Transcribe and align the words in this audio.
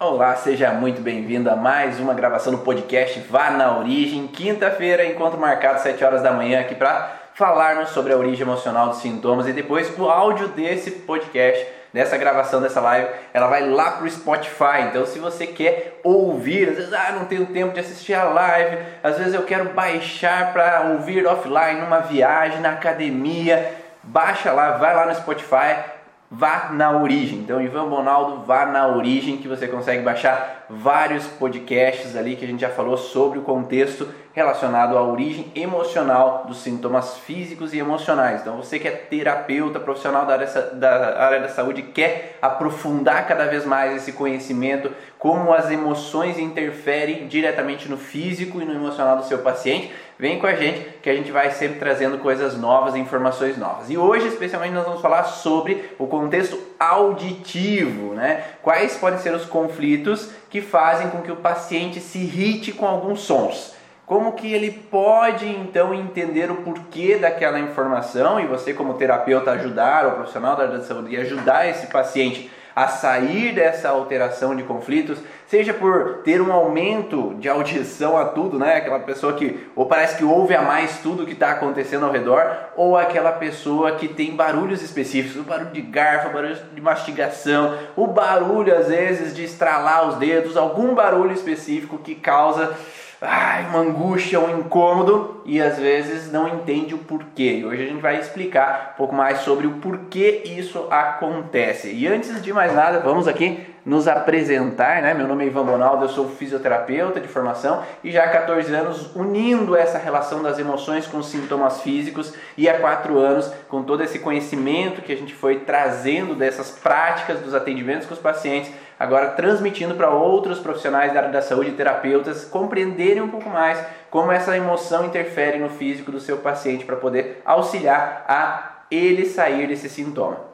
Olá, 0.00 0.36
seja 0.36 0.70
muito 0.70 1.00
bem-vindo 1.00 1.50
a 1.50 1.56
mais 1.56 1.98
uma 1.98 2.14
gravação 2.14 2.52
do 2.52 2.60
podcast 2.60 3.18
Vá 3.28 3.50
na 3.50 3.80
Origem. 3.80 4.28
Quinta-feira, 4.28 5.04
encontro 5.04 5.40
marcado 5.40 5.80
7 5.80 6.04
horas 6.04 6.22
da 6.22 6.30
manhã 6.30 6.60
aqui 6.60 6.76
para 6.76 7.10
falarmos 7.34 7.88
sobre 7.88 8.12
a 8.12 8.16
origem 8.16 8.42
emocional 8.42 8.90
dos 8.90 8.98
sintomas 8.98 9.48
e 9.48 9.52
depois 9.52 9.92
o 9.98 10.08
áudio 10.08 10.46
desse 10.50 10.92
podcast, 10.92 11.66
dessa 11.92 12.16
gravação 12.16 12.62
dessa 12.62 12.80
live, 12.80 13.08
ela 13.34 13.48
vai 13.48 13.68
lá 13.68 13.90
pro 13.90 14.08
Spotify. 14.08 14.82
Então, 14.88 15.04
se 15.04 15.18
você 15.18 15.48
quer 15.48 15.98
ouvir, 16.04 16.68
às 16.68 16.76
vezes 16.76 16.92
ah, 16.92 17.16
não 17.18 17.24
tenho 17.24 17.46
tempo 17.46 17.74
de 17.74 17.80
assistir 17.80 18.14
a 18.14 18.22
live, 18.22 18.78
às 19.02 19.18
vezes 19.18 19.34
eu 19.34 19.42
quero 19.42 19.70
baixar 19.70 20.52
para 20.52 20.92
ouvir 20.92 21.26
offline 21.26 21.80
numa 21.80 21.98
viagem, 21.98 22.60
na 22.60 22.70
academia, 22.70 23.74
baixa 24.04 24.52
lá, 24.52 24.76
vai 24.76 24.94
lá 24.94 25.06
no 25.06 25.14
Spotify 25.16 25.97
Vá 26.30 26.68
na 26.72 26.90
origem. 26.90 27.38
Então, 27.38 27.58
Ivan 27.58 27.88
Bonaldo, 27.88 28.44
vá 28.44 28.66
na 28.66 28.86
origem, 28.86 29.38
que 29.38 29.48
você 29.48 29.66
consegue 29.66 30.02
baixar 30.02 30.66
vários 30.68 31.26
podcasts 31.26 32.14
ali 32.14 32.36
que 32.36 32.44
a 32.44 32.48
gente 32.48 32.60
já 32.60 32.68
falou 32.68 32.98
sobre 32.98 33.38
o 33.38 33.42
contexto 33.42 34.06
relacionado 34.34 34.98
à 34.98 35.02
origem 35.02 35.50
emocional 35.54 36.44
dos 36.46 36.58
sintomas 36.58 37.16
físicos 37.16 37.72
e 37.72 37.78
emocionais. 37.78 38.42
Então, 38.42 38.58
você 38.58 38.78
que 38.78 38.86
é 38.86 38.90
terapeuta 38.90 39.80
profissional 39.80 40.26
da 40.26 40.34
área, 40.34 40.46
da 40.74 41.18
área 41.18 41.40
da 41.40 41.48
saúde, 41.48 41.80
quer 41.82 42.36
aprofundar 42.42 43.26
cada 43.26 43.46
vez 43.46 43.64
mais 43.64 43.96
esse 43.96 44.12
conhecimento, 44.12 44.92
como 45.18 45.52
as 45.54 45.70
emoções 45.70 46.38
interferem 46.38 47.26
diretamente 47.26 47.88
no 47.88 47.96
físico 47.96 48.60
e 48.60 48.66
no 48.66 48.74
emocional 48.74 49.16
do 49.16 49.24
seu 49.24 49.38
paciente, 49.38 49.90
vem 50.18 50.38
com 50.38 50.46
a 50.46 50.54
gente 50.54 50.98
que 51.00 51.08
a 51.08 51.14
gente 51.14 51.30
vai 51.30 51.50
sempre 51.50 51.78
trazendo 51.78 52.18
coisas 52.18 52.58
novas, 52.58 52.96
informações 52.96 53.56
novas. 53.56 53.88
E 53.88 53.96
hoje, 53.96 54.26
especialmente, 54.26 54.72
nós 54.72 54.84
vamos 54.84 55.00
falar 55.00 55.24
sobre 55.24 55.90
o 55.98 56.06
contexto 56.06 56.58
auditivo, 56.78 58.14
né? 58.14 58.44
Quais 58.62 58.96
podem 58.96 59.18
ser 59.20 59.32
os 59.34 59.44
conflitos 59.44 60.30
que 60.50 60.60
fazem 60.60 61.08
com 61.10 61.22
que 61.22 61.30
o 61.30 61.36
paciente 61.36 62.00
se 62.00 62.18
irrite 62.18 62.72
com 62.72 62.86
alguns 62.86 63.20
sons. 63.20 63.76
Como 64.06 64.32
que 64.32 64.50
ele 64.50 64.70
pode 64.70 65.46
então 65.46 65.92
entender 65.92 66.50
o 66.50 66.56
porquê 66.56 67.16
daquela 67.16 67.60
informação 67.60 68.40
e 68.40 68.46
você 68.46 68.72
como 68.72 68.94
terapeuta 68.94 69.50
ajudar 69.50 70.06
o 70.06 70.12
profissional 70.12 70.56
da 70.56 70.62
área 70.62 70.78
da 70.78 70.84
saúde 70.84 71.14
ajudar 71.14 71.68
esse 71.68 71.88
paciente 71.88 72.50
a 72.78 72.86
sair 72.86 73.52
dessa 73.52 73.88
alteração 73.88 74.54
de 74.54 74.62
conflitos, 74.62 75.18
seja 75.48 75.74
por 75.74 76.18
ter 76.22 76.40
um 76.40 76.52
aumento 76.52 77.34
de 77.40 77.48
audição 77.48 78.16
a 78.16 78.26
tudo, 78.26 78.56
né? 78.56 78.76
Aquela 78.76 79.00
pessoa 79.00 79.32
que 79.32 79.68
ou 79.74 79.86
parece 79.86 80.16
que 80.16 80.22
ouve 80.24 80.54
a 80.54 80.62
mais 80.62 80.98
tudo 80.98 81.26
que 81.26 81.32
está 81.32 81.50
acontecendo 81.50 82.06
ao 82.06 82.12
redor, 82.12 82.48
ou 82.76 82.96
aquela 82.96 83.32
pessoa 83.32 83.96
que 83.96 84.06
tem 84.06 84.36
barulhos 84.36 84.80
específicos, 84.80 85.40
o 85.40 85.42
barulho 85.42 85.72
de 85.72 85.82
garfo, 85.82 86.28
o 86.28 86.32
barulho 86.32 86.56
de 86.72 86.80
mastigação, 86.80 87.76
o 87.96 88.06
barulho 88.06 88.72
às 88.72 88.86
vezes 88.86 89.34
de 89.34 89.42
estralar 89.42 90.08
os 90.08 90.14
dedos, 90.14 90.56
algum 90.56 90.94
barulho 90.94 91.32
específico 91.32 91.98
que 91.98 92.14
causa 92.14 92.76
ai, 93.20 93.66
uma 93.66 93.80
angústia, 93.80 94.38
um 94.40 94.60
incômodo 94.60 95.42
e 95.44 95.60
às 95.60 95.78
vezes 95.78 96.30
não 96.30 96.48
entende 96.48 96.94
o 96.94 96.98
porquê. 96.98 97.58
E 97.58 97.64
hoje 97.64 97.82
a 97.82 97.86
gente 97.86 98.00
vai 98.00 98.18
explicar 98.18 98.92
um 98.94 98.96
pouco 98.98 99.14
mais 99.14 99.40
sobre 99.40 99.66
o 99.66 99.72
porquê 99.72 100.42
isso 100.44 100.86
acontece. 100.90 101.92
E 101.92 102.06
antes 102.06 102.40
de 102.42 102.52
mais 102.52 102.74
nada, 102.74 103.00
vamos 103.00 103.26
aqui 103.26 103.66
nos 103.88 104.06
apresentar, 104.06 105.00
né? 105.00 105.14
Meu 105.14 105.26
nome 105.26 105.44
é 105.44 105.46
Ivan 105.46 105.64
Bonaldo, 105.64 106.04
eu 106.04 106.10
sou 106.10 106.28
fisioterapeuta 106.28 107.18
de 107.18 107.26
formação 107.26 107.82
e 108.04 108.10
já 108.12 108.24
há 108.24 108.28
14 108.28 108.72
anos 108.74 109.16
unindo 109.16 109.74
essa 109.74 109.96
relação 109.96 110.42
das 110.42 110.58
emoções 110.58 111.06
com 111.06 111.16
os 111.16 111.28
sintomas 111.28 111.80
físicos 111.80 112.34
e 112.54 112.68
há 112.68 112.78
4 112.78 113.18
anos 113.18 113.50
com 113.66 113.82
todo 113.82 114.02
esse 114.02 114.18
conhecimento 114.18 115.00
que 115.00 115.10
a 115.10 115.16
gente 115.16 115.34
foi 115.34 115.60
trazendo 115.60 116.34
dessas 116.34 116.70
práticas 116.70 117.40
dos 117.40 117.54
atendimentos 117.54 118.06
com 118.06 118.12
os 118.12 118.20
pacientes 118.20 118.70
agora 118.98 119.28
transmitindo 119.28 119.94
para 119.94 120.10
outros 120.10 120.58
profissionais 120.58 121.14
da 121.14 121.20
área 121.20 121.32
da 121.32 121.40
saúde, 121.40 121.70
terapeutas, 121.70 122.44
compreenderem 122.44 123.22
um 123.22 123.28
pouco 123.28 123.48
mais 123.48 123.82
como 124.10 124.30
essa 124.30 124.54
emoção 124.54 125.06
interfere 125.06 125.58
no 125.58 125.70
físico 125.70 126.12
do 126.12 126.20
seu 126.20 126.36
paciente 126.36 126.84
para 126.84 126.96
poder 126.96 127.40
auxiliar 127.42 128.26
a 128.28 128.82
ele 128.90 129.24
sair 129.24 129.66
desse 129.66 129.88
sintoma. 129.88 130.47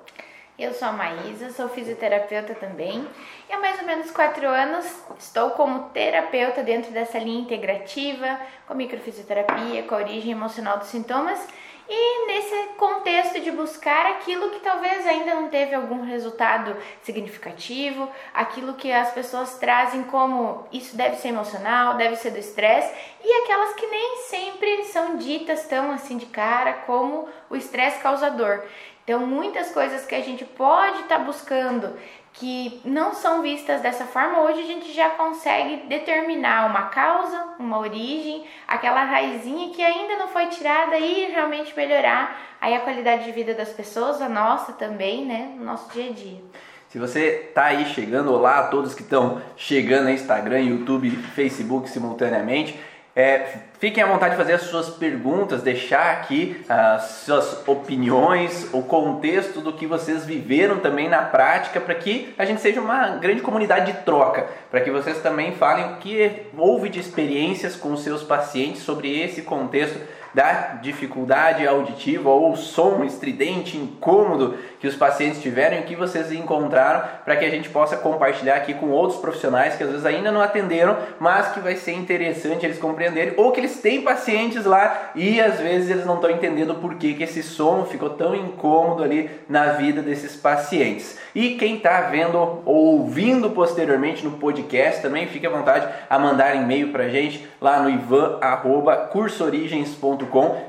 Eu 0.56 0.72
sou 0.72 0.86
a 0.86 0.92
Maísa, 0.92 1.50
sou 1.50 1.68
fisioterapeuta 1.68 2.54
também 2.54 3.04
e 3.50 3.52
há 3.52 3.58
mais 3.58 3.80
ou 3.80 3.86
menos 3.86 4.12
quatro 4.12 4.46
anos 4.46 4.86
estou 5.18 5.50
como 5.50 5.88
terapeuta 5.88 6.62
dentro 6.62 6.92
dessa 6.92 7.18
linha 7.18 7.40
integrativa, 7.40 8.38
com 8.64 8.72
microfisioterapia, 8.74 9.82
com 9.82 9.96
a 9.96 9.98
origem 9.98 10.30
emocional 10.30 10.78
dos 10.78 10.86
sintomas 10.86 11.44
e 11.88 12.26
nesse 12.26 12.74
contexto 12.78 13.40
de 13.40 13.50
buscar 13.50 14.06
aquilo 14.06 14.50
que 14.50 14.60
talvez 14.60 15.06
ainda 15.06 15.34
não 15.34 15.48
teve 15.48 15.74
algum 15.74 16.02
resultado 16.02 16.74
significativo, 17.02 18.08
aquilo 18.32 18.74
que 18.74 18.90
as 18.90 19.12
pessoas 19.12 19.58
trazem 19.58 20.04
como 20.04 20.66
isso 20.72 20.96
deve 20.96 21.16
ser 21.16 21.28
emocional, 21.28 21.94
deve 21.96 22.16
ser 22.16 22.30
do 22.30 22.38
estresse, 22.38 22.94
e 23.22 23.42
aquelas 23.42 23.74
que 23.74 23.86
nem 23.86 24.16
sempre 24.28 24.84
são 24.84 25.16
ditas 25.16 25.66
tão 25.66 25.90
assim 25.90 26.16
de 26.16 26.26
cara 26.26 26.72
como 26.86 27.28
o 27.50 27.56
estresse 27.56 28.00
causador. 28.00 28.62
Então, 29.04 29.26
muitas 29.26 29.70
coisas 29.70 30.06
que 30.06 30.14
a 30.14 30.22
gente 30.22 30.44
pode 30.44 31.02
estar 31.02 31.18
tá 31.18 31.24
buscando 31.24 31.92
que 32.32 32.80
não 32.84 33.14
são 33.14 33.42
vistas 33.42 33.80
dessa 33.80 34.06
forma, 34.06 34.40
hoje 34.40 34.60
a 34.60 34.66
gente 34.66 34.92
já 34.92 35.10
consegue 35.10 35.86
determinar 35.86 36.66
uma 36.66 36.86
causa, 36.86 37.54
uma 37.60 37.78
origem, 37.78 38.44
aquela 38.66 39.04
raizinha 39.04 39.72
que 39.72 39.80
ainda 39.80 40.16
não 40.16 40.26
foi 40.26 40.46
tirada 40.46 40.98
e 40.98 41.30
realmente 41.30 41.76
melhorar 41.76 42.36
aí 42.60 42.74
a 42.74 42.80
qualidade 42.80 43.24
de 43.24 43.30
vida 43.30 43.54
das 43.54 43.68
pessoas, 43.68 44.20
a 44.20 44.28
nossa 44.28 44.72
também, 44.72 45.24
né, 45.24 45.54
no 45.56 45.64
nosso 45.64 45.92
dia 45.92 46.10
a 46.10 46.12
dia. 46.12 46.40
Se 46.88 46.98
você 46.98 47.50
tá 47.54 47.66
aí 47.66 47.86
chegando, 47.86 48.32
olá 48.32 48.58
a 48.58 48.68
todos 48.68 48.94
que 48.94 49.02
estão 49.02 49.40
chegando 49.56 50.04
no 50.04 50.10
Instagram, 50.10 50.60
YouTube, 50.60 51.10
Facebook 51.10 51.88
simultaneamente. 51.88 52.78
É, 53.16 53.58
fiquem 53.78 54.02
à 54.02 54.06
vontade 54.08 54.32
de 54.32 54.36
fazer 54.36 54.54
as 54.54 54.62
suas 54.62 54.90
perguntas, 54.90 55.62
deixar 55.62 56.10
aqui 56.10 56.64
as 56.68 57.02
suas 57.24 57.66
opiniões, 57.68 58.68
o 58.72 58.82
contexto 58.82 59.60
do 59.60 59.72
que 59.72 59.86
vocês 59.86 60.24
viveram 60.24 60.78
também 60.78 61.08
na 61.08 61.22
prática, 61.22 61.80
para 61.80 61.94
que 61.94 62.34
a 62.36 62.44
gente 62.44 62.60
seja 62.60 62.80
uma 62.80 63.10
grande 63.10 63.40
comunidade 63.40 63.92
de 63.92 63.98
troca, 63.98 64.48
para 64.68 64.80
que 64.80 64.90
vocês 64.90 65.22
também 65.22 65.52
falem 65.52 65.92
o 65.92 65.96
que 65.98 66.42
houve 66.56 66.88
de 66.88 66.98
experiências 66.98 67.76
com 67.76 67.92
os 67.92 68.02
seus 68.02 68.24
pacientes 68.24 68.82
sobre 68.82 69.22
esse 69.22 69.42
contexto 69.42 70.00
da 70.34 70.78
dificuldade 70.82 71.66
auditiva 71.66 72.28
ou 72.28 72.56
som 72.56 73.04
estridente, 73.04 73.76
incômodo 73.76 74.56
que 74.80 74.88
os 74.88 74.96
pacientes 74.96 75.40
tiveram 75.40 75.78
e 75.78 75.82
que 75.82 75.94
vocês 75.94 76.32
encontraram 76.32 77.08
para 77.24 77.36
que 77.36 77.44
a 77.44 77.50
gente 77.50 77.68
possa 77.68 77.96
compartilhar 77.96 78.56
aqui 78.56 78.74
com 78.74 78.90
outros 78.90 79.20
profissionais 79.20 79.76
que 79.76 79.84
às 79.84 79.90
vezes 79.90 80.04
ainda 80.04 80.32
não 80.32 80.40
atenderam, 80.40 80.96
mas 81.20 81.48
que 81.52 81.60
vai 81.60 81.76
ser 81.76 81.92
interessante 81.92 82.66
eles 82.66 82.78
compreenderem 82.78 83.34
ou 83.36 83.52
que 83.52 83.60
eles 83.60 83.80
têm 83.80 84.02
pacientes 84.02 84.64
lá 84.64 85.12
e 85.14 85.40
às 85.40 85.60
vezes 85.60 85.88
eles 85.88 86.04
não 86.04 86.16
estão 86.16 86.30
entendendo 86.30 86.74
por 86.74 86.96
que, 86.96 87.14
que 87.14 87.22
esse 87.22 87.42
som 87.42 87.84
ficou 87.84 88.10
tão 88.10 88.34
incômodo 88.34 89.02
ali 89.02 89.30
na 89.48 89.72
vida 89.72 90.02
desses 90.02 90.36
pacientes. 90.36 91.18
E 91.34 91.56
quem 91.56 91.76
está 91.76 92.02
vendo 92.02 92.36
ou 92.36 92.84
ouvindo 93.04 93.50
posteriormente 93.50 94.24
no 94.24 94.32
podcast 94.32 95.02
também 95.02 95.26
fique 95.26 95.46
à 95.46 95.50
vontade 95.50 95.88
a 96.08 96.18
mandar 96.18 96.54
e-mail 96.54 96.92
para 96.92 97.08
gente 97.08 97.48
lá 97.60 97.80
no 97.80 97.90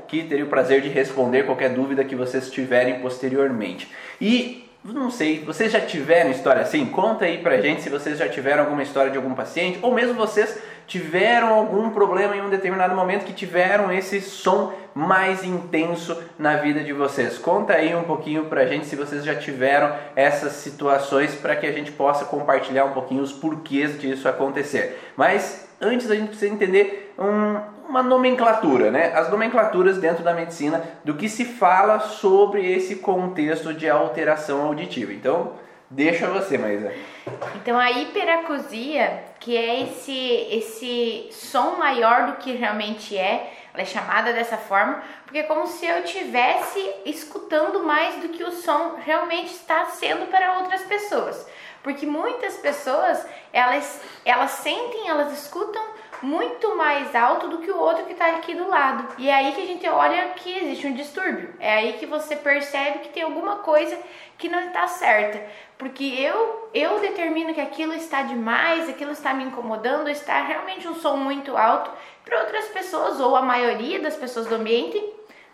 que 0.06 0.24
teria 0.24 0.44
o 0.44 0.48
prazer 0.48 0.80
de 0.80 0.88
responder 0.88 1.44
qualquer 1.44 1.70
dúvida 1.70 2.04
que 2.04 2.14
vocês 2.14 2.50
tiverem 2.50 3.00
posteriormente. 3.00 3.90
E 4.20 4.66
não 4.84 5.10
sei, 5.10 5.40
vocês 5.44 5.72
já 5.72 5.80
tiveram 5.80 6.30
história 6.30 6.62
assim? 6.62 6.86
Conta 6.86 7.24
aí 7.24 7.38
pra 7.38 7.60
gente 7.60 7.82
se 7.82 7.90
vocês 7.90 8.18
já 8.18 8.28
tiveram 8.28 8.64
alguma 8.64 8.82
história 8.82 9.10
de 9.10 9.16
algum 9.16 9.34
paciente, 9.34 9.78
ou 9.82 9.92
mesmo 9.92 10.14
vocês 10.14 10.58
tiveram 10.86 11.52
algum 11.52 11.90
problema 11.90 12.36
em 12.36 12.42
um 12.42 12.48
determinado 12.48 12.94
momento 12.94 13.24
que 13.24 13.32
tiveram 13.32 13.92
esse 13.92 14.20
som 14.20 14.72
mais 14.94 15.44
intenso 15.44 16.16
na 16.38 16.56
vida 16.56 16.82
de 16.82 16.92
vocês. 16.92 17.36
Conta 17.38 17.74
aí 17.74 17.94
um 17.94 18.04
pouquinho 18.04 18.44
pra 18.44 18.66
gente 18.66 18.86
se 18.86 18.94
vocês 18.94 19.24
já 19.24 19.34
tiveram 19.34 19.94
essas 20.14 20.52
situações 20.52 21.34
para 21.34 21.56
que 21.56 21.66
a 21.66 21.72
gente 21.72 21.90
possa 21.90 22.24
compartilhar 22.24 22.84
um 22.84 22.92
pouquinho 22.92 23.22
os 23.22 23.32
porquês 23.32 24.00
disso 24.00 24.28
acontecer. 24.28 24.98
Mas 25.16 25.68
antes 25.80 26.10
a 26.10 26.14
gente 26.14 26.28
precisa 26.28 26.52
entender 26.52 27.12
um, 27.18 27.60
uma 27.88 28.02
nomenclatura, 28.02 28.90
né? 28.90 29.12
As 29.14 29.30
nomenclaturas 29.30 29.98
dentro 29.98 30.22
da 30.22 30.34
medicina 30.34 30.82
do 31.04 31.14
que 31.14 31.28
se 31.28 31.44
fala 31.44 32.00
sobre 32.00 32.70
esse 32.70 32.96
contexto 32.96 33.72
de 33.72 33.88
alteração 33.88 34.66
auditiva. 34.66 35.12
Então, 35.12 35.52
deixa 35.88 36.26
você, 36.26 36.58
Maísa. 36.58 36.92
Então, 37.56 37.78
a 37.78 37.90
hiperacusia, 37.90 39.24
que 39.40 39.56
é 39.56 39.82
esse 39.82 40.16
esse 40.50 41.28
som 41.32 41.76
maior 41.76 42.26
do 42.26 42.36
que 42.36 42.52
realmente 42.52 43.16
é, 43.16 43.52
ela 43.72 43.82
é 43.82 43.84
chamada 43.84 44.32
dessa 44.32 44.56
forma, 44.56 45.02
porque 45.24 45.38
é 45.38 45.42
como 45.42 45.66
se 45.66 45.86
eu 45.86 46.02
tivesse 46.04 46.78
escutando 47.04 47.84
mais 47.84 48.16
do 48.22 48.28
que 48.30 48.42
o 48.42 48.50
som 48.50 48.96
realmente 49.04 49.52
está 49.52 49.86
sendo 49.86 50.26
para 50.30 50.58
outras 50.58 50.82
pessoas. 50.82 51.46
Porque 51.82 52.04
muitas 52.04 52.56
pessoas, 52.56 53.24
elas 53.52 54.00
elas 54.24 54.50
sentem, 54.50 55.08
elas 55.08 55.32
escutam 55.32 55.95
muito 56.22 56.76
mais 56.76 57.14
alto 57.14 57.48
do 57.48 57.58
que 57.58 57.70
o 57.70 57.78
outro 57.78 58.04
que 58.04 58.12
está 58.12 58.26
aqui 58.26 58.54
do 58.54 58.68
lado. 58.68 59.14
E 59.18 59.28
é 59.28 59.34
aí 59.34 59.52
que 59.52 59.62
a 59.62 59.66
gente 59.66 59.88
olha 59.88 60.30
que 60.30 60.58
existe 60.58 60.86
um 60.86 60.94
distúrbio. 60.94 61.54
É 61.58 61.74
aí 61.74 61.92
que 61.94 62.06
você 62.06 62.36
percebe 62.36 63.00
que 63.00 63.08
tem 63.08 63.22
alguma 63.22 63.56
coisa 63.56 63.98
que 64.38 64.48
não 64.48 64.60
está 64.60 64.86
certa. 64.86 65.42
Porque 65.78 66.04
eu 66.04 66.70
eu 66.72 67.00
determino 67.00 67.54
que 67.54 67.60
aquilo 67.60 67.94
está 67.94 68.22
demais, 68.22 68.88
aquilo 68.88 69.12
está 69.12 69.32
me 69.32 69.44
incomodando, 69.44 70.08
está 70.08 70.42
realmente 70.42 70.86
um 70.86 70.94
som 70.94 71.16
muito 71.16 71.56
alto. 71.56 71.90
Para 72.24 72.40
outras 72.40 72.66
pessoas, 72.68 73.20
ou 73.20 73.36
a 73.36 73.42
maioria 73.42 74.00
das 74.00 74.16
pessoas 74.16 74.46
do 74.46 74.56
ambiente, 74.56 75.02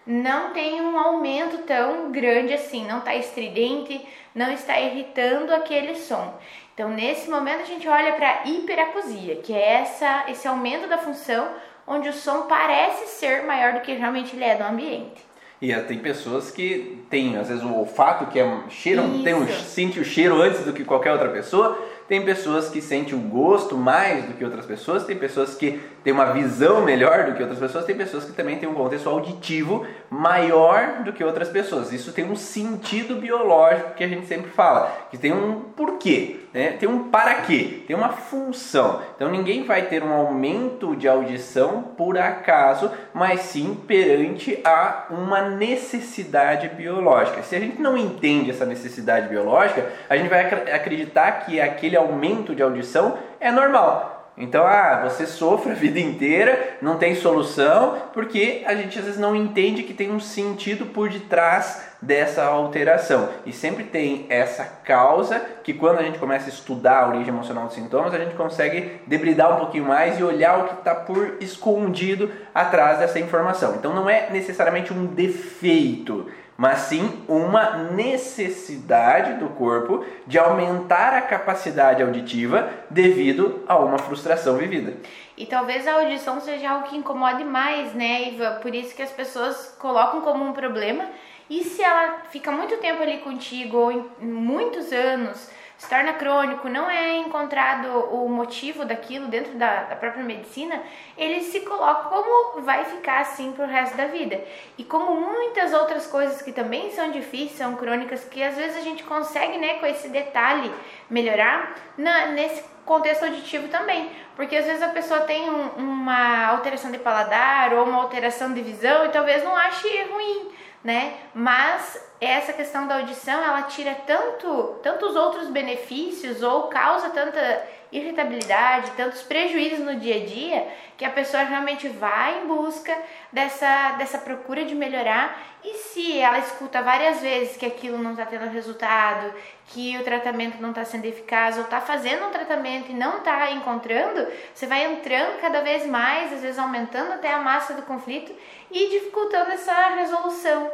não 0.06 0.50
tem 0.50 0.80
um 0.80 0.98
aumento 0.98 1.58
tão 1.58 2.10
grande 2.10 2.52
assim, 2.52 2.84
não 2.86 2.98
está 2.98 3.14
estridente, 3.14 4.04
não 4.34 4.50
está 4.50 4.80
irritando 4.80 5.54
aquele 5.54 5.94
som. 5.94 6.34
Então, 6.74 6.88
nesse 6.88 7.28
momento, 7.28 7.60
a 7.60 7.66
gente 7.66 7.86
olha 7.86 8.12
para 8.12 8.28
a 8.28 8.48
hiperacusia, 8.48 9.36
que 9.36 9.52
é 9.52 9.74
essa, 9.74 10.24
esse 10.28 10.48
aumento 10.48 10.88
da 10.88 10.98
função 10.98 11.54
onde 11.86 12.08
o 12.08 12.12
som 12.12 12.42
parece 12.42 13.06
ser 13.08 13.42
maior 13.42 13.74
do 13.74 13.80
que 13.80 13.92
realmente 13.92 14.34
ele 14.34 14.44
é 14.44 14.58
no 14.58 14.66
ambiente. 14.66 15.22
E 15.60 15.72
tem 15.82 15.98
pessoas 15.98 16.50
que 16.50 17.01
têm, 17.12 17.36
às 17.36 17.48
vezes, 17.48 17.62
o 17.62 17.74
olfato, 17.74 18.24
que 18.24 18.40
é 18.40 18.60
cheiro, 18.70 19.02
tem 19.22 19.34
um, 19.34 19.46
sente 19.46 20.00
o 20.00 20.04
cheiro 20.04 20.40
antes 20.40 20.64
do 20.64 20.72
que 20.72 20.82
qualquer 20.82 21.12
outra 21.12 21.28
pessoa. 21.28 21.78
Tem 22.08 22.24
pessoas 22.24 22.68
que 22.68 22.80
sentem 22.80 23.14
o 23.14 23.20
gosto 23.20 23.76
mais 23.76 24.24
do 24.24 24.34
que 24.34 24.44
outras 24.44 24.66
pessoas, 24.66 25.04
tem 25.04 25.16
pessoas 25.16 25.54
que 25.54 25.80
têm 26.02 26.12
uma 26.12 26.32
visão 26.32 26.82
melhor 26.82 27.24
do 27.24 27.34
que 27.34 27.42
outras 27.42 27.58
pessoas, 27.58 27.84
tem 27.84 27.96
pessoas 27.96 28.24
que 28.24 28.32
também 28.32 28.58
têm 28.58 28.68
um 28.68 28.74
contexto 28.74 29.08
auditivo 29.08 29.86
maior 30.10 31.04
do 31.04 31.12
que 31.12 31.22
outras 31.22 31.48
pessoas. 31.48 31.92
Isso 31.92 32.12
tem 32.12 32.24
um 32.24 32.36
sentido 32.36 33.14
biológico 33.14 33.94
que 33.94 34.04
a 34.04 34.08
gente 34.08 34.26
sempre 34.26 34.50
fala, 34.50 35.06
que 35.10 35.16
tem 35.16 35.32
um 35.32 35.60
porquê, 35.76 36.40
né? 36.52 36.72
tem 36.72 36.88
um 36.88 37.08
para 37.08 37.36
quê, 37.36 37.82
tem 37.86 37.96
uma 37.96 38.10
função. 38.10 39.00
Então 39.16 39.30
ninguém 39.30 39.64
vai 39.64 39.82
ter 39.82 40.02
um 40.02 40.12
aumento 40.12 40.94
de 40.96 41.08
audição 41.08 41.82
por 41.96 42.18
acaso, 42.18 42.90
mas 43.14 43.40
sim 43.40 43.74
perante 43.86 44.58
a 44.64 45.06
uma 45.08 45.48
necessidade 45.48 46.68
biológica. 46.68 47.01
Se 47.43 47.56
a 47.56 47.60
gente 47.60 47.81
não 47.81 47.96
entende 47.96 48.50
essa 48.50 48.66
necessidade 48.66 49.28
biológica, 49.28 49.90
a 50.08 50.16
gente 50.16 50.28
vai 50.28 50.44
acreditar 50.72 51.46
que 51.46 51.60
aquele 51.60 51.96
aumento 51.96 52.54
de 52.54 52.62
audição 52.62 53.19
é 53.40 53.50
normal. 53.50 54.22
Então, 54.37 54.66
ah, 54.66 55.02
você 55.04 55.26
sofre 55.26 55.72
a 55.72 55.75
vida 55.75 56.00
inteira, 56.00 56.76
não 56.81 56.96
tem 56.96 57.14
solução, 57.14 57.99
porque 58.14 58.62
a 58.66 58.75
gente 58.75 58.99
às 58.99 59.04
vezes 59.04 59.20
não 59.20 59.37
entende 59.37 59.82
que 59.82 59.93
tem 59.93 60.10
um 60.10 60.20
sentido 60.20 60.87
por 60.87 61.10
detrás 61.10 61.82
dessa 62.00 62.44
alteração. 62.44 63.28
E 63.44 63.52
sempre 63.52 63.84
tem 63.84 64.26
essa 64.31 64.64
causa 64.64 65.38
que 65.62 65.75
quando 65.75 65.98
a 65.98 66.02
gente 66.02 66.19
começa 66.19 66.46
a 66.46 66.48
estudar 66.48 67.02
a 67.02 67.08
origem 67.08 67.28
emocional 67.28 67.66
dos 67.66 67.75
sintomas, 67.75 68.14
a 68.14 68.19
gente 68.19 68.34
consegue 68.34 69.02
debridar 69.06 69.55
um 69.55 69.60
pouquinho 69.60 69.84
mais 69.84 70.19
e 70.19 70.25
olhar 70.25 70.60
o 70.60 70.69
que 70.69 70.75
está 70.75 70.94
por 70.94 71.37
escondido 71.40 72.31
atrás 72.55 72.98
dessa 72.98 73.20
informação. 73.20 73.75
Então 73.76 73.94
não 73.94 74.08
é 74.08 74.31
necessariamente 74.31 74.94
um 74.94 75.06
defeito, 75.06 76.28
mas 76.62 76.78
sim 76.82 77.24
uma 77.26 77.90
necessidade 77.90 79.34
do 79.34 79.48
corpo 79.48 80.06
de 80.28 80.38
aumentar 80.38 81.12
a 81.12 81.20
capacidade 81.20 82.00
auditiva 82.00 82.70
devido 82.88 83.64
a 83.66 83.76
uma 83.76 83.98
frustração 83.98 84.56
vivida. 84.56 84.94
E 85.36 85.44
talvez 85.44 85.88
a 85.88 85.94
audição 85.94 86.40
seja 86.40 86.70
algo 86.70 86.86
que 86.86 86.96
incomode 86.96 87.42
mais, 87.42 87.92
né, 87.94 88.28
Iva? 88.28 88.60
Por 88.62 88.72
isso 88.76 88.94
que 88.94 89.02
as 89.02 89.10
pessoas 89.10 89.74
colocam 89.76 90.20
como 90.20 90.44
um 90.44 90.52
problema. 90.52 91.04
E 91.50 91.64
se 91.64 91.82
ela 91.82 92.18
fica 92.30 92.52
muito 92.52 92.76
tempo 92.76 93.02
ali 93.02 93.18
contigo, 93.18 93.78
ou 93.78 94.12
muitos 94.20 94.92
anos, 94.92 95.50
se 95.82 95.88
torna 95.88 96.12
crônico, 96.12 96.69
não 96.69 96.88
é 96.88 97.17
encontrado 97.17 97.88
o 98.14 98.29
motivo 98.29 98.84
daquilo 98.84 99.26
dentro 99.26 99.55
da, 99.55 99.82
da 99.82 99.96
própria 99.96 100.23
medicina, 100.23 100.81
ele 101.19 101.40
se 101.40 101.58
coloca 101.62 102.08
como 102.08 102.61
vai 102.61 102.84
ficar 102.84 103.19
assim 103.19 103.50
pro 103.50 103.67
resto 103.67 103.96
da 103.96 104.06
vida. 104.06 104.40
E 104.79 104.84
como 104.84 105.20
muitas 105.20 105.73
outras 105.73 106.06
coisas 106.06 106.40
que 106.40 106.52
também 106.52 106.93
são 106.93 107.11
difíceis, 107.11 107.58
são 107.58 107.75
crônicas, 107.75 108.23
que 108.23 108.40
às 108.44 108.55
vezes 108.55 108.76
a 108.76 108.81
gente 108.81 109.02
consegue, 109.02 109.58
né, 109.58 109.75
com 109.81 109.87
esse 109.87 110.08
detalhe 110.08 110.73
melhorar, 111.11 111.75
na, 111.99 112.26
nesse 112.26 112.62
contexto 112.87 113.25
auditivo 113.25 113.67
também. 113.67 114.08
Porque 114.37 114.55
às 114.55 114.64
vezes 114.64 114.84
a 114.84 114.88
pessoa 114.90 115.23
tem 115.23 115.50
um, 115.50 115.67
uma 115.79 116.46
alteração 116.46 116.93
de 116.93 116.99
paladar 116.99 117.75
ou 117.75 117.87
uma 117.87 118.02
alteração 118.02 118.55
de 118.55 118.62
visão 118.62 119.06
e 119.06 119.08
talvez 119.08 119.43
não 119.43 119.56
ache 119.56 119.88
ruim 120.05 120.61
né? 120.82 121.19
Mas 121.34 122.12
essa 122.20 122.52
questão 122.52 122.87
da 122.87 122.96
audição, 122.96 123.43
ela 123.43 123.62
tira 123.62 123.94
tanto, 124.06 124.79
tantos 124.82 125.17
outros 125.17 125.49
benefícios 125.49 126.43
ou 126.43 126.64
causa 126.64 127.11
tanta 127.11 127.67
irritabilidade, 127.92 128.92
tantos 128.92 129.22
prejuízos 129.22 129.80
no 129.80 129.96
dia 129.96 130.16
a 130.16 130.26
dia, 130.26 130.66
que 130.96 131.04
a 131.04 131.10
pessoa 131.10 131.42
realmente 131.42 131.88
vai 131.88 132.40
em 132.40 132.46
busca 132.46 132.96
dessa, 133.30 133.92
dessa 133.92 134.18
procura 134.18 134.64
de 134.64 134.74
melhorar. 134.74 135.40
E 135.62 135.74
se 135.74 136.18
ela 136.18 136.38
escuta 136.38 136.82
várias 136.82 137.20
vezes 137.20 137.56
que 137.56 137.66
aquilo 137.66 137.98
não 137.98 138.12
está 138.12 138.24
tendo 138.24 138.50
resultado, 138.50 139.32
que 139.68 139.96
o 139.98 140.02
tratamento 140.02 140.60
não 140.60 140.70
está 140.70 140.84
sendo 140.84 141.04
eficaz, 141.04 141.56
ou 141.56 141.64
está 141.64 141.80
fazendo 141.80 142.26
um 142.26 142.30
tratamento 142.30 142.90
e 142.90 142.94
não 142.94 143.18
está 143.18 143.50
encontrando, 143.50 144.26
você 144.54 144.66
vai 144.66 144.84
entrando 144.92 145.40
cada 145.40 145.60
vez 145.60 145.86
mais, 145.86 146.32
às 146.32 146.40
vezes 146.40 146.58
aumentando 146.58 147.12
até 147.12 147.32
a 147.32 147.38
massa 147.38 147.74
do 147.74 147.82
conflito 147.82 148.34
e 148.70 148.88
dificultando 148.88 149.52
essa 149.52 149.88
resolução 149.88 150.70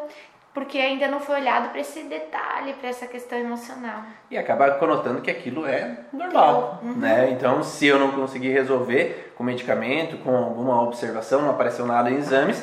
porque 0.58 0.76
ainda 0.76 1.06
não 1.06 1.20
foi 1.20 1.36
olhado 1.36 1.68
para 1.68 1.80
esse 1.80 2.02
detalhe, 2.02 2.72
para 2.72 2.88
essa 2.88 3.06
questão 3.06 3.38
emocional. 3.38 4.02
E 4.28 4.36
acaba 4.36 4.72
conotando 4.72 5.20
que 5.20 5.30
aquilo 5.30 5.64
é 5.64 5.98
normal, 6.12 6.80
uhum. 6.82 6.94
né? 6.94 7.30
Então, 7.30 7.62
se 7.62 7.86
eu 7.86 7.96
não 7.96 8.10
conseguir 8.10 8.48
resolver 8.48 9.34
com 9.36 9.44
medicamento, 9.44 10.16
com 10.18 10.36
alguma 10.36 10.82
observação, 10.82 11.42
não 11.42 11.50
apareceu 11.50 11.86
nada 11.86 12.10
em 12.10 12.16
exames, 12.16 12.60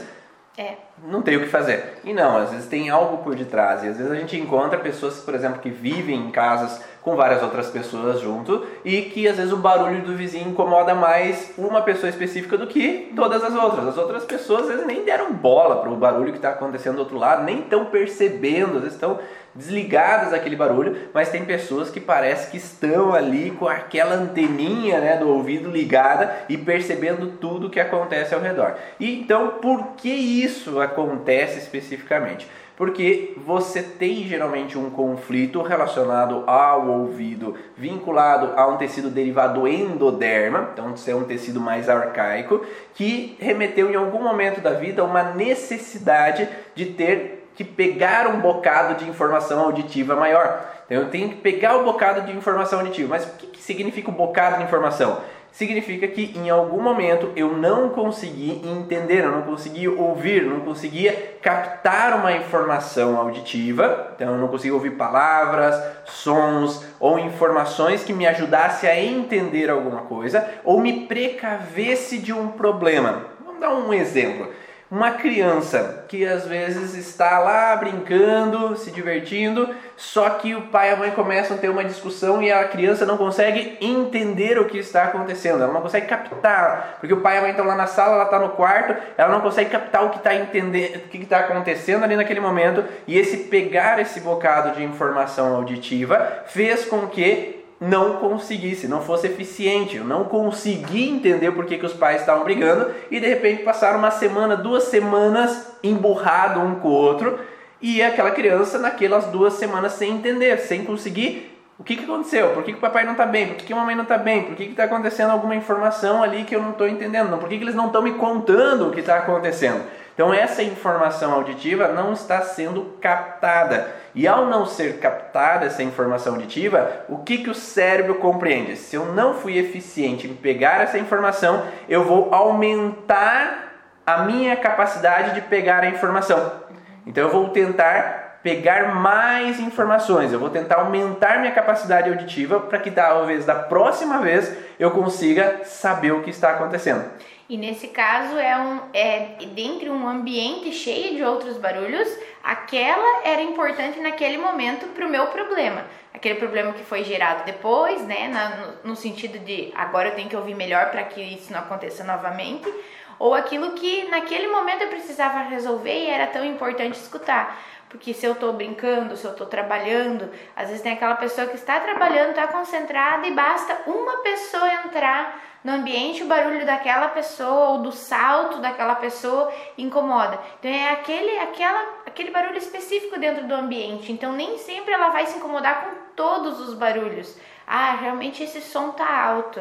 é. 0.57 0.73
não 1.05 1.21
tem 1.21 1.37
o 1.37 1.39
que 1.39 1.47
fazer. 1.47 1.93
E 2.03 2.11
não, 2.11 2.35
às 2.35 2.51
vezes 2.51 2.67
tem 2.67 2.89
algo 2.89 3.23
por 3.23 3.33
detrás. 3.33 3.81
E 3.85 3.87
às 3.87 3.95
vezes 3.95 4.11
a 4.11 4.15
gente 4.15 4.37
encontra 4.37 4.77
pessoas, 4.77 5.21
por 5.21 5.33
exemplo, 5.33 5.61
que 5.61 5.69
vivem 5.69 6.19
em 6.19 6.31
casas 6.31 6.83
com 7.05 7.15
várias 7.15 7.43
outras 7.43 7.69
pessoas 7.69 8.19
junto 8.19 8.65
e 8.83 9.03
que 9.03 9.27
às 9.27 9.37
vezes 9.37 9.53
o 9.53 9.57
barulho 9.57 10.01
do 10.01 10.15
vizinho 10.15 10.49
incomoda 10.49 10.95
mais 10.95 11.53
uma 11.55 11.83
pessoa 11.83 12.09
específica 12.09 12.57
do 12.57 12.65
que 12.65 13.13
todas 13.15 13.43
as 13.43 13.53
outras. 13.53 13.89
As 13.89 13.97
outras 13.99 14.25
pessoas 14.25 14.63
às 14.63 14.69
vezes 14.69 14.87
nem 14.87 15.05
deram 15.05 15.31
bola 15.31 15.81
para 15.81 15.91
o 15.91 15.95
barulho 15.95 16.31
que 16.31 16.39
está 16.39 16.49
acontecendo 16.49 16.95
do 16.95 17.01
outro 17.01 17.19
lado, 17.19 17.43
nem 17.43 17.59
estão 17.59 17.85
percebendo, 17.85 18.77
às 18.77 18.81
vezes 18.81 18.93
estão 18.93 19.19
desligadas 19.53 20.31
daquele 20.31 20.55
barulho, 20.55 20.97
mas 21.13 21.29
tem 21.29 21.45
pessoas 21.45 21.91
que 21.91 21.99
parece 21.99 22.49
que 22.49 22.57
estão 22.57 23.13
ali 23.13 23.51
com 23.51 23.67
aquela 23.67 24.15
anteninha 24.15 24.99
né, 24.99 25.15
do 25.15 25.29
ouvido 25.29 25.69
ligada 25.69 26.35
e 26.49 26.57
percebendo 26.57 27.37
tudo 27.39 27.69
que 27.69 27.79
acontece 27.79 28.33
ao 28.33 28.41
redor. 28.41 28.75
E 28.99 29.21
então, 29.21 29.59
por 29.61 29.93
que 29.95 30.09
isso 30.09 30.81
acontece 30.81 31.59
especificamente? 31.59 32.49
Porque 32.77 33.33
você 33.37 33.81
tem 33.81 34.23
geralmente 34.27 34.77
um 34.77 34.89
conflito 34.89 35.61
relacionado 35.61 36.43
ao 36.45 36.87
ouvido, 36.87 37.55
vinculado 37.77 38.51
a 38.55 38.67
um 38.67 38.77
tecido 38.77 39.09
derivado 39.09 39.61
do 39.61 39.67
endoderma, 39.67 40.69
então 40.73 40.93
isso 40.93 41.09
é 41.09 41.15
um 41.15 41.23
tecido 41.23 41.59
mais 41.59 41.89
arcaico, 41.89 42.65
que 42.93 43.37
remeteu 43.39 43.89
em 43.89 43.95
algum 43.95 44.21
momento 44.21 44.59
da 44.59 44.71
vida 44.71 45.03
uma 45.03 45.23
necessidade 45.23 46.47
de 46.73 46.85
ter 46.85 47.49
que 47.55 47.63
pegar 47.63 48.27
um 48.27 48.41
bocado 48.41 48.95
de 48.95 49.09
informação 49.09 49.61
auditiva 49.61 50.15
maior. 50.15 50.73
Então 50.85 51.01
eu 51.01 51.09
tenho 51.09 51.29
que 51.29 51.35
pegar 51.35 51.77
o 51.77 51.83
bocado 51.83 52.21
de 52.21 52.37
informação 52.37 52.79
auditiva. 52.79 53.09
Mas 53.09 53.25
o 53.25 53.31
que, 53.37 53.47
que 53.47 53.61
significa 53.61 54.09
o 54.09 54.13
bocado 54.13 54.57
de 54.57 54.63
informação? 54.63 55.19
Significa 55.55 56.05
que 56.07 56.33
em 56.35 56.49
algum 56.49 56.81
momento 56.81 57.31
eu 57.33 57.57
não 57.57 57.89
consegui 57.89 58.61
entender, 58.65 59.23
eu 59.23 59.31
não 59.31 59.43
consegui 59.43 59.87
ouvir, 59.87 60.43
não 60.43 60.59
conseguia 60.59 61.37
captar 61.41 62.19
uma 62.19 62.33
informação 62.33 63.17
auditiva, 63.17 64.11
então 64.13 64.33
eu 64.33 64.37
não 64.37 64.49
conseguia 64.49 64.73
ouvir 64.73 64.91
palavras, 64.91 65.81
sons 66.05 66.85
ou 66.99 67.17
informações 67.17 68.03
que 68.03 68.11
me 68.11 68.27
ajudasse 68.27 68.85
a 68.85 69.01
entender 69.01 69.69
alguma 69.69 70.01
coisa 70.01 70.45
ou 70.63 70.81
me 70.81 71.05
precavesse 71.07 72.17
de 72.17 72.33
um 72.33 72.49
problema. 72.49 73.23
Vamos 73.45 73.61
dar 73.61 73.73
um 73.73 73.93
exemplo 73.93 74.49
uma 74.95 75.11
criança 75.11 76.05
que 76.07 76.25
às 76.25 76.47
vezes 76.47 76.95
está 76.95 77.37
lá 77.39 77.75
brincando, 77.75 78.77
se 78.77 78.91
divertindo, 78.91 79.75
só 79.97 80.29
que 80.29 80.55
o 80.55 80.67
pai 80.67 80.89
e 80.89 80.93
a 80.93 80.95
mãe 80.95 81.11
começam 81.11 81.57
a 81.57 81.59
ter 81.59 81.67
uma 81.67 81.83
discussão 81.83 82.41
e 82.41 82.49
a 82.49 82.63
criança 82.65 83.05
não 83.05 83.17
consegue 83.17 83.77
entender 83.81 84.57
o 84.57 84.63
que 84.63 84.77
está 84.77 85.03
acontecendo, 85.03 85.61
ela 85.61 85.73
não 85.73 85.81
consegue 85.81 86.07
captar, 86.07 86.95
porque 87.01 87.13
o 87.13 87.19
pai 87.19 87.35
e 87.35 87.37
a 87.39 87.41
mãe 87.41 87.51
estão 87.51 87.65
lá 87.65 87.75
na 87.75 87.87
sala, 87.87 88.13
ela 88.13 88.23
está 88.23 88.39
no 88.39 88.51
quarto, 88.51 88.95
ela 89.17 89.33
não 89.33 89.41
consegue 89.41 89.69
captar 89.69 90.05
o 90.05 90.11
que 90.11 90.17
está 90.17 90.33
entendendo, 90.33 90.95
o 90.95 91.09
que 91.09 91.17
está 91.17 91.39
acontecendo 91.39 92.05
ali 92.05 92.15
naquele 92.15 92.39
momento, 92.39 92.81
e 93.05 93.17
esse 93.17 93.35
pegar 93.35 93.99
esse 93.99 94.21
bocado 94.21 94.77
de 94.77 94.83
informação 94.85 95.57
auditiva 95.57 96.43
fez 96.45 96.85
com 96.85 97.05
que 97.07 97.54
não 97.79 98.13
conseguisse, 98.17 98.87
não 98.87 99.01
fosse 99.01 99.27
eficiente. 99.27 99.97
Eu 99.97 100.03
não 100.03 100.25
consegui 100.25 101.09
entender 101.09 101.51
por 101.51 101.65
que, 101.65 101.77
que 101.77 101.85
os 101.85 101.93
pais 101.93 102.21
estavam 102.21 102.43
brigando 102.43 102.91
e 103.11 103.19
de 103.19 103.27
repente 103.27 103.63
passaram 103.63 103.99
uma 103.99 104.11
semana, 104.11 104.55
duas 104.55 104.85
semanas 104.85 105.75
emburrado 105.83 106.59
um 106.59 106.75
com 106.75 106.87
o 106.87 106.91
outro 106.91 107.39
e 107.81 108.01
aquela 108.01 108.31
criança 108.31 108.79
naquelas 108.79 109.25
duas 109.25 109.53
semanas 109.53 109.93
sem 109.93 110.13
entender, 110.13 110.57
sem 110.59 110.85
conseguir 110.85 111.51
o 111.77 111.83
que, 111.83 111.97
que 111.97 112.05
aconteceu, 112.05 112.51
por 112.51 112.63
que, 112.63 112.71
que 112.71 112.77
o 112.77 112.81
papai 112.81 113.03
não 113.03 113.11
está 113.11 113.25
bem, 113.25 113.47
por 113.47 113.57
que, 113.57 113.65
que 113.65 113.73
a 113.73 113.75
mamãe 113.75 113.95
não 113.95 114.03
está 114.03 114.17
bem, 114.17 114.43
por 114.43 114.55
que 114.55 114.63
está 114.63 114.85
acontecendo 114.85 115.31
alguma 115.31 115.55
informação 115.55 116.23
ali 116.23 116.45
que 116.45 116.55
eu 116.55 116.61
não 116.61 116.71
estou 116.71 116.87
entendendo, 116.87 117.37
por 117.37 117.49
que, 117.49 117.57
que 117.57 117.63
eles 117.63 117.75
não 117.75 117.87
estão 117.87 118.01
me 118.01 118.13
contando 118.13 118.87
o 118.87 118.91
que 118.91 119.01
está 119.01 119.17
acontecendo. 119.17 119.83
Então 120.15 120.33
essa 120.33 120.63
informação 120.63 121.33
auditiva 121.33 121.89
não 121.89 122.13
está 122.13 122.41
sendo 122.41 122.97
captada. 123.01 123.93
E 124.15 124.25
ao 124.25 124.45
não 124.45 124.65
ser 124.65 124.97
captada 124.99 125.65
essa 125.65 125.83
informação 125.83 126.35
auditiva, 126.35 126.89
o 127.09 127.17
que, 127.17 127.39
que 127.39 127.49
o 127.49 127.53
cérebro 127.53 128.15
compreende? 128.15 128.77
Se 128.77 128.95
eu 128.95 129.07
não 129.07 129.33
fui 129.33 129.57
eficiente 129.57 130.25
em 130.25 130.33
pegar 130.33 130.81
essa 130.81 130.97
informação, 130.97 131.65
eu 131.89 132.05
vou 132.05 132.33
aumentar 132.33 133.73
a 134.07 134.19
minha 134.19 134.55
capacidade 134.55 135.33
de 135.33 135.41
pegar 135.41 135.83
a 135.83 135.89
informação. 135.89 136.63
Então 137.05 137.25
eu 137.25 137.29
vou 137.29 137.49
tentar 137.49 138.39
pegar 138.41 138.93
mais 138.93 139.59
informações, 139.59 140.31
eu 140.31 140.39
vou 140.39 140.51
tentar 140.51 140.75
aumentar 140.75 141.39
minha 141.39 141.51
capacidade 141.51 142.09
auditiva 142.09 142.59
para 142.59 142.77
que 142.77 142.91
talvez 142.91 143.43
da 143.43 143.55
próxima 143.55 144.19
vez 144.19 144.55
eu 144.79 144.91
consiga 144.91 145.61
saber 145.65 146.11
o 146.11 146.21
que 146.21 146.29
está 146.29 146.51
acontecendo. 146.51 147.03
E 147.47 147.57
nesse 147.57 147.89
caso 147.89 148.39
é 148.39 148.57
um 148.57 148.81
é 148.91 149.37
dentro 149.53 149.81
de 149.81 149.89
um 149.89 150.07
ambiente 150.07 150.73
cheio 150.73 151.15
de 151.15 151.23
outros 151.23 151.57
barulhos, 151.57 152.07
aquela 152.43 153.21
era 153.23 153.41
importante 153.41 153.99
naquele 153.99 154.37
momento 154.37 154.87
para 154.87 155.05
o 155.05 155.09
meu 155.09 155.27
problema. 155.27 155.85
Aquele 156.11 156.35
problema 156.35 156.73
que 156.73 156.83
foi 156.83 157.03
gerado 157.03 157.45
depois, 157.45 158.01
né, 158.01 158.27
na, 158.29 158.49
no, 158.49 158.89
no 158.89 158.95
sentido 158.95 159.37
de 159.37 159.71
agora 159.75 160.09
eu 160.09 160.15
tenho 160.15 160.27
que 160.27 160.35
ouvir 160.35 160.55
melhor 160.55 160.89
para 160.89 161.03
que 161.03 161.21
isso 161.21 161.53
não 161.53 161.59
aconteça 161.59 162.03
novamente, 162.03 162.73
ou 163.19 163.35
aquilo 163.35 163.73
que 163.73 164.07
naquele 164.09 164.47
momento 164.47 164.81
eu 164.81 164.89
precisava 164.89 165.43
resolver 165.43 165.93
e 165.93 166.09
era 166.09 166.25
tão 166.25 166.43
importante 166.43 166.95
escutar. 166.95 167.61
Porque 167.87 168.13
se 168.13 168.25
eu 168.25 168.33
estou 168.33 168.51
brincando, 168.53 169.15
se 169.15 169.23
eu 169.23 169.31
estou 169.31 169.45
trabalhando, 169.45 170.29
às 170.55 170.67
vezes 170.67 170.81
tem 170.81 170.93
aquela 170.93 171.15
pessoa 171.15 171.47
que 171.47 171.55
está 171.55 171.79
trabalhando, 171.79 172.31
está 172.31 172.47
concentrada 172.47 173.27
e 173.27 173.31
basta 173.31 173.83
uma 173.85 174.17
pessoa 174.17 174.73
entrar 174.83 175.44
no 175.65 175.71
ambiente, 175.71 176.21
o 176.21 176.27
barulho 176.27 176.63
daquela 176.63 177.07
pessoa 177.07 177.69
ou 177.69 177.79
do 177.79 177.91
salto 177.91 178.59
daquela 178.59 178.93
pessoa 178.93 179.51
incomoda. 179.75 180.39
Então 180.59 180.69
é 180.69 180.91
aquele, 180.91 181.39
aquela, 181.39 182.03
aquele 182.05 182.29
barulho 182.29 182.59
específico 182.59 183.19
dentro 183.19 183.47
do 183.47 183.55
ambiente. 183.55 184.11
Então 184.11 184.31
nem 184.31 184.59
sempre 184.59 184.93
ela 184.93 185.09
vai 185.09 185.25
se 185.25 185.37
incomodar 185.39 185.85
com 185.85 185.95
todos 186.15 186.59
os 186.59 186.75
barulhos. 186.75 187.35
Ah, 187.65 187.95
realmente 187.95 188.43
esse 188.43 188.61
som 188.61 188.91
tá 188.91 189.25
alto. 189.25 189.59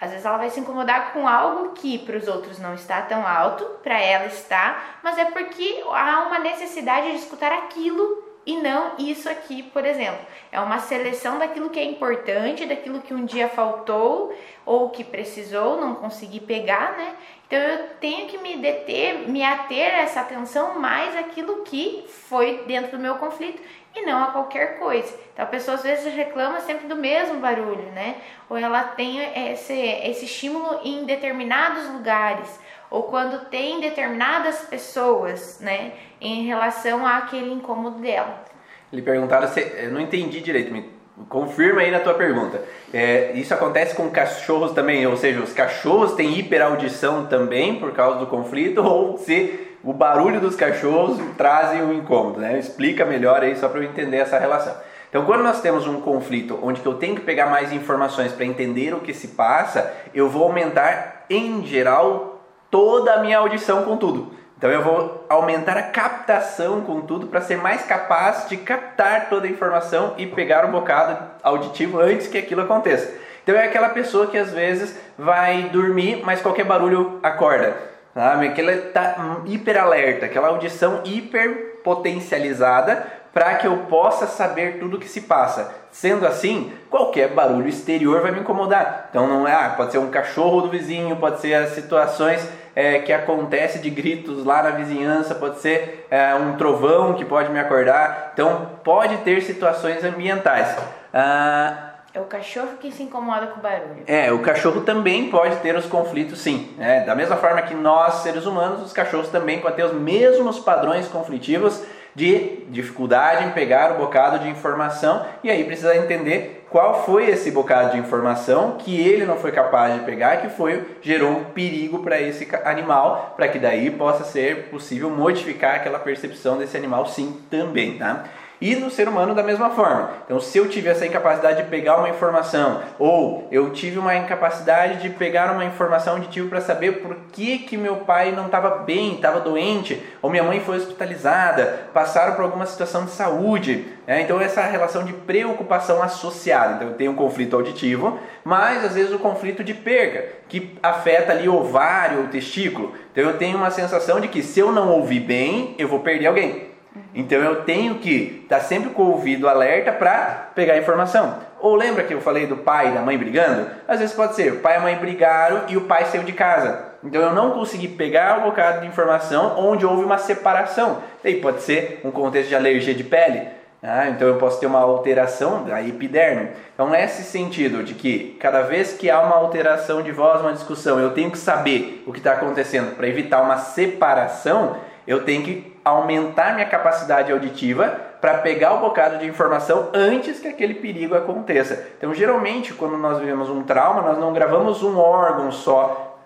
Às 0.00 0.10
vezes 0.10 0.24
ela 0.24 0.38
vai 0.38 0.50
se 0.50 0.60
incomodar 0.60 1.12
com 1.12 1.26
algo 1.26 1.72
que 1.72 1.98
para 1.98 2.16
os 2.16 2.28
outros 2.28 2.60
não 2.60 2.72
está 2.72 3.02
tão 3.02 3.26
alto, 3.26 3.64
para 3.82 3.98
ela 4.00 4.26
está, 4.26 4.84
mas 5.02 5.18
é 5.18 5.24
porque 5.24 5.82
há 5.90 6.26
uma 6.28 6.38
necessidade 6.38 7.10
de 7.10 7.16
escutar 7.16 7.50
aquilo 7.50 8.23
e 8.46 8.56
não 8.56 8.92
isso 8.98 9.28
aqui, 9.28 9.62
por 9.62 9.84
exemplo. 9.84 10.26
É 10.52 10.60
uma 10.60 10.78
seleção 10.78 11.38
daquilo 11.38 11.70
que 11.70 11.78
é 11.78 11.84
importante, 11.84 12.66
daquilo 12.66 13.00
que 13.00 13.14
um 13.14 13.24
dia 13.24 13.48
faltou 13.48 14.36
ou 14.64 14.90
que 14.90 15.02
precisou, 15.02 15.80
não 15.80 15.94
consegui 15.94 16.40
pegar, 16.40 16.96
né? 16.96 17.14
Então 17.46 17.58
eu 17.58 17.88
tenho 18.00 18.26
que 18.26 18.38
me 18.38 18.56
deter, 18.56 19.28
me 19.28 19.42
ater 19.42 19.94
a 19.94 20.00
essa 20.00 20.20
atenção 20.20 20.78
mais 20.78 21.16
aquilo 21.16 21.62
que 21.62 22.04
foi 22.08 22.64
dentro 22.66 22.96
do 22.96 23.02
meu 23.02 23.16
conflito 23.16 23.62
e 23.94 24.04
não 24.04 24.24
a 24.24 24.26
qualquer 24.28 24.78
coisa. 24.78 25.14
Então 25.32 25.44
a 25.44 25.48
pessoa 25.48 25.76
às 25.76 25.82
vezes 25.82 26.12
reclama 26.12 26.60
sempre 26.60 26.88
do 26.88 26.96
mesmo 26.96 27.38
barulho, 27.38 27.92
né? 27.92 28.16
Ou 28.48 28.56
ela 28.56 28.82
tem 28.82 29.20
esse, 29.50 29.72
esse 29.72 30.24
estímulo 30.24 30.80
em 30.82 31.04
determinados 31.04 31.88
lugares, 31.90 32.58
ou 32.90 33.04
quando 33.04 33.46
tem 33.50 33.80
determinadas 33.80 34.60
pessoas, 34.62 35.58
né, 35.60 35.92
em 36.20 36.46
relação 36.46 37.06
àquele 37.06 37.52
incômodo 37.52 37.98
dela. 37.98 38.44
Lhe 38.92 39.02
perguntaram 39.02 39.48
se. 39.48 39.60
Eu 39.60 39.90
não 39.90 40.00
entendi 40.00 40.40
direito, 40.40 40.72
me 40.72 40.88
confirma 41.28 41.80
aí 41.80 41.90
na 41.90 42.00
tua 42.00 42.14
pergunta. 42.14 42.62
É, 42.92 43.32
isso 43.34 43.52
acontece 43.52 43.94
com 43.94 44.08
cachorros 44.10 44.72
também, 44.72 45.06
ou 45.06 45.16
seja, 45.16 45.40
os 45.40 45.52
cachorros 45.52 46.12
têm 46.12 46.38
hiperaudição 46.38 47.26
também 47.26 47.78
por 47.78 47.92
causa 47.92 48.18
do 48.18 48.26
conflito, 48.26 48.82
ou 48.84 49.18
se 49.18 49.76
o 49.82 49.92
barulho 49.92 50.40
dos 50.40 50.56
cachorros 50.56 51.18
trazem 51.36 51.82
um 51.82 51.92
incômodo, 51.92 52.40
né? 52.40 52.58
Explica 52.58 53.04
melhor 53.04 53.42
aí 53.42 53.56
só 53.56 53.68
para 53.68 53.80
eu 53.80 53.84
entender 53.84 54.16
essa 54.18 54.38
relação. 54.38 54.74
Então, 55.08 55.24
quando 55.26 55.44
nós 55.44 55.60
temos 55.60 55.86
um 55.86 56.00
conflito 56.00 56.58
onde 56.60 56.84
eu 56.84 56.94
tenho 56.94 57.14
que 57.14 57.20
pegar 57.20 57.46
mais 57.46 57.72
informações 57.72 58.32
para 58.32 58.44
entender 58.44 58.92
o 58.94 59.00
que 59.00 59.14
se 59.14 59.28
passa, 59.28 59.92
eu 60.12 60.28
vou 60.28 60.42
aumentar 60.42 61.24
em 61.30 61.64
geral 61.64 62.33
toda 62.74 63.14
a 63.14 63.18
minha 63.20 63.38
audição 63.38 63.84
com 63.84 63.96
tudo. 63.96 64.32
Então 64.58 64.68
eu 64.68 64.82
vou 64.82 65.24
aumentar 65.28 65.76
a 65.76 65.82
captação 65.82 66.80
com 66.80 67.02
tudo 67.02 67.28
para 67.28 67.40
ser 67.40 67.56
mais 67.56 67.84
capaz 67.84 68.48
de 68.48 68.56
captar 68.56 69.28
toda 69.28 69.46
a 69.46 69.48
informação 69.50 70.14
e 70.18 70.26
pegar 70.26 70.64
um 70.64 70.72
bocado 70.72 71.16
auditivo 71.40 72.00
antes 72.00 72.26
que 72.26 72.36
aquilo 72.36 72.62
aconteça. 72.62 73.14
Então 73.44 73.54
é 73.54 73.64
aquela 73.64 73.90
pessoa 73.90 74.26
que 74.26 74.36
às 74.36 74.50
vezes 74.50 74.98
vai 75.16 75.68
dormir, 75.68 76.22
mas 76.24 76.42
qualquer 76.42 76.64
barulho 76.64 77.20
acorda. 77.22 77.76
Sabe? 78.12 78.48
Aquela 78.48 78.72
está 78.72 79.44
hiper 79.46 79.80
alerta, 79.80 80.26
aquela 80.26 80.48
audição 80.48 81.00
hiper 81.04 81.80
potencializada 81.84 83.06
para 83.32 83.54
que 83.54 83.66
eu 83.66 83.76
possa 83.88 84.26
saber 84.26 84.78
tudo 84.78 84.96
o 84.96 85.00
que 85.00 85.08
se 85.08 85.22
passa. 85.22 85.74
Sendo 85.90 86.26
assim, 86.26 86.72
qualquer 86.88 87.28
barulho 87.34 87.68
exterior 87.68 88.20
vai 88.20 88.32
me 88.32 88.40
incomodar. 88.40 89.08
Então 89.10 89.28
não 89.28 89.46
é, 89.46 89.52
ah, 89.52 89.74
pode 89.76 89.92
ser 89.92 89.98
um 89.98 90.10
cachorro 90.10 90.62
do 90.62 90.70
vizinho, 90.70 91.16
pode 91.16 91.40
ser 91.40 91.54
as 91.54 91.70
situações 91.70 92.48
é, 92.74 92.98
que 92.98 93.12
acontece 93.12 93.78
de 93.78 93.90
gritos 93.90 94.44
lá 94.44 94.62
na 94.62 94.70
vizinhança, 94.70 95.34
pode 95.34 95.60
ser 95.60 96.06
é, 96.10 96.34
um 96.34 96.56
trovão 96.56 97.14
que 97.14 97.24
pode 97.24 97.50
me 97.50 97.58
acordar. 97.58 98.32
Então 98.32 98.70
pode 98.82 99.16
ter 99.18 99.42
situações 99.42 100.04
ambientais. 100.04 100.76
Ah, 101.12 101.94
é 102.14 102.20
o 102.20 102.24
cachorro 102.24 102.76
que 102.80 102.92
se 102.92 103.02
incomoda 103.02 103.48
com 103.48 103.58
o 103.58 103.62
barulho. 103.62 104.04
É, 104.06 104.30
o 104.32 104.38
cachorro 104.38 104.82
também 104.82 105.30
pode 105.30 105.56
ter 105.56 105.74
os 105.74 105.86
conflitos, 105.86 106.40
sim. 106.40 106.72
É, 106.78 107.00
da 107.00 107.14
mesma 107.14 107.36
forma 107.36 107.60
que 107.62 107.74
nós, 107.74 108.22
seres 108.22 108.46
humanos, 108.46 108.82
os 108.82 108.92
cachorros 108.92 109.30
também 109.30 109.58
podem 109.60 109.76
ter 109.76 109.84
os 109.84 109.92
mesmos 109.92 110.60
padrões 110.60 111.08
conflitivos 111.08 111.82
de 112.14 112.64
dificuldade 112.68 113.44
em 113.44 113.50
pegar 113.50 113.92
o 113.92 113.98
bocado 113.98 114.38
de 114.38 114.48
informação 114.48 115.26
e 115.42 115.50
aí 115.50 115.64
precisa 115.64 115.96
entender 115.96 116.63
qual 116.74 117.04
foi 117.04 117.30
esse 117.30 117.52
bocado 117.52 117.92
de 117.92 117.98
informação 117.98 118.72
que 118.76 119.00
ele 119.00 119.24
não 119.24 119.36
foi 119.36 119.52
capaz 119.52 119.94
de 119.94 120.00
pegar, 120.00 120.38
que 120.38 120.48
foi 120.48 120.84
gerou 121.00 121.30
um 121.30 121.44
perigo 121.44 122.00
para 122.00 122.20
esse 122.20 122.48
animal, 122.64 123.32
para 123.36 123.46
que 123.46 123.60
daí 123.60 123.92
possa 123.92 124.24
ser 124.24 124.70
possível 124.70 125.08
modificar 125.08 125.76
aquela 125.76 126.00
percepção 126.00 126.58
desse 126.58 126.76
animal 126.76 127.06
sim 127.06 127.38
também, 127.48 127.96
tá? 127.96 128.24
E 128.64 128.74
no 128.76 128.90
ser 128.90 129.06
humano 129.06 129.34
da 129.34 129.42
mesma 129.42 129.68
forma. 129.68 130.08
Então, 130.24 130.40
se 130.40 130.56
eu 130.56 130.70
tive 130.70 130.88
essa 130.88 131.04
incapacidade 131.04 131.62
de 131.62 131.68
pegar 131.68 131.98
uma 131.98 132.08
informação, 132.08 132.80
ou 132.98 133.46
eu 133.50 133.68
tive 133.72 133.98
uma 133.98 134.16
incapacidade 134.16 135.02
de 135.02 135.10
pegar 135.10 135.52
uma 135.52 135.66
informação 135.66 136.18
de 136.18 136.28
tive 136.28 136.48
para 136.48 136.62
saber 136.62 137.02
por 137.02 137.14
que, 137.30 137.58
que 137.58 137.76
meu 137.76 137.96
pai 137.96 138.32
não 138.32 138.46
estava 138.46 138.70
bem, 138.78 139.16
estava 139.16 139.38
doente, 139.38 140.02
ou 140.22 140.30
minha 140.30 140.42
mãe 140.42 140.60
foi 140.60 140.78
hospitalizada, 140.78 141.88
passaram 141.92 142.36
por 142.36 142.40
alguma 142.40 142.64
situação 142.64 143.04
de 143.04 143.10
saúde. 143.10 143.84
Né? 144.06 144.22
Então, 144.22 144.40
essa 144.40 144.62
relação 144.62 145.04
de 145.04 145.12
preocupação 145.12 146.02
associada. 146.02 146.76
Então, 146.76 146.88
eu 146.88 146.94
tenho 146.94 147.12
um 147.12 147.16
conflito 147.16 147.56
auditivo, 147.56 148.18
mas 148.42 148.82
às 148.82 148.94
vezes 148.94 149.12
o 149.12 149.18
conflito 149.18 149.62
de 149.62 149.74
perca, 149.74 150.24
que 150.48 150.74
afeta 150.82 151.32
ali 151.32 151.46
o 151.50 151.54
ovário, 151.54 152.22
o 152.24 152.28
testículo. 152.28 152.94
Então, 153.12 153.24
eu 153.24 153.36
tenho 153.36 153.58
uma 153.58 153.70
sensação 153.70 154.20
de 154.20 154.28
que 154.28 154.42
se 154.42 154.58
eu 154.58 154.72
não 154.72 154.90
ouvir 154.90 155.20
bem, 155.20 155.74
eu 155.78 155.86
vou 155.86 156.00
perder 156.00 156.28
alguém. 156.28 156.73
Então 157.14 157.38
eu 157.38 157.62
tenho 157.62 157.96
que 157.96 158.40
estar 158.42 158.58
tá 158.58 158.62
sempre 158.62 158.90
com 158.90 159.02
o 159.02 159.12
ouvido 159.12 159.48
alerta 159.48 159.92
para 159.92 160.50
pegar 160.54 160.76
informação. 160.76 161.38
Ou 161.60 161.76
lembra 161.76 162.02
que 162.02 162.12
eu 162.12 162.20
falei 162.20 162.46
do 162.46 162.56
pai 162.56 162.88
e 162.88 162.92
da 162.92 163.00
mãe 163.00 163.16
brigando? 163.16 163.70
Às 163.86 164.00
vezes 164.00 164.14
pode 164.14 164.34
ser, 164.34 164.52
o 164.52 164.60
pai 164.60 164.74
e 164.74 164.76
a 164.76 164.80
mãe 164.80 164.96
brigaram 164.96 165.62
e 165.68 165.76
o 165.76 165.82
pai 165.82 166.04
saiu 166.06 166.24
de 166.24 166.32
casa. 166.32 166.92
Então 167.04 167.22
eu 167.22 167.32
não 167.32 167.52
consegui 167.52 167.86
pegar 167.86 168.38
o 168.38 168.42
bocado 168.42 168.80
de 168.80 168.86
informação 168.86 169.54
onde 169.58 169.86
houve 169.86 170.04
uma 170.04 170.18
separação. 170.18 170.98
Aí 171.24 171.36
pode 171.36 171.62
ser 171.62 172.00
um 172.04 172.10
contexto 172.10 172.48
de 172.48 172.56
alergia 172.56 172.94
de 172.94 173.04
pele. 173.04 173.46
Ah, 173.82 174.08
então 174.08 174.26
eu 174.26 174.36
posso 174.36 174.58
ter 174.58 174.66
uma 174.66 174.80
alteração 174.80 175.64
da 175.64 175.82
epiderme. 175.82 176.48
Então 176.72 176.88
nesse 176.88 177.22
sentido 177.22 177.84
de 177.84 177.94
que 177.94 178.36
cada 178.40 178.62
vez 178.62 178.94
que 178.94 179.10
há 179.10 179.20
uma 179.20 179.36
alteração 179.36 180.02
de 180.02 180.10
voz, 180.10 180.40
uma 180.40 180.54
discussão, 180.54 180.98
eu 180.98 181.10
tenho 181.10 181.30
que 181.30 181.38
saber 181.38 182.02
o 182.06 182.12
que 182.12 182.18
está 182.18 182.32
acontecendo 182.32 182.96
para 182.96 183.06
evitar 183.06 183.42
uma 183.42 183.58
separação, 183.58 184.78
eu 185.06 185.22
tenho 185.24 185.42
que 185.42 185.73
aumentar 185.84 186.54
minha 186.54 186.66
capacidade 186.66 187.30
auditiva 187.30 188.00
para 188.20 188.38
pegar 188.38 188.72
o 188.72 188.80
bocado 188.80 189.18
de 189.18 189.26
informação 189.26 189.90
antes 189.92 190.40
que 190.40 190.48
aquele 190.48 190.74
perigo 190.74 191.14
aconteça. 191.14 191.86
Então, 191.98 192.14
geralmente, 192.14 192.72
quando 192.72 192.96
nós 192.96 193.18
vivemos 193.18 193.50
um 193.50 193.62
trauma, 193.62 194.00
nós 194.00 194.18
não 194.18 194.32
gravamos 194.32 194.82
um 194.82 194.98
órgão 194.98 195.52
só, 195.52 196.18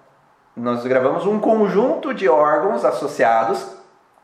nós 0.57 0.85
gravamos 0.85 1.27
um 1.27 1.41
conjunto 1.41 2.15
de 2.15 2.29
órgãos 2.29 2.85
associados 2.85 3.77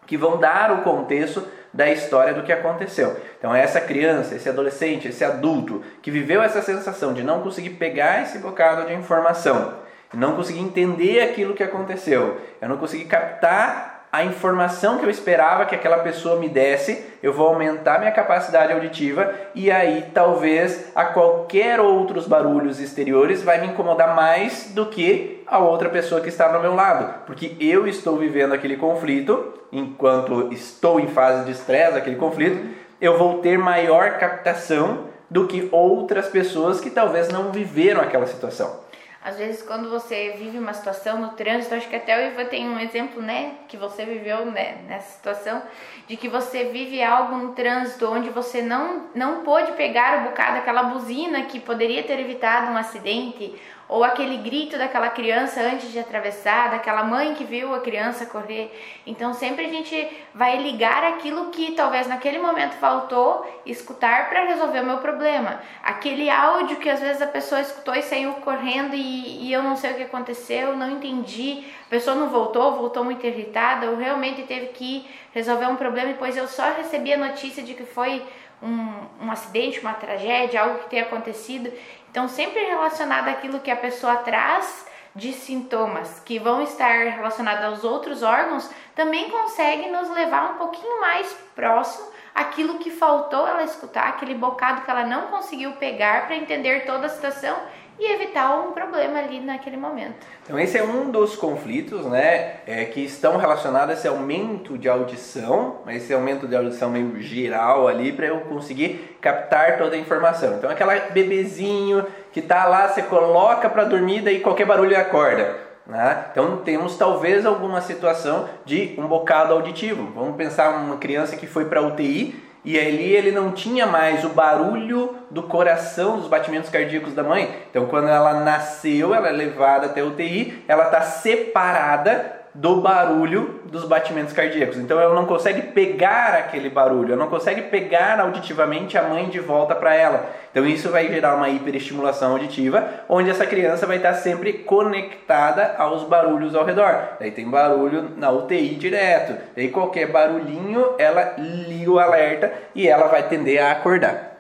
que 0.07 0.17
vão 0.17 0.37
dar 0.39 0.71
o 0.71 0.83
contexto 0.83 1.45
da 1.73 1.91
história 1.91 2.33
do 2.33 2.45
que 2.45 2.53
aconteceu. 2.53 3.17
Então, 3.37 3.53
essa 3.53 3.81
criança, 3.81 4.37
esse 4.37 4.49
adolescente, 4.49 5.09
esse 5.09 5.25
adulto 5.25 5.83
que 6.01 6.11
viveu 6.11 6.41
essa 6.41 6.63
sensação 6.63 7.13
de 7.13 7.25
não 7.25 7.41
conseguir 7.41 7.71
pegar 7.71 8.23
esse 8.23 8.39
bocado 8.39 8.87
de 8.87 8.95
informação, 8.95 9.75
não 10.13 10.37
conseguir 10.37 10.61
entender 10.61 11.21
aquilo 11.23 11.55
que 11.55 11.65
aconteceu, 11.65 12.41
eu 12.61 12.69
não 12.69 12.77
conseguir 12.77 13.07
captar 13.07 13.94
a 14.15 14.23
informação 14.23 14.97
que 14.97 15.05
eu 15.05 15.11
esperava 15.11 15.67
que 15.67 15.75
aquela 15.75 15.99
pessoa 15.99 16.39
me 16.39 16.49
desse, 16.49 17.05
eu 17.21 17.33
vou 17.33 17.49
aumentar 17.49 17.99
minha 17.99 18.13
capacidade 18.13 18.73
auditiva 18.73 19.35
e 19.57 19.73
aí 19.73 20.05
talvez 20.15 20.93
a 20.95 21.07
qualquer 21.07 21.81
outros 21.81 22.25
barulhos 22.25 22.79
exteriores 22.79 23.43
vai 23.43 23.61
me 23.61 23.67
incomodar 23.67 24.15
mais 24.15 24.71
do 24.73 24.87
que 24.87 25.43
a 25.45 25.59
outra 25.59 25.89
pessoa 25.89 26.21
que 26.21 26.29
está 26.29 26.53
no 26.53 26.61
meu 26.61 26.77
lado, 26.77 27.13
porque 27.27 27.57
eu 27.59 27.89
estou 27.89 28.17
vivendo 28.17 28.55
aquele 28.55 28.77
conflito, 28.77 29.53
enquanto 29.73 30.53
estou 30.53 31.01
em 31.01 31.09
fase 31.09 31.45
de 31.45 31.51
estresse, 31.51 31.99
aquele 31.99 32.15
conflito, 32.15 32.65
eu 33.01 33.19
vou 33.19 33.39
ter 33.39 33.59
maior 33.59 34.19
captação 34.19 35.07
do 35.29 35.49
que 35.49 35.69
outras 35.73 36.29
pessoas 36.29 36.81
que 36.81 36.89
talvez 36.89 37.31
não 37.31 37.51
viveram 37.51 38.01
aquela 38.01 38.27
situação. 38.27 38.84
Às 39.25 39.39
vezes, 39.39 39.63
quando 39.63 39.89
você 39.89 40.35
vive 40.37 40.59
uma 40.59 40.75
situação 40.75 41.19
no 41.19 41.31
trânsito, 41.31 41.75
acho 41.75 41.89
que 41.89 41.97
até 41.97 42.15
o 42.15 42.31
Ivan 42.31 42.45
tem 42.45 42.69
um 42.69 42.79
exemplo, 42.79 43.23
né, 43.23 43.55
que 43.67 43.75
você 43.75 44.05
viveu 44.05 44.45
né, 44.45 44.83
nessa 44.87 45.15
situação, 45.15 45.63
de 46.07 46.15
que 46.15 46.29
você 46.29 46.65
vive 46.65 47.03
algo 47.03 47.35
no 47.35 47.55
trânsito 47.55 48.07
onde 48.07 48.29
você 48.29 48.61
não, 48.61 49.07
não 49.15 49.43
pôde 49.43 49.73
pegar 49.73 50.19
o 50.19 50.29
bocado, 50.29 50.59
aquela 50.59 50.83
buzina 50.83 51.45
que 51.45 51.59
poderia 51.59 52.03
ter 52.03 52.21
evitado 52.21 52.71
um 52.71 52.77
acidente, 52.77 53.59
ou 53.95 54.03
aquele 54.03 54.39
grito 54.39 54.77
daquela 54.77 55.09
criança 55.09 55.61
antes 55.61 55.93
de 55.93 56.01
atravessar, 56.01 56.69
daquela 56.69 57.05
mãe 57.05 57.33
que 57.33 57.45
viu 57.45 57.73
a 57.73 57.79
criança 57.79 58.27
correr. 58.27 58.69
Então 59.07 59.33
sempre 59.33 59.67
a 59.67 59.69
gente 59.69 60.09
vai 60.35 60.61
ligar 60.61 61.05
aquilo 61.05 61.51
que 61.51 61.71
talvez 61.77 62.09
naquele 62.09 62.41
momento 62.41 62.73
faltou 62.73 63.47
escutar 63.65 64.29
para 64.29 64.47
resolver 64.47 64.81
o 64.81 64.85
meu 64.85 64.99
problema. 64.99 65.61
Aquele 65.81 66.29
áudio 66.29 66.79
que 66.79 66.91
às 66.91 66.99
vezes 66.99 67.23
a 67.23 67.29
pessoa 67.29 67.61
escutou 67.61 67.95
e 67.95 68.03
saiu 68.03 68.33
correndo 68.35 68.97
e, 68.97 69.47
e 69.47 69.53
eu 69.53 69.63
não 69.63 69.77
sei 69.77 69.93
o 69.93 69.95
que 69.95 70.03
aconteceu, 70.03 70.77
não 70.77 70.91
entendi, 70.91 71.65
a 71.87 71.91
pessoa 71.91 72.17
não 72.17 72.29
voltou, 72.29 72.73
voltou 72.73 73.05
muito 73.05 73.25
irritada, 73.25 73.89
ou 73.89 73.97
realmente 73.97 74.43
teve 74.43 74.67
que 74.71 75.09
resolver 75.33 75.67
um 75.67 75.77
problema 75.77 76.11
e 76.11 76.13
depois 76.15 76.37
eu 76.37 76.49
só 76.49 76.65
recebi 76.73 77.13
a 77.13 77.17
notícia 77.17 77.63
de 77.63 77.75
que 77.75 77.85
foi 77.85 78.25
um, 78.61 79.27
um 79.27 79.31
acidente, 79.31 79.79
uma 79.81 79.93
tragédia, 79.93 80.63
algo 80.63 80.79
que 80.81 80.91
tenha 80.91 81.03
acontecido. 81.03 81.71
Então, 82.15 82.29
sempre 82.29 82.63
relacionado 82.63 83.27
àquilo 83.27 83.59
que 83.59 83.73
a 83.73 83.77
pessoa 83.77 84.19
traz 84.19 84.87
de 85.17 85.33
sintomas 85.33 86.21
que 86.21 86.39
vão 86.39 86.63
estar 86.63 87.07
relacionados 87.09 87.65
aos 87.65 87.83
outros 87.83 88.23
órgãos, 88.23 88.71
também 88.95 89.29
consegue 89.29 89.91
nos 89.91 90.09
levar 90.11 90.53
um 90.53 90.55
pouquinho 90.55 91.01
mais 91.01 91.37
próximo 91.57 92.07
aquilo 92.33 92.79
que 92.79 92.93
faltou 92.93 93.49
ela 93.49 93.65
escutar, 93.65 94.07
aquele 94.11 94.37
bocado 94.37 94.83
que 94.83 94.91
ela 94.93 95.05
não 95.05 95.23
conseguiu 95.23 95.73
pegar 95.73 96.29
para 96.29 96.37
entender 96.37 96.87
toda 96.87 97.07
a 97.07 97.11
situação 97.11 97.57
e 97.99 98.13
evitar 98.13 98.59
um 98.61 98.73
problema 98.73 99.19
ali 99.19 99.41
naquele 99.41 99.77
momento. 99.77 100.27
Então 100.43 100.59
esse 100.59 100.77
é 100.77 100.83
um 100.83 101.11
dos 101.11 101.37
conflitos, 101.37 102.05
né, 102.07 102.57
é, 102.67 102.85
que 102.87 103.01
estão 103.01 103.37
relacionados 103.37 103.91
a 103.91 103.93
esse 103.95 104.09
aumento 104.09 104.77
de 104.77 104.89
audição, 104.89 105.81
mas 105.85 106.03
esse 106.03 106.13
aumento 106.13 106.47
de 106.47 106.57
audição 106.57 106.91
meio 106.91 107.21
geral 107.21 107.87
ali 107.89 108.13
para 108.13 108.27
eu 108.27 108.41
conseguir 108.41 109.17
captar 109.21 109.79
toda 109.79 109.97
a 109.97 109.99
informação. 109.99 110.57
Então 110.57 110.71
aquela 110.71 110.95
bebezinho 111.11 112.05
que 112.33 112.43
tá 112.43 112.65
lá, 112.67 112.89
você 112.89 113.03
coloca 113.03 113.69
para 113.69 113.85
dormir, 113.85 114.23
daí 114.23 114.41
qualquer 114.41 114.67
barulho 114.67 114.99
acorda. 114.99 115.65
Né? 115.87 116.25
Então 116.31 116.59
temos 116.59 116.97
talvez 116.97 117.45
alguma 117.45 117.81
situação 117.81 118.49
de 118.65 118.95
um 118.99 119.07
bocado 119.07 119.53
auditivo. 119.53 120.11
Vamos 120.15 120.37
pensar 120.37 120.71
uma 120.71 120.97
criança 120.97 121.37
que 121.37 121.47
foi 121.47 121.67
para 121.67 121.83
UTI 121.83 122.43
e 122.65 122.79
ali 122.79 123.15
ele 123.15 123.31
não 123.31 123.53
tinha 123.53 123.87
mais 123.87 124.25
o 124.25 124.31
barulho 124.31 125.17
do 125.31 125.43
coração, 125.43 126.19
dos 126.19 126.29
batimentos 126.29 126.71
cardíacos 126.71 127.13
da 127.13 127.23
mãe. 127.23 127.55
Então, 127.71 127.87
quando 127.87 128.09
ela 128.09 128.41
nasceu, 128.41 129.15
ela 129.15 129.29
é 129.29 129.33
levada 129.33 129.87
até 129.87 130.01
a 130.01 130.05
UTI, 130.05 130.65
ela 130.67 130.85
está 130.85 131.03
separada 131.03 132.34
do 132.55 132.77
barulho 132.81 133.63
dos 133.65 133.85
batimentos 133.85 134.33
cardíacos. 134.33 134.79
Então 134.79 135.01
ela 135.01 135.15
não 135.15 135.27
consegue 135.27 135.63
pegar 135.63 136.35
aquele 136.35 136.71
barulho, 136.71 137.13
ela 137.13 137.25
não 137.25 137.31
consegue 137.31 137.63
pegar 137.63 138.21
auditivamente 138.21 138.97
a 138.97 139.03
mãe 139.03 139.29
de 139.29 139.41
volta 139.41 139.75
para 139.75 139.95
ela. 139.95 140.31
Então 140.53 140.65
isso 140.65 140.89
vai 140.91 141.09
gerar 141.09 141.35
uma 141.35 141.49
hiperestimulação 141.49 142.33
auditiva, 142.33 143.05
onde 143.09 143.29
essa 143.29 143.45
criança 143.45 143.87
vai 143.87 143.97
estar 143.97 144.15
sempre 144.15 144.53
conectada 144.53 145.75
aos 145.77 146.05
barulhos 146.05 146.55
ao 146.55 146.65
redor. 146.65 147.17
Daí 147.19 147.33
tem 147.33 147.51
barulho 147.51 148.13
na 148.17 148.31
UTI 148.31 148.77
direto. 148.77 149.37
Daí 149.57 149.69
qualquer 149.69 150.13
barulhinho, 150.13 150.95
ela 150.97 151.35
liga 151.37 151.91
o 151.91 151.99
alerta 151.99 152.53
e 152.73 152.87
ela 152.87 153.09
vai 153.09 153.25
tender 153.25 153.61
a 153.61 153.73
acordar. 153.73 154.35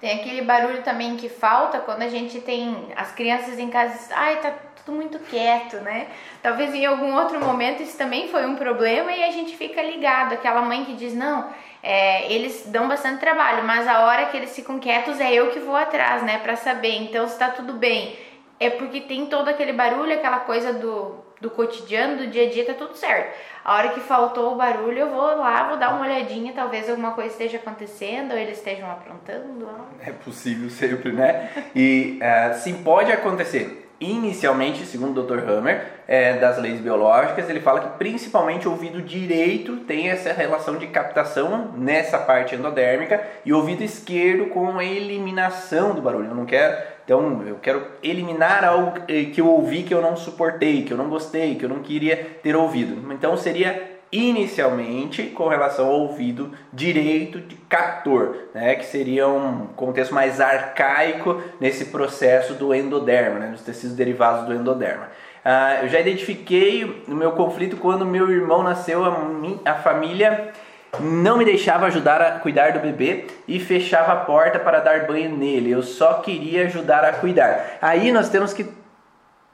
Tem 0.00 0.20
aquele 0.20 0.42
barulho 0.42 0.82
também 0.82 1.16
que 1.16 1.28
falta 1.28 1.78
quando 1.80 2.02
a 2.02 2.08
gente 2.08 2.40
tem 2.40 2.92
as 2.94 3.12
crianças 3.12 3.58
em 3.58 3.68
casa, 3.68 4.14
ai, 4.14 4.36
tá 4.36 4.52
tudo 4.86 4.96
muito 4.96 5.18
quieto, 5.18 5.76
né? 5.78 6.06
Talvez 6.40 6.72
em 6.72 6.86
algum 6.86 7.14
outro 7.16 7.40
momento 7.40 7.82
isso 7.82 7.98
também 7.98 8.28
foi 8.28 8.46
um 8.46 8.54
problema 8.54 9.10
e 9.10 9.24
a 9.24 9.32
gente 9.32 9.56
fica 9.56 9.82
ligado. 9.82 10.32
Aquela 10.32 10.62
mãe 10.62 10.84
que 10.84 10.94
diz: 10.94 11.12
não, 11.12 11.50
é, 11.82 12.32
eles 12.32 12.66
dão 12.68 12.86
bastante 12.86 13.18
trabalho, 13.18 13.64
mas 13.64 13.86
a 13.88 14.06
hora 14.06 14.26
que 14.26 14.36
eles 14.36 14.54
ficam 14.54 14.78
quietos 14.78 15.20
é 15.20 15.34
eu 15.34 15.50
que 15.50 15.58
vou 15.58 15.76
atrás, 15.76 16.22
né? 16.22 16.38
Para 16.38 16.54
saber. 16.54 17.02
Então, 17.02 17.26
se 17.26 17.36
tá 17.36 17.50
tudo 17.50 17.72
bem. 17.74 18.16
É 18.58 18.70
porque 18.70 19.02
tem 19.02 19.26
todo 19.26 19.48
aquele 19.48 19.74
barulho, 19.74 20.14
aquela 20.14 20.38
coisa 20.38 20.72
do, 20.72 21.16
do 21.38 21.50
cotidiano, 21.50 22.16
do 22.16 22.26
dia 22.28 22.46
a 22.46 22.50
dia, 22.50 22.64
tá 22.64 22.72
tudo 22.72 22.96
certo. 22.96 23.36
A 23.62 23.74
hora 23.74 23.88
que 23.90 24.00
faltou 24.00 24.54
o 24.54 24.56
barulho, 24.56 24.98
eu 24.98 25.10
vou 25.10 25.36
lá, 25.36 25.64
vou 25.68 25.76
dar 25.76 25.92
uma 25.92 26.06
olhadinha, 26.06 26.54
talvez 26.54 26.88
alguma 26.88 27.10
coisa 27.10 27.32
esteja 27.32 27.58
acontecendo, 27.58 28.32
ou 28.32 28.38
eles 28.38 28.56
estejam 28.56 28.90
aprontando. 28.90 29.68
É 30.00 30.10
possível 30.10 30.70
sempre, 30.70 31.12
né? 31.12 31.50
E 31.74 32.18
uh, 32.22 32.54
sim, 32.54 32.82
pode 32.82 33.12
acontecer 33.12 33.85
inicialmente, 34.00 34.84
segundo 34.84 35.20
o 35.20 35.24
Dr. 35.24 35.48
Hammer, 35.48 35.86
é, 36.06 36.34
das 36.34 36.58
leis 36.58 36.80
biológicas, 36.80 37.48
ele 37.48 37.60
fala 37.60 37.80
que 37.80 37.98
principalmente 37.98 38.68
o 38.68 38.72
ouvido 38.72 39.00
direito 39.00 39.76
tem 39.78 40.08
essa 40.08 40.32
relação 40.32 40.76
de 40.76 40.86
captação 40.86 41.72
nessa 41.76 42.18
parte 42.18 42.54
endodérmica 42.54 43.22
e 43.44 43.52
o 43.52 43.56
ouvido 43.56 43.82
esquerdo 43.82 44.46
com 44.46 44.78
a 44.78 44.84
eliminação 44.84 45.94
do 45.94 46.02
barulho. 46.02 46.28
Eu 46.28 46.34
não 46.34 46.44
quero, 46.44 46.76
então 47.04 47.42
eu 47.46 47.56
quero 47.56 47.86
eliminar 48.02 48.64
algo 48.64 49.00
que 49.06 49.40
eu 49.40 49.48
ouvi 49.48 49.82
que 49.82 49.94
eu 49.94 50.02
não 50.02 50.16
suportei, 50.16 50.82
que 50.82 50.92
eu 50.92 50.98
não 50.98 51.08
gostei, 51.08 51.54
que 51.54 51.64
eu 51.64 51.68
não 51.68 51.80
queria 51.80 52.16
ter 52.42 52.54
ouvido. 52.54 53.12
Então 53.12 53.36
seria 53.36 53.95
inicialmente 54.16 55.24
com 55.24 55.48
relação 55.48 55.86
ao 55.86 56.00
ouvido 56.00 56.52
direito 56.72 57.40
de 57.40 57.56
captor, 57.68 58.36
né, 58.54 58.74
que 58.74 58.86
seria 58.86 59.28
um 59.28 59.66
contexto 59.76 60.14
mais 60.14 60.40
arcaico 60.40 61.42
nesse 61.60 61.86
processo 61.86 62.54
do 62.54 62.74
endoderma, 62.74 63.38
né, 63.38 63.48
dos 63.48 63.62
tecidos 63.62 63.96
derivados 63.96 64.46
do 64.46 64.54
endoderma. 64.54 65.08
Uh, 65.44 65.84
eu 65.84 65.88
já 65.88 66.00
identifiquei 66.00 67.04
no 67.06 67.14
meu 67.14 67.32
conflito 67.32 67.76
quando 67.76 68.04
meu 68.04 68.30
irmão 68.30 68.62
nasceu, 68.62 69.04
a, 69.04 69.16
a 69.64 69.74
família 69.74 70.52
não 71.00 71.36
me 71.36 71.44
deixava 71.44 71.86
ajudar 71.86 72.20
a 72.20 72.32
cuidar 72.40 72.72
do 72.72 72.80
bebê 72.80 73.26
e 73.46 73.60
fechava 73.60 74.12
a 74.12 74.16
porta 74.16 74.58
para 74.58 74.80
dar 74.80 75.06
banho 75.06 75.36
nele. 75.36 75.70
Eu 75.70 75.82
só 75.82 76.14
queria 76.14 76.64
ajudar 76.64 77.04
a 77.04 77.12
cuidar. 77.12 77.78
Aí 77.80 78.10
nós 78.12 78.28
temos 78.28 78.52
que 78.52 78.66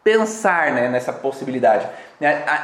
pensar 0.04 0.72
né, 0.72 0.88
nessa 0.88 1.12
possibilidade. 1.12 1.86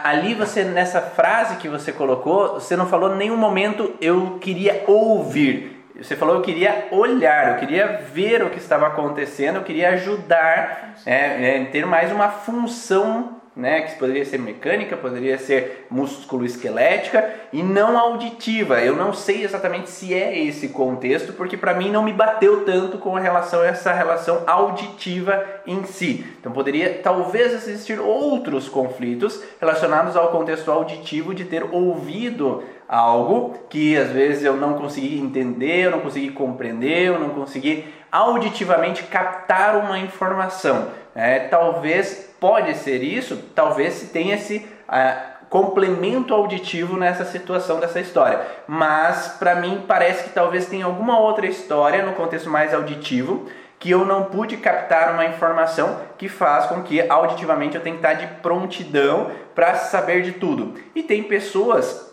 Ali 0.05 0.35
você, 0.35 0.65
nessa 0.65 1.01
frase 1.01 1.57
que 1.57 1.69
você 1.69 1.93
colocou, 1.93 2.55
você 2.55 2.77
não 2.77 2.87
falou 2.87 3.15
em 3.15 3.19
nenhum 3.19 3.37
momento 3.37 3.95
eu 4.01 4.39
queria 4.41 4.85
ouvir. 4.87 5.79
Você 6.01 6.15
falou 6.15 6.37
eu 6.37 6.43
queria 6.43 6.89
olhar, 6.93 7.53
eu 7.53 7.57
queria 7.57 8.01
ver 8.13 8.43
o 8.43 8.51
que 8.51 8.59
estava 8.59 8.87
acontecendo, 8.87 9.57
eu 9.57 9.65
queria 9.65 9.91
ajudar, 9.91 10.95
é, 11.05 11.57
é, 11.57 11.65
ter 11.65 11.85
mais 11.85 12.13
uma 12.13 12.29
função 12.29 13.38
né, 13.59 13.81
que 13.81 13.99
poderia 13.99 14.25
ser 14.25 14.39
mecânica, 14.39 14.97
poderia 14.97 15.37
ser 15.37 15.89
músculo-esquelética 15.91 17.29
e 17.53 17.61
não 17.61 17.99
auditiva. 17.99 18.81
Eu 18.81 18.95
não 18.95 19.13
sei 19.13 19.43
exatamente 19.43 19.91
se 19.91 20.15
é 20.15 20.39
esse 20.39 20.69
contexto, 20.69 21.33
porque 21.33 21.57
para 21.57 21.75
mim 21.75 21.91
não 21.91 22.05
me 22.05 22.13
bateu 22.13 22.65
tanto 22.65 22.99
com 22.99 23.15
relação 23.15 23.63
a 23.63 23.67
essa 23.67 23.93
relação 23.93 24.45
auditiva 24.47 25.45
em 25.67 25.83
si. 25.83 26.25
Então 26.39 26.53
poderia 26.53 27.01
talvez 27.03 27.53
existir 27.53 27.99
outros 27.99 28.69
conflitos 28.69 29.43
relacionados 29.61 30.15
ao 30.15 30.29
contexto 30.29 30.71
auditivo 30.71 31.35
de 31.35 31.45
ter 31.45 31.65
ouvido 31.65 32.63
algo 32.89 33.59
que 33.69 33.97
às 33.97 34.11
vezes 34.11 34.45
eu 34.45 34.57
não 34.57 34.75
consegui 34.75 35.19
entender, 35.19 35.87
eu 35.87 35.91
não 35.91 36.01
consegui 36.01 36.31
compreender, 36.31 37.09
eu 37.09 37.19
não 37.19 37.31
consegui 37.31 37.93
auditivamente 38.13 39.03
captar 39.03 39.77
uma 39.77 39.99
informação. 39.99 40.91
É, 41.13 41.41
talvez 41.41 42.28
pode 42.41 42.75
ser 42.77 43.03
isso, 43.03 43.37
talvez 43.55 43.95
se 43.95 44.07
tenha 44.07 44.35
esse 44.35 44.59
uh, 44.89 45.39
complemento 45.49 46.35
auditivo 46.35 46.97
nessa 46.97 47.25
situação 47.25 47.81
dessa 47.81 48.01
história. 48.01 48.41
Mas 48.67 49.37
para 49.39 49.57
mim 49.57 49.85
parece 49.87 50.25
que 50.25 50.31
talvez 50.31 50.67
tenha 50.67 50.87
alguma 50.87 51.19
outra 51.19 51.47
história 51.47 52.05
no 52.05 52.13
contexto 52.13 52.51
mais 52.51 52.75
auditivo 52.75 53.47
que 53.79 53.91
eu 53.91 54.05
não 54.05 54.25
pude 54.25 54.57
captar 54.57 55.13
uma 55.13 55.25
informação 55.25 56.01
que 56.19 56.29
faz 56.29 56.67
com 56.67 56.83
que 56.83 57.01
auditivamente 57.09 57.77
eu 57.77 57.83
tenha 57.83 57.97
que 57.97 58.05
estar 58.05 58.15
de 58.15 58.27
prontidão 58.41 59.31
para 59.55 59.77
saber 59.77 60.23
de 60.23 60.33
tudo. 60.33 60.75
E 60.95 61.03
tem 61.03 61.23
pessoas 61.23 62.08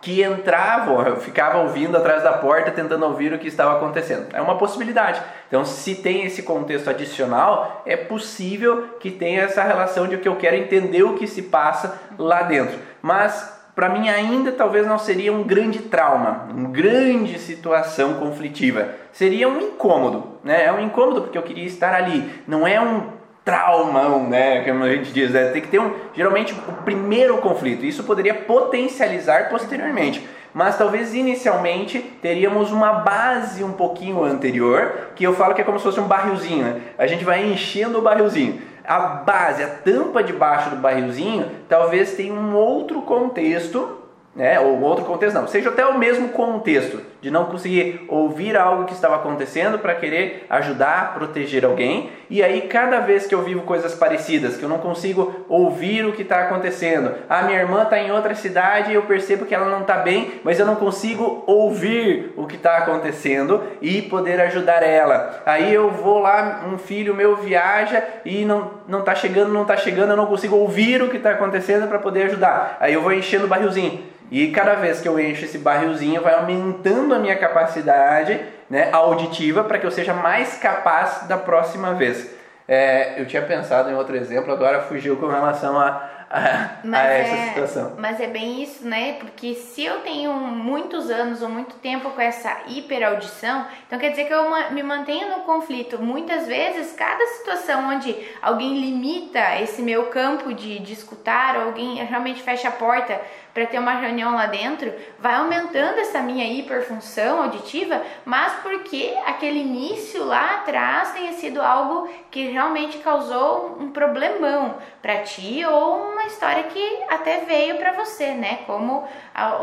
que 0.00 0.22
entravam, 0.22 1.16
ficavam 1.16 1.62
ouvindo 1.62 1.96
atrás 1.96 2.22
da 2.22 2.32
porta 2.32 2.70
tentando 2.70 3.04
ouvir 3.04 3.32
o 3.32 3.38
que 3.38 3.48
estava 3.48 3.76
acontecendo. 3.76 4.26
É 4.32 4.40
uma 4.40 4.56
possibilidade. 4.56 5.20
Então, 5.48 5.64
se 5.64 5.96
tem 5.96 6.24
esse 6.24 6.42
contexto 6.42 6.88
adicional, 6.88 7.82
é 7.84 7.96
possível 7.96 8.96
que 9.00 9.10
tenha 9.10 9.42
essa 9.42 9.62
relação 9.62 10.06
de 10.06 10.16
que 10.18 10.28
eu 10.28 10.36
quero 10.36 10.56
entender 10.56 11.02
o 11.02 11.14
que 11.14 11.26
se 11.26 11.42
passa 11.42 12.00
lá 12.18 12.42
dentro. 12.42 12.78
Mas 13.02 13.58
para 13.78 13.88
mim 13.88 14.08
ainda 14.08 14.50
talvez 14.50 14.84
não 14.84 14.98
seria 14.98 15.32
um 15.32 15.44
grande 15.44 15.78
trauma, 15.78 16.48
uma 16.50 16.68
grande 16.68 17.38
situação 17.38 18.14
conflitiva. 18.14 18.88
Seria 19.12 19.48
um 19.48 19.60
incômodo, 19.60 20.38
né? 20.42 20.64
É 20.64 20.72
um 20.72 20.80
incômodo 20.80 21.22
porque 21.22 21.38
eu 21.38 21.42
queria 21.42 21.64
estar 21.64 21.94
ali. 21.94 22.28
Não 22.44 22.66
é 22.66 22.80
um 22.80 23.17
traumão, 23.48 24.28
né? 24.28 24.62
Como 24.62 24.84
a 24.84 24.90
gente 24.90 25.10
diz, 25.10 25.30
né? 25.30 25.48
tem 25.48 25.62
que 25.62 25.68
ter 25.68 25.78
um, 25.78 25.90
geralmente 26.14 26.52
o 26.52 26.82
primeiro 26.82 27.38
conflito. 27.38 27.82
Isso 27.82 28.04
poderia 28.04 28.34
potencializar 28.34 29.48
posteriormente. 29.48 30.28
Mas 30.52 30.76
talvez 30.76 31.14
inicialmente 31.14 31.98
teríamos 32.20 32.70
uma 32.70 32.92
base 32.92 33.64
um 33.64 33.72
pouquinho 33.72 34.22
anterior, 34.22 35.12
que 35.16 35.24
eu 35.24 35.32
falo 35.32 35.54
que 35.54 35.62
é 35.62 35.64
como 35.64 35.78
se 35.78 35.84
fosse 35.84 35.98
um 35.98 36.06
barrilzinho. 36.06 36.62
Né? 36.62 36.80
A 36.98 37.06
gente 37.06 37.24
vai 37.24 37.42
enchendo 37.42 37.98
o 37.98 38.02
barrilzinho. 38.02 38.60
A 38.84 38.98
base, 38.98 39.62
a 39.62 39.68
tampa 39.68 40.22
de 40.22 40.34
baixo 40.34 40.68
do 40.68 40.76
barrilzinho, 40.76 41.50
talvez 41.70 42.12
tenha 42.12 42.34
um 42.34 42.54
outro 42.54 43.00
contexto 43.00 43.96
né? 44.36 44.60
ou 44.60 44.80
outro 44.82 45.06
contexto 45.06 45.34
não, 45.34 45.48
seja 45.48 45.70
até 45.70 45.86
o 45.86 45.98
mesmo 45.98 46.28
contexto, 46.28 47.00
de 47.20 47.30
não 47.30 47.46
conseguir 47.46 48.04
ouvir 48.08 48.56
algo 48.56 48.84
que 48.84 48.92
estava 48.92 49.16
acontecendo 49.16 49.78
para 49.78 49.94
querer 49.94 50.46
ajudar, 50.48 51.14
proteger 51.14 51.64
alguém, 51.64 52.10
e 52.30 52.42
aí 52.42 52.62
cada 52.62 53.00
vez 53.00 53.26
que 53.26 53.34
eu 53.34 53.42
vivo 53.42 53.62
coisas 53.62 53.94
parecidas, 53.94 54.56
que 54.56 54.62
eu 54.62 54.68
não 54.68 54.78
consigo 54.78 55.44
ouvir 55.48 56.04
o 56.06 56.12
que 56.12 56.22
está 56.22 56.42
acontecendo, 56.42 57.14
a 57.28 57.42
minha 57.42 57.58
irmã 57.58 57.82
está 57.82 57.98
em 57.98 58.12
outra 58.12 58.34
cidade 58.34 58.90
e 58.90 58.94
eu 58.94 59.02
percebo 59.02 59.46
que 59.46 59.54
ela 59.54 59.68
não 59.68 59.80
está 59.80 59.98
bem, 59.98 60.32
mas 60.44 60.60
eu 60.60 60.66
não 60.66 60.76
consigo 60.76 61.42
ouvir 61.46 62.32
o 62.36 62.46
que 62.46 62.56
está 62.56 62.78
acontecendo 62.78 63.62
e 63.80 64.02
poder 64.02 64.40
ajudar 64.42 64.82
ela. 64.82 65.42
Aí 65.44 65.72
eu 65.72 65.90
vou 65.90 66.20
lá, 66.20 66.64
um 66.72 66.78
filho 66.78 67.14
meu 67.14 67.36
viaja 67.36 68.02
e 68.24 68.44
não 68.44 68.78
não 68.86 69.00
está 69.00 69.14
chegando, 69.14 69.52
não 69.52 69.62
está 69.62 69.76
chegando, 69.76 70.10
eu 70.10 70.16
não 70.16 70.26
consigo 70.26 70.56
ouvir 70.56 71.02
o 71.02 71.08
que 71.08 71.18
está 71.18 71.32
acontecendo 71.32 71.86
para 71.88 71.98
poder 71.98 72.22
ajudar. 72.22 72.78
Aí 72.80 72.94
eu 72.94 73.02
vou 73.02 73.12
enchendo 73.12 73.44
o 73.44 73.48
barrilzinho 73.48 74.02
e 74.30 74.48
cada 74.48 74.74
vez 74.74 75.00
que 75.00 75.08
eu 75.08 75.18
encho 75.18 75.44
esse 75.44 75.58
barrilzinho, 75.58 76.20
vai 76.20 76.34
aumentando 76.34 77.07
a 77.14 77.18
minha 77.18 77.36
capacidade 77.36 78.40
né, 78.68 78.90
auditiva 78.92 79.64
para 79.64 79.78
que 79.78 79.86
eu 79.86 79.90
seja 79.90 80.14
mais 80.14 80.58
capaz 80.58 81.26
da 81.26 81.36
próxima 81.36 81.94
vez. 81.94 82.36
É, 82.66 83.18
eu 83.18 83.26
tinha 83.26 83.40
pensado 83.40 83.90
em 83.90 83.94
outro 83.94 84.14
exemplo, 84.14 84.52
agora 84.52 84.82
fugiu 84.82 85.16
com 85.16 85.26
relação 85.26 85.78
a, 85.78 86.06
a, 86.30 86.70
a 86.92 87.02
essa 87.06 87.34
é, 87.34 87.48
situação. 87.48 87.94
Mas 87.96 88.20
é 88.20 88.26
bem 88.26 88.62
isso, 88.62 88.86
né? 88.86 89.14
Porque 89.14 89.54
se 89.54 89.82
eu 89.82 90.00
tenho 90.00 90.34
muitos 90.34 91.10
anos 91.10 91.40
ou 91.40 91.48
muito 91.48 91.76
tempo 91.76 92.10
com 92.10 92.20
essa 92.20 92.54
hiperaudição, 92.66 93.66
então 93.86 93.98
quer 93.98 94.10
dizer 94.10 94.26
que 94.26 94.34
eu 94.34 94.44
me 94.70 94.82
mantenho 94.82 95.30
no 95.30 95.44
conflito. 95.44 95.98
Muitas 95.98 96.46
vezes, 96.46 96.92
cada 96.92 97.24
situação 97.38 97.88
onde 97.88 98.14
alguém 98.42 98.78
limita 98.78 99.58
esse 99.62 99.80
meu 99.80 100.06
campo 100.06 100.52
de, 100.52 100.78
de 100.80 100.92
escutar, 100.92 101.56
ou 101.56 101.62
alguém 101.68 102.04
realmente 102.04 102.42
fecha 102.42 102.68
a 102.68 102.72
porta 102.72 103.18
para 103.58 103.66
ter 103.66 103.80
uma 103.80 103.94
reunião 103.94 104.36
lá 104.36 104.46
dentro, 104.46 104.94
vai 105.18 105.34
aumentando 105.34 105.98
essa 105.98 106.20
minha 106.20 106.46
hiperfunção 106.46 107.42
auditiva, 107.42 108.00
mas 108.24 108.52
porque 108.62 109.12
aquele 109.26 109.58
início 109.58 110.24
lá 110.24 110.54
atrás 110.54 111.10
tenha 111.10 111.32
sido 111.32 111.60
algo 111.60 112.08
que 112.30 112.46
realmente 112.50 112.98
causou 112.98 113.76
um 113.80 113.90
problemão 113.90 114.76
para 115.02 115.22
ti 115.22 115.64
ou 115.68 116.12
uma 116.12 116.26
história 116.26 116.62
que 116.64 117.02
até 117.08 117.38
veio 117.38 117.78
para 117.78 117.94
você, 117.94 118.28
né? 118.28 118.60
Como 118.64 119.08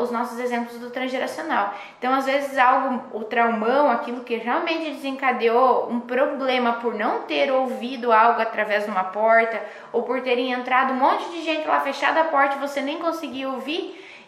os 0.02 0.12
nossos 0.12 0.40
exemplos 0.40 0.78
do 0.78 0.90
transgeracional. 0.90 1.74
Então, 1.98 2.14
às 2.14 2.26
vezes, 2.26 2.58
algo, 2.58 3.02
o 3.14 3.24
traumão, 3.24 3.90
aquilo 3.90 4.24
que 4.24 4.36
realmente 4.36 4.92
desencadeou 4.92 5.90
um 5.90 6.00
problema 6.00 6.74
por 6.74 6.94
não 6.96 7.22
ter 7.22 7.52
ouvido 7.52 8.12
algo 8.12 8.42
através 8.42 8.86
de 8.86 8.92
uma 8.92 9.04
porta 9.06 9.62
ou 9.92 10.04
por 10.04 10.22
terem 10.22 10.52
entrado 10.52 10.94
um 10.94 10.98
monte 10.98 11.30
de 11.30 11.44
gente 11.44 11.68
lá 11.68 11.80
fechada 11.80 12.22
a 12.22 12.26
porta 12.26 12.56
e 12.56 12.60
você 12.60 12.82
nem 12.82 12.98
conseguiu 12.98 13.54
ouvir, 13.54 13.85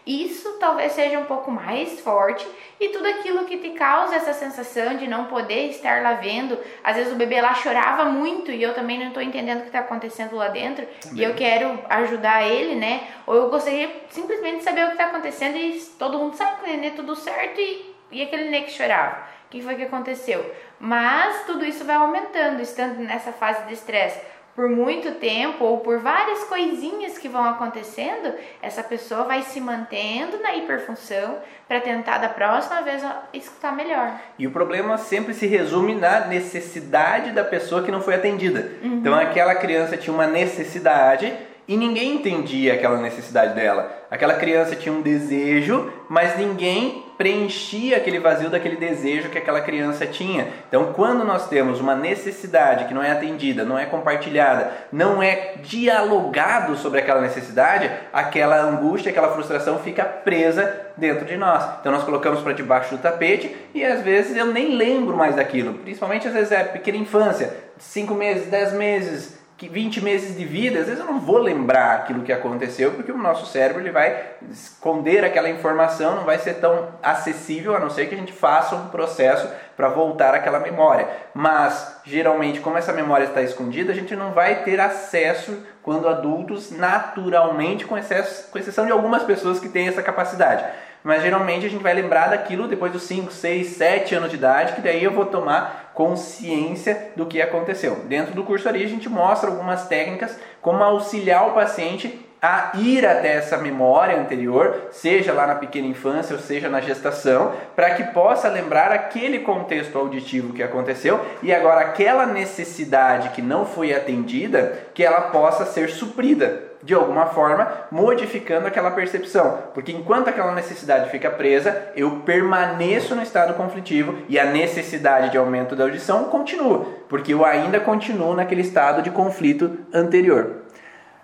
isso 0.08 0.56
talvez 0.58 0.92
seja 0.92 1.18
um 1.18 1.26
pouco 1.26 1.50
mais 1.50 2.00
forte 2.00 2.46
e 2.80 2.88
tudo 2.88 3.06
aquilo 3.06 3.44
que 3.44 3.58
te 3.58 3.70
causa 3.70 4.16
essa 4.16 4.32
sensação 4.32 4.96
de 4.96 5.06
não 5.06 5.26
poder 5.26 5.68
estar 5.68 6.02
lá 6.02 6.14
vendo. 6.14 6.58
Às 6.82 6.96
vezes 6.96 7.12
o 7.12 7.16
bebê 7.16 7.40
lá 7.42 7.52
chorava 7.52 8.06
muito 8.06 8.50
e 8.50 8.62
eu 8.62 8.72
também 8.72 8.98
não 8.98 9.08
estou 9.08 9.22
entendendo 9.22 9.58
o 9.58 9.60
que 9.62 9.66
está 9.66 9.80
acontecendo 9.80 10.34
lá 10.34 10.48
dentro 10.48 10.86
também. 11.02 11.18
e 11.18 11.24
eu 11.24 11.34
quero 11.34 11.78
ajudar 11.90 12.46
ele, 12.46 12.74
né? 12.74 13.06
Ou 13.26 13.34
eu 13.34 13.50
gostaria 13.50 13.90
simplesmente 14.08 14.58
de 14.58 14.64
saber 14.64 14.84
o 14.84 14.86
que 14.86 14.92
está 14.92 15.06
acontecendo 15.06 15.56
e 15.56 15.78
todo 15.98 16.18
mundo 16.18 16.34
sabe 16.34 16.62
que 16.62 16.76
né, 16.76 16.92
tudo 16.96 17.14
certo 17.14 17.60
e, 17.60 17.94
e 18.10 18.22
aquele 18.22 18.44
nenê 18.44 18.62
que 18.62 18.70
chorava. 18.70 19.28
O 19.46 19.50
que 19.50 19.62
foi 19.62 19.76
que 19.76 19.82
aconteceu? 19.82 20.54
Mas 20.80 21.44
tudo 21.44 21.64
isso 21.64 21.84
vai 21.84 21.96
aumentando, 21.96 22.62
estando 22.62 22.98
nessa 22.98 23.32
fase 23.32 23.66
de 23.66 23.74
estresse 23.74 24.20
por 24.58 24.68
muito 24.68 25.12
tempo 25.20 25.64
ou 25.64 25.78
por 25.78 26.00
várias 26.00 26.42
coisinhas 26.42 27.16
que 27.16 27.28
vão 27.28 27.44
acontecendo, 27.44 28.34
essa 28.60 28.82
pessoa 28.82 29.22
vai 29.22 29.42
se 29.42 29.60
mantendo 29.60 30.36
na 30.42 30.56
hiperfunção 30.56 31.36
para 31.68 31.80
tentar 31.80 32.18
da 32.18 32.28
próxima 32.28 32.82
vez 32.82 33.00
escutar 33.32 33.76
melhor. 33.76 34.20
E 34.36 34.48
o 34.48 34.50
problema 34.50 34.98
sempre 34.98 35.32
se 35.32 35.46
resume 35.46 35.94
na 35.94 36.26
necessidade 36.26 37.30
da 37.30 37.44
pessoa 37.44 37.84
que 37.84 37.92
não 37.92 38.00
foi 38.00 38.16
atendida. 38.16 38.72
Uhum. 38.82 38.94
Então 38.94 39.14
aquela 39.14 39.54
criança 39.54 39.96
tinha 39.96 40.12
uma 40.12 40.26
necessidade 40.26 41.32
e 41.68 41.76
ninguém 41.76 42.14
entendia 42.14 42.74
aquela 42.74 43.00
necessidade 43.00 43.54
dela. 43.54 44.06
Aquela 44.10 44.34
criança 44.34 44.74
tinha 44.74 44.92
um 44.92 45.02
desejo, 45.02 45.88
mas 46.08 46.36
ninguém 46.36 47.04
preenchia 47.18 47.96
aquele 47.96 48.20
vazio 48.20 48.48
daquele 48.48 48.76
desejo 48.76 49.28
que 49.28 49.36
aquela 49.36 49.60
criança 49.60 50.06
tinha. 50.06 50.46
Então, 50.68 50.92
quando 50.92 51.24
nós 51.24 51.48
temos 51.48 51.80
uma 51.80 51.94
necessidade 51.94 52.84
que 52.84 52.94
não 52.94 53.02
é 53.02 53.10
atendida, 53.10 53.64
não 53.64 53.76
é 53.76 53.84
compartilhada, 53.84 54.70
não 54.92 55.20
é 55.20 55.54
dialogado 55.60 56.76
sobre 56.76 57.00
aquela 57.00 57.20
necessidade, 57.20 57.90
aquela 58.12 58.62
angústia, 58.62 59.10
aquela 59.10 59.32
frustração 59.32 59.80
fica 59.80 60.04
presa 60.04 60.86
dentro 60.96 61.26
de 61.26 61.36
nós. 61.36 61.64
Então, 61.80 61.90
nós 61.90 62.04
colocamos 62.04 62.40
para 62.40 62.52
debaixo 62.52 62.96
do 62.96 63.02
tapete 63.02 63.54
e 63.74 63.84
às 63.84 64.00
vezes 64.02 64.36
eu 64.36 64.46
nem 64.46 64.76
lembro 64.76 65.16
mais 65.16 65.34
daquilo. 65.34 65.74
Principalmente 65.74 66.28
às 66.28 66.34
vezes 66.34 66.52
é 66.52 66.62
pequena 66.62 66.98
infância, 66.98 67.52
5 67.78 68.14
meses, 68.14 68.46
10 68.46 68.72
meses, 68.74 69.37
que 69.58 69.68
20 69.68 70.00
meses 70.02 70.38
de 70.38 70.44
vida, 70.44 70.78
às 70.78 70.86
vezes 70.86 71.00
eu 71.00 71.06
não 71.06 71.18
vou 71.18 71.38
lembrar 71.38 71.96
aquilo 71.96 72.22
que 72.22 72.32
aconteceu, 72.32 72.92
porque 72.92 73.10
o 73.10 73.18
nosso 73.18 73.44
cérebro 73.44 73.82
ele 73.82 73.90
vai 73.90 74.34
esconder 74.48 75.24
aquela 75.24 75.50
informação, 75.50 76.14
não 76.14 76.24
vai 76.24 76.38
ser 76.38 76.54
tão 76.54 76.90
acessível, 77.02 77.74
a 77.74 77.80
não 77.80 77.90
ser 77.90 78.06
que 78.06 78.14
a 78.14 78.18
gente 78.18 78.32
faça 78.32 78.76
um 78.76 78.88
processo 78.88 79.50
para 79.76 79.88
voltar 79.88 80.32
àquela 80.32 80.60
memória. 80.60 81.08
Mas, 81.34 82.00
geralmente, 82.04 82.60
como 82.60 82.78
essa 82.78 82.92
memória 82.92 83.24
está 83.24 83.42
escondida, 83.42 83.90
a 83.90 83.96
gente 83.96 84.14
não 84.14 84.30
vai 84.30 84.62
ter 84.62 84.78
acesso 84.78 85.60
quando 85.82 86.08
adultos, 86.08 86.70
naturalmente, 86.70 87.84
com, 87.84 87.98
excesso, 87.98 88.48
com 88.52 88.58
exceção 88.60 88.86
de 88.86 88.92
algumas 88.92 89.24
pessoas 89.24 89.58
que 89.58 89.68
têm 89.68 89.88
essa 89.88 90.04
capacidade 90.04 90.64
mas 91.02 91.22
geralmente 91.22 91.66
a 91.66 91.70
gente 91.70 91.82
vai 91.82 91.94
lembrar 91.94 92.28
daquilo 92.28 92.68
depois 92.68 92.92
dos 92.92 93.02
5, 93.04 93.32
6, 93.32 93.66
7 93.66 94.14
anos 94.14 94.30
de 94.30 94.36
idade, 94.36 94.74
que 94.74 94.80
daí 94.80 95.02
eu 95.02 95.12
vou 95.12 95.26
tomar 95.26 95.92
consciência 95.94 97.12
do 97.16 97.26
que 97.26 97.40
aconteceu. 97.42 97.96
Dentro 98.04 98.34
do 98.34 98.44
curso 98.44 98.68
ali 98.68 98.84
a 98.84 98.88
gente 98.88 99.08
mostra 99.08 99.50
algumas 99.50 99.88
técnicas 99.88 100.38
como 100.60 100.82
auxiliar 100.82 101.48
o 101.48 101.54
paciente 101.54 102.27
a 102.40 102.72
ir 102.74 103.04
até 103.04 103.34
essa 103.34 103.56
memória 103.58 104.18
anterior, 104.18 104.88
seja 104.90 105.32
lá 105.32 105.46
na 105.46 105.56
pequena 105.56 105.86
infância 105.86 106.34
ou 106.34 106.40
seja 106.40 106.68
na 106.68 106.80
gestação, 106.80 107.52
para 107.74 107.94
que 107.94 108.04
possa 108.04 108.48
lembrar 108.48 108.92
aquele 108.92 109.40
contexto 109.40 109.98
auditivo 109.98 110.52
que 110.52 110.62
aconteceu 110.62 111.20
e 111.42 111.52
agora 111.52 111.80
aquela 111.80 112.26
necessidade 112.26 113.30
que 113.30 113.42
não 113.42 113.66
foi 113.66 113.92
atendida, 113.92 114.78
que 114.94 115.04
ela 115.04 115.22
possa 115.22 115.66
ser 115.66 115.90
suprida 115.90 116.68
de 116.82 116.94
alguma 116.94 117.26
forma, 117.26 117.70
modificando 117.90 118.66
aquela 118.66 118.90
percepção. 118.90 119.58
Porque 119.74 119.90
enquanto 119.90 120.28
aquela 120.28 120.54
necessidade 120.54 121.10
fica 121.10 121.30
presa, 121.30 121.90
eu 121.96 122.22
permaneço 122.24 123.14
no 123.14 123.22
estado 123.22 123.54
conflitivo 123.54 124.18
e 124.28 124.38
a 124.38 124.44
necessidade 124.44 125.30
de 125.30 125.38
aumento 125.38 125.74
da 125.74 125.84
audição 125.84 126.24
continua, 126.24 126.86
porque 127.08 127.34
eu 127.34 127.44
ainda 127.44 127.80
continuo 127.80 128.34
naquele 128.34 128.60
estado 128.60 129.02
de 129.02 129.10
conflito 129.10 129.76
anterior. 129.92 130.62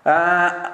Ah, 0.04 0.72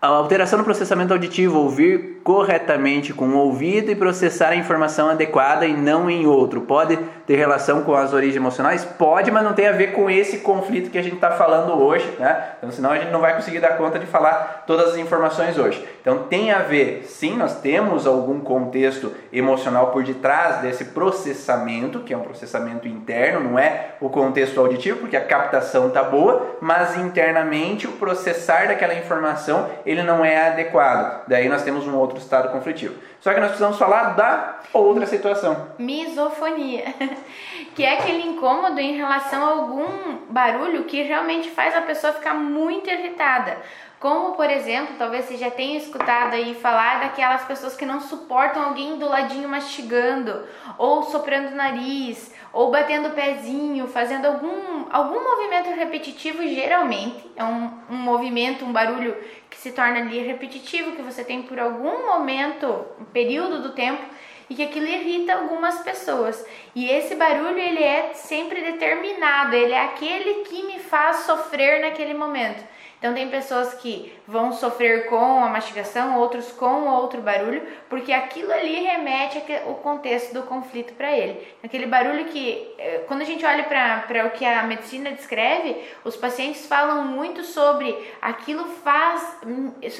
a 0.00 0.06
alteração 0.06 0.58
no 0.58 0.64
processamento 0.64 1.12
auditivo, 1.12 1.58
ouvir 1.58 2.20
corretamente 2.24 3.12
com 3.12 3.26
o 3.26 3.36
ouvido 3.36 3.90
e 3.90 3.94
processar 3.94 4.48
a 4.48 4.56
informação 4.56 5.10
adequada 5.10 5.66
e 5.66 5.76
não 5.76 6.08
em 6.08 6.26
outro. 6.26 6.62
Pode 6.62 6.96
ter 7.26 7.36
relação 7.36 7.82
com 7.82 7.94
as 7.94 8.12
origens 8.12 8.36
emocionais? 8.36 8.84
Pode, 8.84 9.30
mas 9.30 9.44
não 9.44 9.52
tem 9.52 9.68
a 9.68 9.72
ver 9.72 9.92
com 9.92 10.08
esse 10.08 10.38
conflito 10.38 10.90
que 10.90 10.98
a 10.98 11.02
gente 11.02 11.16
está 11.16 11.32
falando 11.32 11.72
hoje, 11.72 12.08
né? 12.18 12.54
Então, 12.58 12.70
senão 12.70 12.90
a 12.92 12.98
gente 12.98 13.10
não 13.10 13.20
vai 13.20 13.34
conseguir 13.34 13.60
dar 13.60 13.76
conta 13.76 13.98
de 13.98 14.06
falar 14.06 14.64
todas 14.66 14.90
as 14.90 14.96
informações 14.96 15.58
hoje. 15.58 15.86
Então, 16.00 16.24
tem 16.24 16.50
a 16.50 16.60
ver, 16.60 17.04
sim, 17.06 17.36
nós 17.36 17.60
temos 17.60 18.06
algum 18.06 18.40
contexto 18.40 19.12
emocional 19.32 19.88
por 19.88 20.02
detrás 20.02 20.62
desse 20.62 20.86
processamento, 20.86 22.00
que 22.00 22.14
é 22.14 22.16
um 22.16 22.22
processamento 22.22 22.88
interno, 22.88 23.50
não 23.50 23.58
é 23.58 23.96
o 24.00 24.08
contexto 24.08 24.58
auditivo, 24.58 25.00
porque 25.00 25.16
a 25.16 25.24
captação 25.24 25.88
está 25.88 26.02
boa, 26.02 26.56
mas 26.60 26.96
internamente 26.96 27.86
o 27.86 27.92
processar 27.92 28.68
daquela 28.68 28.94
informação 28.94 29.68
ele 29.90 30.04
não 30.04 30.24
é 30.24 30.48
adequado. 30.50 31.24
Daí 31.26 31.48
nós 31.48 31.64
temos 31.64 31.84
um 31.84 31.96
outro 31.96 32.16
estado 32.16 32.52
conflitivo. 32.52 32.94
Só 33.20 33.34
que 33.34 33.40
nós 33.40 33.48
precisamos 33.48 33.76
falar 33.76 34.14
da 34.14 34.60
outra 34.72 35.04
situação. 35.04 35.72
Misofonia, 35.78 36.94
que 37.74 37.84
é 37.84 37.94
aquele 37.94 38.22
incômodo 38.22 38.78
em 38.78 38.96
relação 38.96 39.44
a 39.44 39.48
algum 39.48 40.18
barulho 40.30 40.84
que 40.84 41.02
realmente 41.02 41.50
faz 41.50 41.74
a 41.74 41.80
pessoa 41.82 42.12
ficar 42.12 42.34
muito 42.34 42.88
irritada. 42.88 43.56
Como, 43.98 44.34
por 44.34 44.48
exemplo, 44.48 44.94
talvez 44.96 45.24
você 45.24 45.36
já 45.36 45.50
tenha 45.50 45.76
escutado 45.76 46.34
aí 46.34 46.54
falar 46.54 47.00
daquelas 47.00 47.44
pessoas 47.44 47.76
que 47.76 47.84
não 47.84 48.00
suportam 48.00 48.62
alguém 48.62 48.96
do 48.96 49.08
ladinho 49.08 49.48
mastigando, 49.48 50.46
ou 50.78 51.02
soprando 51.02 51.52
o 51.52 51.56
nariz, 51.56 52.32
ou 52.52 52.70
batendo 52.70 53.08
o 53.08 53.12
pezinho, 53.12 53.86
fazendo 53.86 54.26
algum, 54.26 54.86
algum 54.90 55.22
movimento 55.22 55.70
repetitivo, 55.70 56.42
geralmente. 56.42 57.30
É 57.36 57.44
um, 57.44 57.70
um 57.90 57.96
movimento, 57.96 58.64
um 58.64 58.72
barulho 58.72 59.16
que 59.48 59.56
se 59.56 59.72
torna 59.72 60.00
ali 60.00 60.18
repetitivo, 60.20 60.96
que 60.96 61.02
você 61.02 61.24
tem 61.24 61.42
por 61.42 61.58
algum 61.58 62.06
momento, 62.06 62.66
um 62.98 63.04
período 63.04 63.62
do 63.62 63.72
tempo, 63.72 64.02
e 64.48 64.54
que 64.56 64.64
aquilo 64.64 64.86
irrita 64.86 65.34
algumas 65.34 65.78
pessoas. 65.80 66.44
E 66.74 66.90
esse 66.90 67.14
barulho 67.14 67.58
ele 67.58 67.82
é 67.82 68.10
sempre 68.14 68.60
determinado, 68.60 69.54
ele 69.54 69.72
é 69.72 69.84
aquele 69.84 70.42
que 70.42 70.64
me 70.64 70.80
faz 70.80 71.18
sofrer 71.18 71.80
naquele 71.80 72.14
momento. 72.14 72.62
Então 73.00 73.14
tem 73.14 73.30
pessoas 73.30 73.72
que 73.72 74.12
vão 74.28 74.52
sofrer 74.52 75.06
com 75.06 75.42
a 75.42 75.48
mastigação, 75.48 76.18
outros 76.18 76.52
com 76.52 76.86
outro 76.86 77.22
barulho, 77.22 77.66
porque 77.88 78.12
aquilo 78.12 78.52
ali 78.52 78.74
remete 78.74 79.42
ao 79.66 79.76
contexto 79.76 80.34
do 80.34 80.42
conflito 80.42 80.92
para 80.92 81.10
ele. 81.10 81.48
Aquele 81.64 81.86
barulho 81.86 82.26
que, 82.26 82.74
eh, 82.78 83.02
quando 83.08 83.22
a 83.22 83.24
gente 83.24 83.42
olha 83.42 83.64
para 83.64 84.26
o 84.26 84.30
que 84.32 84.44
a 84.44 84.64
medicina 84.64 85.12
descreve, 85.12 85.82
os 86.04 86.14
pacientes 86.14 86.66
falam 86.66 87.06
muito 87.06 87.42
sobre 87.42 87.96
aquilo 88.20 88.66
faz, 88.66 89.38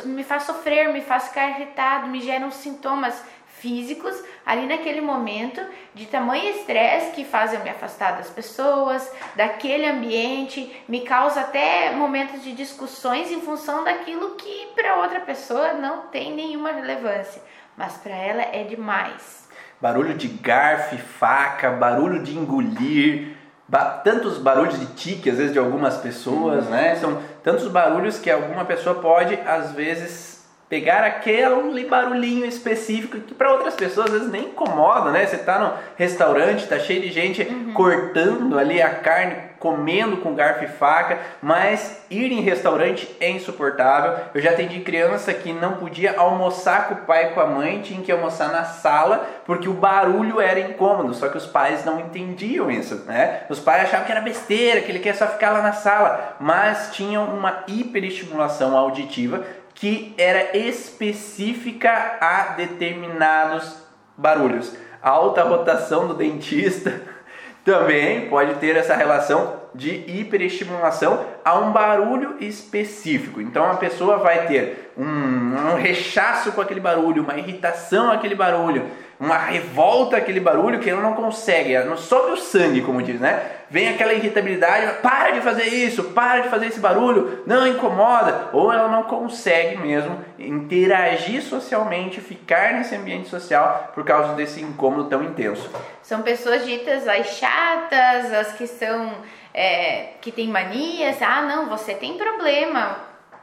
me 0.04 0.22
faz 0.22 0.42
sofrer, 0.42 0.92
me 0.92 1.00
faz 1.00 1.28
ficar 1.28 1.48
irritado, 1.48 2.06
me 2.06 2.20
geram 2.20 2.50
sintomas 2.50 3.24
físicos 3.60 4.14
ali 4.44 4.66
naquele 4.66 5.00
momento 5.00 5.60
de 5.94 6.06
tamanho 6.06 6.50
estresse 6.56 7.12
que 7.12 7.24
faz 7.24 7.52
eu 7.52 7.60
me 7.60 7.70
afastar 7.70 8.16
das 8.16 8.30
pessoas, 8.30 9.10
daquele 9.36 9.86
ambiente, 9.86 10.82
me 10.88 11.02
causa 11.02 11.40
até 11.40 11.92
momentos 11.92 12.42
de 12.42 12.52
discussões 12.52 13.30
em 13.30 13.40
função 13.40 13.84
daquilo 13.84 14.30
que 14.30 14.68
para 14.74 14.96
outra 14.96 15.20
pessoa 15.20 15.74
não 15.74 16.02
tem 16.08 16.34
nenhuma 16.34 16.72
relevância, 16.72 17.42
mas 17.76 17.96
para 17.98 18.14
ela 18.14 18.42
é 18.42 18.64
demais. 18.64 19.48
Barulho 19.80 20.14
de 20.14 20.28
garfo, 20.28 20.98
faca, 20.98 21.70
barulho 21.70 22.22
de 22.22 22.36
engolir, 22.36 23.36
ba 23.66 24.00
tantos 24.04 24.36
barulhos 24.36 24.78
de 24.78 24.86
tique 24.94 25.30
às 25.30 25.36
vezes 25.36 25.52
de 25.52 25.58
algumas 25.58 25.96
pessoas, 25.96 26.64
uhum. 26.64 26.70
né? 26.70 26.96
São 26.96 27.22
tantos 27.42 27.68
barulhos 27.68 28.18
que 28.18 28.30
alguma 28.30 28.64
pessoa 28.64 28.96
pode 28.96 29.34
às 29.46 29.72
vezes 29.72 30.29
pegar 30.70 31.02
aquele 31.02 31.84
barulhinho 31.84 32.46
específico 32.46 33.18
que 33.18 33.34
para 33.34 33.52
outras 33.52 33.74
pessoas 33.74 34.06
às 34.06 34.12
vezes 34.12 34.30
nem 34.30 34.44
incomoda, 34.44 35.10
né? 35.10 35.26
Você 35.26 35.38
tá 35.38 35.58
no 35.58 35.72
restaurante, 35.96 36.68
tá 36.68 36.78
cheio 36.78 37.02
de 37.02 37.10
gente 37.10 37.42
uhum. 37.42 37.72
cortando 37.74 38.56
ali 38.56 38.80
a 38.80 38.88
carne, 38.88 39.50
comendo 39.58 40.18
com 40.18 40.32
garfo 40.32 40.64
e 40.64 40.68
faca, 40.68 41.18
mas 41.42 42.02
ir 42.08 42.30
em 42.30 42.40
restaurante 42.40 43.14
é 43.20 43.28
insuportável. 43.28 44.16
Eu 44.32 44.40
já 44.40 44.50
atendi 44.50 44.78
criança 44.80 45.34
que 45.34 45.52
não 45.52 45.72
podia 45.72 46.14
almoçar 46.16 46.88
com 46.88 46.94
o 46.94 46.98
pai 46.98 47.26
e 47.26 47.30
com 47.30 47.40
a 47.40 47.46
mãe, 47.46 47.82
tinha 47.82 48.00
que 48.00 48.12
almoçar 48.12 48.52
na 48.52 48.64
sala 48.64 49.28
porque 49.44 49.68
o 49.68 49.74
barulho 49.74 50.40
era 50.40 50.60
incômodo, 50.60 51.12
só 51.14 51.28
que 51.28 51.36
os 51.36 51.46
pais 51.46 51.84
não 51.84 51.98
entendiam 51.98 52.70
isso, 52.70 53.04
né? 53.06 53.42
Os 53.48 53.58
pais 53.58 53.82
achavam 53.82 54.06
que 54.06 54.12
era 54.12 54.20
besteira, 54.20 54.80
que 54.80 54.92
ele 54.92 55.00
quer 55.00 55.16
só 55.16 55.26
ficar 55.26 55.50
lá 55.50 55.60
na 55.60 55.72
sala, 55.72 56.36
mas 56.38 56.90
tinham 56.92 57.24
uma 57.24 57.64
hiperestimulação 57.66 58.76
auditiva 58.76 59.44
que 59.80 60.14
era 60.18 60.54
específica 60.56 62.18
a 62.20 62.52
determinados 62.54 63.78
barulhos. 64.14 64.76
A 65.02 65.08
alta 65.08 65.42
rotação 65.42 66.06
do 66.06 66.12
dentista 66.12 67.00
também 67.64 68.28
pode 68.28 68.56
ter 68.56 68.76
essa 68.76 68.94
relação 68.94 69.58
de 69.74 70.04
hiperestimulação 70.06 71.24
a 71.42 71.58
um 71.58 71.72
barulho 71.72 72.36
específico. 72.40 73.40
Então 73.40 73.70
a 73.70 73.76
pessoa 73.76 74.18
vai 74.18 74.46
ter 74.46 74.92
um, 74.98 75.06
um 75.06 75.74
rechaço 75.76 76.52
com 76.52 76.60
aquele 76.60 76.80
barulho, 76.80 77.22
uma 77.22 77.38
irritação 77.38 78.12
aquele 78.12 78.34
barulho, 78.34 78.86
uma 79.20 79.36
revolta 79.36 80.16
aquele 80.16 80.40
barulho 80.40 80.80
que 80.80 80.88
ela 80.88 81.02
não 81.02 81.12
consegue, 81.12 81.74
ela 81.74 81.84
não 81.84 81.98
sobe 81.98 82.32
o 82.32 82.36
sangue, 82.38 82.80
como 82.80 83.02
diz, 83.02 83.20
né? 83.20 83.58
Vem 83.68 83.90
aquela 83.90 84.14
irritabilidade, 84.14 85.00
para 85.02 85.32
de 85.32 85.42
fazer 85.42 85.64
isso, 85.64 86.04
para 86.04 86.40
de 86.40 86.48
fazer 86.48 86.68
esse 86.68 86.80
barulho, 86.80 87.42
não 87.46 87.66
incomoda, 87.66 88.48
ou 88.54 88.72
ela 88.72 88.88
não 88.88 89.02
consegue 89.02 89.76
mesmo 89.76 90.24
interagir 90.38 91.42
socialmente, 91.42 92.18
ficar 92.18 92.72
nesse 92.72 92.96
ambiente 92.96 93.28
social 93.28 93.92
por 93.94 94.04
causa 94.04 94.32
desse 94.32 94.62
incômodo 94.62 95.10
tão 95.10 95.22
intenso. 95.22 95.70
São 96.02 96.22
pessoas 96.22 96.64
ditas 96.64 97.06
as 97.06 97.26
chatas, 97.26 98.32
as 98.32 98.52
que 98.54 98.66
são 98.66 99.12
é, 99.52 100.14
que 100.22 100.32
tem 100.32 100.48
manias, 100.48 101.20
ah 101.20 101.42
não, 101.42 101.68
você 101.68 101.92
tem 101.92 102.16
problema, 102.16 102.96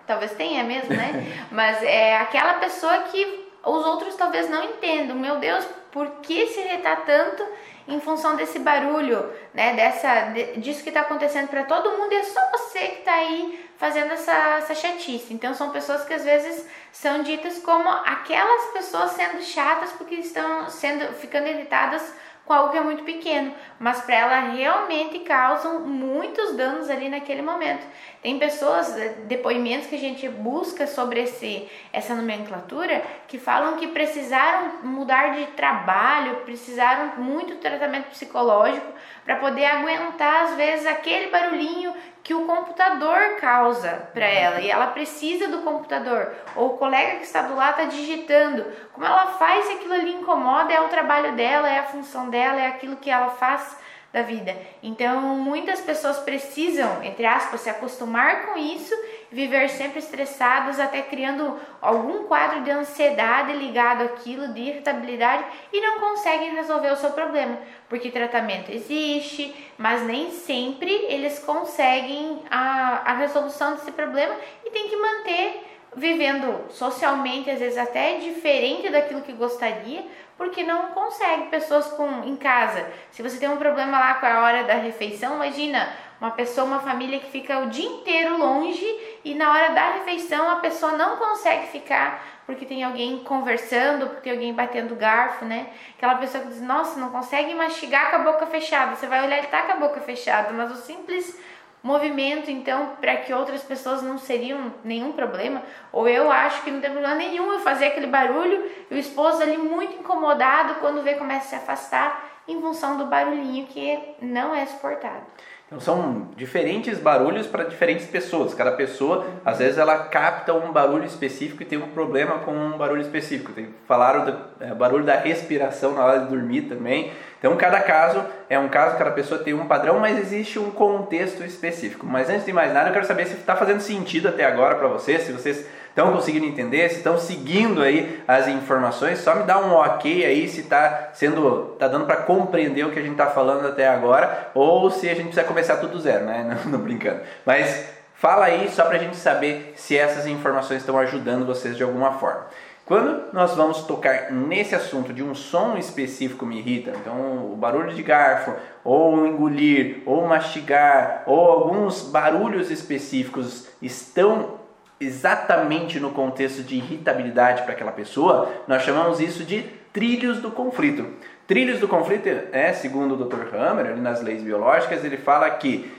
talvez 0.08 0.32
tenha 0.32 0.64
mesmo, 0.64 0.90
né? 0.90 1.24
Mas 1.52 1.84
é 1.84 2.18
aquela 2.18 2.56
pessoa 2.56 2.98
que 3.12 3.47
os 3.68 3.86
outros 3.86 4.16
talvez 4.16 4.50
não 4.50 4.64
entendam. 4.64 5.16
Meu 5.16 5.38
Deus, 5.38 5.66
por 5.92 6.08
que 6.22 6.48
se 6.48 6.60
irritar 6.60 7.06
tanto 7.06 7.46
em 7.88 8.00
função 8.00 8.36
desse 8.36 8.60
barulho, 8.60 9.32
né? 9.54 9.74
Dessa, 9.74 10.34
disso 10.58 10.84
que 10.84 10.90
está 10.90 11.02
acontecendo 11.02 11.48
para 11.48 11.64
todo 11.64 11.98
mundo 11.98 12.12
e 12.12 12.18
é 12.18 12.24
só 12.24 12.42
você 12.52 12.80
que 12.80 13.00
está 13.00 13.14
aí 13.14 13.68
fazendo 13.78 14.12
essa, 14.12 14.58
essa 14.58 14.76
chatice. 14.76 15.34
Então 15.34 15.54
são 15.54 15.70
pessoas 15.70 16.04
que 16.04 16.14
às 16.14 16.24
vezes 16.24 16.68
são 16.92 17.24
ditas 17.24 17.60
como 17.60 17.88
aquelas 17.88 18.66
pessoas 18.74 19.12
sendo 19.12 19.42
chatas 19.42 19.92
porque 19.94 20.16
estão 20.16 20.70
sendo 20.70 21.14
ficando 21.14 21.48
irritadas 21.48 22.14
com 22.48 22.54
algo 22.54 22.72
que 22.72 22.78
é 22.78 22.82
muito 22.82 23.04
pequeno, 23.04 23.54
mas 23.78 24.02
para 24.02 24.16
ela 24.16 24.40
realmente 24.52 25.20
causam 25.20 25.82
muitos 25.82 26.56
danos 26.56 26.90
ali 26.90 27.10
naquele 27.10 27.42
momento. 27.42 27.86
Tem 28.24 28.40
pessoas, 28.40 28.98
eh, 28.98 29.18
depoimentos 29.26 29.88
que 29.88 29.96
a 29.96 30.00
gente 30.00 30.28
busca 30.30 30.88
sobre 30.88 31.22
esse, 31.22 31.70
essa 31.92 32.16
nomenclatura, 32.16 33.04
que 33.28 33.38
falam 33.38 33.76
que 33.76 33.88
precisaram 33.88 34.80
mudar 34.84 35.36
de 35.36 35.46
trabalho, 35.48 36.38
precisaram 36.46 37.18
muito 37.18 37.56
tratamento 37.58 38.10
psicológico 38.12 38.88
para 39.28 39.36
poder 39.36 39.66
aguentar 39.66 40.46
às 40.46 40.56
vezes 40.56 40.86
aquele 40.86 41.30
barulhinho 41.30 41.94
que 42.24 42.34
o 42.34 42.46
computador 42.46 43.36
causa 43.42 44.08
para 44.14 44.26
ela. 44.26 44.62
E 44.62 44.72
ela 44.72 44.88
precisa 44.88 45.50
do 45.50 45.64
computador. 45.64 46.32
Ou 46.56 46.68
o 46.68 46.78
colega 46.78 47.18
que 47.18 47.26
está 47.26 47.42
do 47.42 47.54
lado 47.54 47.82
está 47.82 47.84
digitando. 47.94 48.66
Como 48.94 49.06
ela 49.06 49.28
faz 49.34 49.66
se 49.66 49.74
aquilo 49.74 49.96
ali 49.96 50.14
incomoda 50.14 50.72
é 50.72 50.80
o 50.80 50.88
trabalho 50.88 51.34
dela 51.34 51.70
é 51.70 51.80
a 51.80 51.84
função 51.84 52.30
dela 52.30 52.62
é 52.62 52.68
aquilo 52.68 52.96
que 52.96 53.10
ela 53.10 53.28
faz 53.32 53.78
da 54.14 54.22
vida. 54.22 54.56
Então, 54.82 55.20
muitas 55.36 55.82
pessoas 55.82 56.20
precisam, 56.20 57.04
entre 57.04 57.26
aspas, 57.26 57.60
se 57.60 57.70
acostumar 57.70 58.46
com 58.46 58.58
isso, 58.58 58.96
viver 59.32 59.70
sempre 59.70 60.00
estressados, 60.00 60.80
até 60.80 61.02
criando 61.02 61.60
algum 61.82 62.24
quadro 62.24 62.62
de 62.62 62.72
ansiedade 62.72 63.54
ligado 63.54 64.04
àquilo, 64.04 64.54
de 64.54 64.62
irritabilidade, 64.62 65.46
e 65.72 65.82
não 65.82 66.00
conseguem 66.00 66.56
resolver 66.56 66.92
o 66.92 66.96
seu 66.96 67.12
problema, 67.12 67.58
porque 67.90 68.10
tratamento 68.10 68.72
existe, 68.72 69.56
mas 69.78 70.02
nem 70.04 70.32
sempre 70.32 70.92
eles 70.92 71.40
conseguem 71.40 72.42
a, 72.50 73.02
a 73.06 73.14
resolução 73.14 73.74
desse 73.74 73.92
problema 73.92 74.36
e 74.66 74.70
tem 74.70 74.88
que 74.88 74.96
manter 74.96 75.64
vivendo 75.96 76.70
socialmente, 76.70 77.50
às 77.50 77.60
vezes 77.60 77.78
até 77.78 78.20
diferente 78.20 78.90
daquilo 78.90 79.22
que 79.22 79.34
gostaria, 79.34 80.06
porque 80.38 80.64
não 80.64 80.92
consegue. 80.92 81.48
Pessoas 81.50 81.88
com 81.88 82.24
em 82.24 82.36
casa, 82.36 82.86
se 83.12 83.24
você 83.24 83.40
tem 83.40 83.50
um 83.50 83.58
problema 83.58 83.98
lá 84.00 84.14
com 84.16 84.26
a 84.28 84.42
hora 84.44 84.64
da 84.64 84.76
refeição, 84.76 85.36
imagina 85.36 85.90
uma 86.20 86.32
pessoa, 86.32 86.66
uma 86.66 86.80
família 86.80 87.20
que 87.20 87.30
fica 87.30 87.60
o 87.60 87.70
dia 87.70 87.88
inteiro 87.88 88.38
longe 88.38 88.86
e 89.24 89.36
na 89.36 89.52
hora 89.52 89.74
da 89.74 89.92
refeição 89.94 90.50
a 90.50 90.58
pessoa 90.58 90.94
não 90.94 91.18
consegue 91.18 91.68
ficar 91.68 92.24
porque 92.48 92.66
tem 92.66 92.82
alguém 92.82 93.20
conversando, 93.26 94.08
porque 94.08 94.22
tem 94.22 94.32
alguém 94.32 94.54
batendo 94.54 94.96
garfo, 94.96 95.44
né? 95.44 95.68
Aquela 95.98 96.16
pessoa 96.16 96.42
que 96.44 96.50
diz, 96.50 96.62
nossa, 96.62 96.98
não 96.98 97.10
consegue 97.10 97.54
mastigar 97.54 98.10
com 98.10 98.16
a 98.16 98.20
boca 98.20 98.46
fechada. 98.46 98.96
Você 98.96 99.06
vai 99.06 99.26
olhar, 99.26 99.38
ele 99.38 99.48
tá 99.48 99.64
com 99.64 99.74
a 99.74 99.76
boca 99.76 100.00
fechada, 100.00 100.54
mas 100.54 100.72
o 100.72 100.76
simples 100.76 101.38
movimento, 101.84 102.50
então, 102.50 102.94
para 103.00 103.18
que 103.18 103.34
outras 103.34 103.64
pessoas 103.64 104.02
não 104.02 104.18
seriam 104.18 104.74
nenhum 104.84 105.12
problema, 105.12 105.62
ou 105.92 106.08
eu 106.08 106.32
acho 106.32 106.64
que 106.64 106.72
não 106.72 106.82
tem 106.82 106.90
problema 106.90 107.16
nenhum 107.16 107.52
eu 107.52 107.60
fazer 107.60 107.88
aquele 107.88 108.08
barulho 108.08 108.70
e 108.90 108.96
o 108.96 108.98
esposo 108.98 109.42
ali 109.42 109.58
muito 109.58 110.00
incomodado 110.00 110.76
quando 110.76 111.04
vê 111.04 111.16
começa 111.16 111.46
a 111.46 111.50
se 111.50 111.56
afastar 111.56 112.30
em 112.48 112.60
função 112.62 112.98
do 112.98 113.06
barulhinho 113.06 113.68
que 113.68 114.16
não 114.22 114.56
é 114.56 114.66
suportado. 114.66 115.26
Então 115.68 115.82
são 115.82 116.30
diferentes 116.38 116.98
barulhos 116.98 117.46
para 117.46 117.66
diferentes 117.66 118.08
pessoas. 118.08 118.54
Cada 118.54 118.72
pessoa, 118.72 119.28
às 119.44 119.58
vezes, 119.58 119.78
ela 119.78 119.98
capta 120.06 120.54
um 120.54 120.72
barulho 120.72 121.04
específico 121.04 121.62
e 121.62 121.66
tem 121.66 121.78
um 121.78 121.90
problema 121.90 122.40
com 122.40 122.54
um 122.54 122.78
barulho 122.78 123.02
específico. 123.02 123.52
Tem, 123.52 123.68
falaram 123.86 124.24
do 124.24 124.38
é, 124.62 124.74
barulho 124.74 125.04
da 125.04 125.16
respiração 125.16 125.94
na 125.94 126.06
hora 126.06 126.20
de 126.22 126.28
dormir 126.28 126.64
também. 126.64 127.12
Então 127.38 127.56
cada 127.56 127.82
caso 127.82 128.24
é 128.50 128.58
um 128.58 128.68
caso, 128.68 128.98
cada 128.98 129.12
pessoa 129.12 129.44
tem 129.44 129.54
um 129.54 129.68
padrão, 129.68 130.00
mas 130.00 130.18
existe 130.18 130.58
um 130.58 130.72
contexto 130.72 131.44
específico. 131.44 132.06
Mas 132.06 132.30
antes 132.30 132.46
de 132.46 132.54
mais 132.54 132.74
nada, 132.74 132.90
eu 132.90 132.94
quero 132.94 133.06
saber 133.06 133.28
se 133.28 133.36
está 133.36 133.56
fazendo 133.56 133.82
sentido 133.82 134.30
até 134.30 134.46
agora 134.46 134.76
para 134.76 134.88
vocês, 134.88 135.22
se 135.24 135.32
vocês 135.34 135.68
estão 135.98 136.14
conseguindo 136.14 136.46
entender, 136.46 136.90
se 136.90 136.98
estão 136.98 137.18
seguindo 137.18 137.82
aí 137.82 138.22
as 138.28 138.48
informações, 138.48 139.18
só 139.18 139.34
me 139.34 139.44
dá 139.44 139.58
um 139.58 139.74
ok 139.74 140.24
aí 140.24 140.48
se 140.48 140.62
está 140.62 141.10
sendo, 141.12 141.76
tá 141.80 141.88
dando 141.88 142.06
para 142.06 142.18
compreender 142.18 142.86
o 142.86 142.92
que 142.92 143.00
a 143.00 143.02
gente 143.02 143.14
está 143.14 143.26
falando 143.26 143.68
até 143.68 143.88
agora, 143.88 144.52
ou 144.54 144.92
se 144.92 145.10
a 145.10 145.16
gente 145.16 145.26
precisa 145.26 145.44
começar 145.44 145.78
tudo 145.78 146.00
zero, 146.00 146.26
né? 146.26 146.46
Não, 146.66 146.72
não 146.74 146.80
brincando. 146.80 147.22
Mas 147.44 147.98
Fala 148.20 148.46
aí 148.46 148.68
só 148.72 148.84
para 148.86 148.96
a 148.96 149.00
gente 149.00 149.16
saber 149.16 149.74
se 149.76 149.96
essas 149.96 150.26
informações 150.26 150.80
estão 150.80 150.98
ajudando 150.98 151.46
vocês 151.46 151.78
de 151.78 151.84
alguma 151.84 152.14
forma. 152.14 152.48
Quando 152.84 153.32
nós 153.32 153.54
vamos 153.54 153.84
tocar 153.84 154.32
nesse 154.32 154.74
assunto 154.74 155.14
de 155.14 155.22
um 155.22 155.36
som 155.36 155.78
específico 155.78 156.44
me 156.44 156.58
irrita, 156.58 156.94
então 157.00 157.52
o 157.54 157.56
barulho 157.56 157.94
de 157.94 158.02
garfo, 158.02 158.54
ou 158.84 159.28
engolir, 159.28 160.02
ou 160.04 160.26
mastigar, 160.26 161.22
ou 161.28 161.40
alguns 161.40 162.02
barulhos 162.10 162.72
específicos 162.72 163.68
estão 163.80 164.57
exatamente 165.00 166.00
no 166.00 166.12
contexto 166.12 166.64
de 166.64 166.76
irritabilidade 166.76 167.64
para 167.64 167.74
aquela 167.74 167.92
pessoa, 167.92 168.50
nós 168.68 168.84
chamamos 168.84 169.20
isso 169.20 169.44
de 169.44 169.64
trilhos 169.94 170.40
do 170.40 170.52
conflito. 170.52 171.06
Trilhos 171.46 171.80
do 171.80 171.88
conflito, 171.88 172.28
é, 172.52 172.74
segundo 172.74 173.14
o 173.14 173.26
Dr. 173.26 173.56
Hammer, 173.56 173.96
nas 173.98 174.22
leis 174.22 174.44
biológicas, 174.44 175.04
ele 175.06 175.18
fala 175.18 175.50
que 175.52 175.92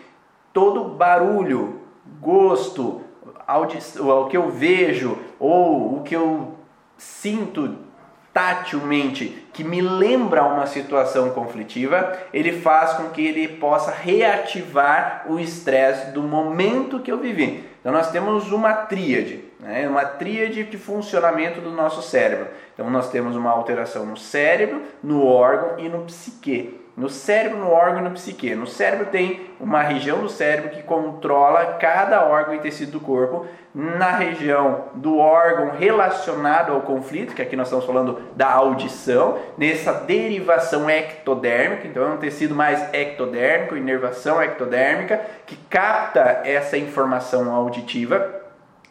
todo 0.52 0.84
barulho, 0.84 1.80
gosto, 2.20 3.02
o 3.98 4.26
que 4.26 4.36
eu 4.36 4.50
vejo 4.50 5.18
ou 5.38 5.96
o 5.96 6.02
que 6.02 6.14
eu 6.14 6.54
sinto 6.96 7.76
tatilmente 8.32 9.46
que 9.52 9.64
me 9.64 9.80
lembra 9.80 10.44
uma 10.44 10.66
situação 10.66 11.30
conflitiva, 11.30 12.16
ele 12.32 12.52
faz 12.52 12.92
com 12.92 13.08
que 13.08 13.26
ele 13.26 13.48
possa 13.48 13.90
reativar 13.90 15.24
o 15.26 15.40
estresse 15.40 16.12
do 16.12 16.22
momento 16.22 17.00
que 17.00 17.10
eu 17.10 17.18
vivi. 17.18 17.67
Então 17.80 17.92
nós 17.92 18.10
temos 18.10 18.50
uma 18.50 18.72
tríade, 18.72 19.44
né? 19.60 19.88
uma 19.88 20.04
tríade 20.04 20.64
de 20.64 20.76
funcionamento 20.76 21.60
do 21.60 21.70
nosso 21.70 22.02
cérebro. 22.02 22.48
Então 22.74 22.90
nós 22.90 23.10
temos 23.10 23.36
uma 23.36 23.50
alteração 23.50 24.04
no 24.04 24.16
cérebro, 24.16 24.82
no 25.02 25.24
órgão 25.24 25.78
e 25.78 25.88
no 25.88 26.04
psique. 26.04 26.78
No 26.98 27.08
cérebro, 27.08 27.60
no 27.60 27.70
órgão 27.70 28.00
e 28.00 28.08
no 28.08 28.10
psique. 28.10 28.56
No 28.56 28.66
cérebro 28.66 29.06
tem 29.06 29.52
uma 29.60 29.82
região 29.82 30.18
do 30.18 30.28
cérebro 30.28 30.70
que 30.70 30.82
controla 30.82 31.76
cada 31.78 32.24
órgão 32.24 32.56
e 32.56 32.58
tecido 32.58 32.90
do 32.90 33.00
corpo. 33.00 33.46
Na 33.72 34.10
região 34.10 34.86
do 34.96 35.16
órgão 35.16 35.70
relacionado 35.78 36.72
ao 36.72 36.80
conflito, 36.80 37.36
que 37.36 37.40
aqui 37.40 37.54
nós 37.54 37.68
estamos 37.68 37.86
falando 37.86 38.20
da 38.34 38.50
audição, 38.50 39.38
nessa 39.56 39.92
derivação 39.92 40.90
ectodérmica, 40.90 41.86
então 41.86 42.02
é 42.02 42.08
um 42.08 42.16
tecido 42.16 42.52
mais 42.52 42.92
ectodérmico, 42.92 43.76
inervação 43.76 44.42
ectodérmica, 44.42 45.20
que 45.46 45.54
capta 45.54 46.40
essa 46.44 46.76
informação 46.76 47.54
auditiva. 47.54 48.42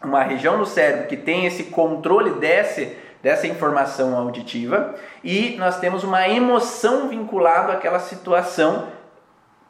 Uma 0.01 0.23
região 0.23 0.57
do 0.57 0.65
cérebro 0.65 1.07
que 1.07 1.17
tem 1.17 1.45
esse 1.45 1.65
controle 1.65 2.39
desse 2.39 2.95
dessa 3.21 3.47
informação 3.47 4.15
auditiva 4.15 4.95
e 5.23 5.55
nós 5.57 5.79
temos 5.79 6.03
uma 6.03 6.27
emoção 6.27 7.09
vinculada 7.09 7.73
àquela 7.73 7.99
situação 7.99 8.87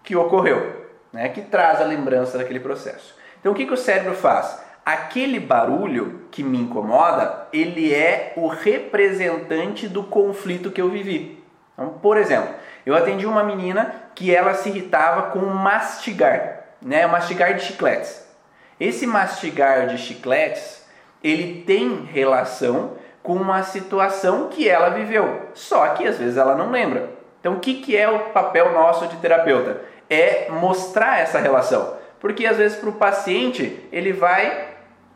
que 0.04 0.16
ocorreu, 0.16 0.88
né, 1.12 1.30
que 1.30 1.42
traz 1.42 1.82
a 1.82 1.86
lembrança 1.86 2.38
daquele 2.38 2.60
processo. 2.60 3.16
Então 3.40 3.52
o 3.52 3.56
que, 3.56 3.66
que 3.66 3.74
o 3.74 3.78
cérebro 3.78 4.14
faz? 4.14 4.60
Aquele 4.86 5.40
barulho 5.40 6.28
que 6.32 6.44
me 6.44 6.58
incomoda, 6.58 7.48
ele 7.52 7.94
é 7.94 8.34
o 8.38 8.48
representante 8.48 9.88
do 9.88 10.04
conflito 10.04 10.72
que 10.72 10.82
eu 10.82 10.90
vivi. 10.90 11.44
Então, 11.74 11.90
por 12.02 12.18
exemplo, 12.18 12.54
eu 12.86 12.96
atendi 12.96 13.26
uma 13.26 13.44
menina 13.44 13.94
que 14.16 14.34
ela 14.34 14.54
se 14.54 14.70
irritava 14.70 15.24
com 15.32 15.40
mastigar, 15.40 16.64
né, 16.82 17.06
mastigar 17.06 17.54
de 17.54 17.64
chicletes. 17.64 18.26
Esse 18.80 19.06
mastigar 19.06 19.88
de 19.88 19.98
chicletes, 19.98 20.86
ele 21.24 21.64
tem 21.64 22.04
relação 22.06 22.94
com 23.28 23.34
uma 23.34 23.62
situação 23.62 24.48
que 24.48 24.70
ela 24.70 24.88
viveu, 24.88 25.50
só 25.54 25.90
que 25.90 26.08
às 26.08 26.18
vezes 26.18 26.38
ela 26.38 26.56
não 26.56 26.72
lembra. 26.72 27.10
Então, 27.42 27.56
o 27.56 27.60
que, 27.60 27.74
que 27.82 27.96
é 27.96 28.10
o 28.10 28.20
papel 28.30 28.72
nosso 28.72 29.06
de 29.08 29.18
terapeuta? 29.18 29.82
É 30.10 30.48
mostrar 30.50 31.20
essa 31.20 31.38
relação, 31.38 31.96
porque 32.22 32.46
às 32.46 32.56
vezes 32.56 32.78
para 32.78 32.88
o 32.88 32.94
paciente 32.94 33.86
ele 33.92 34.13
vai 34.13 34.70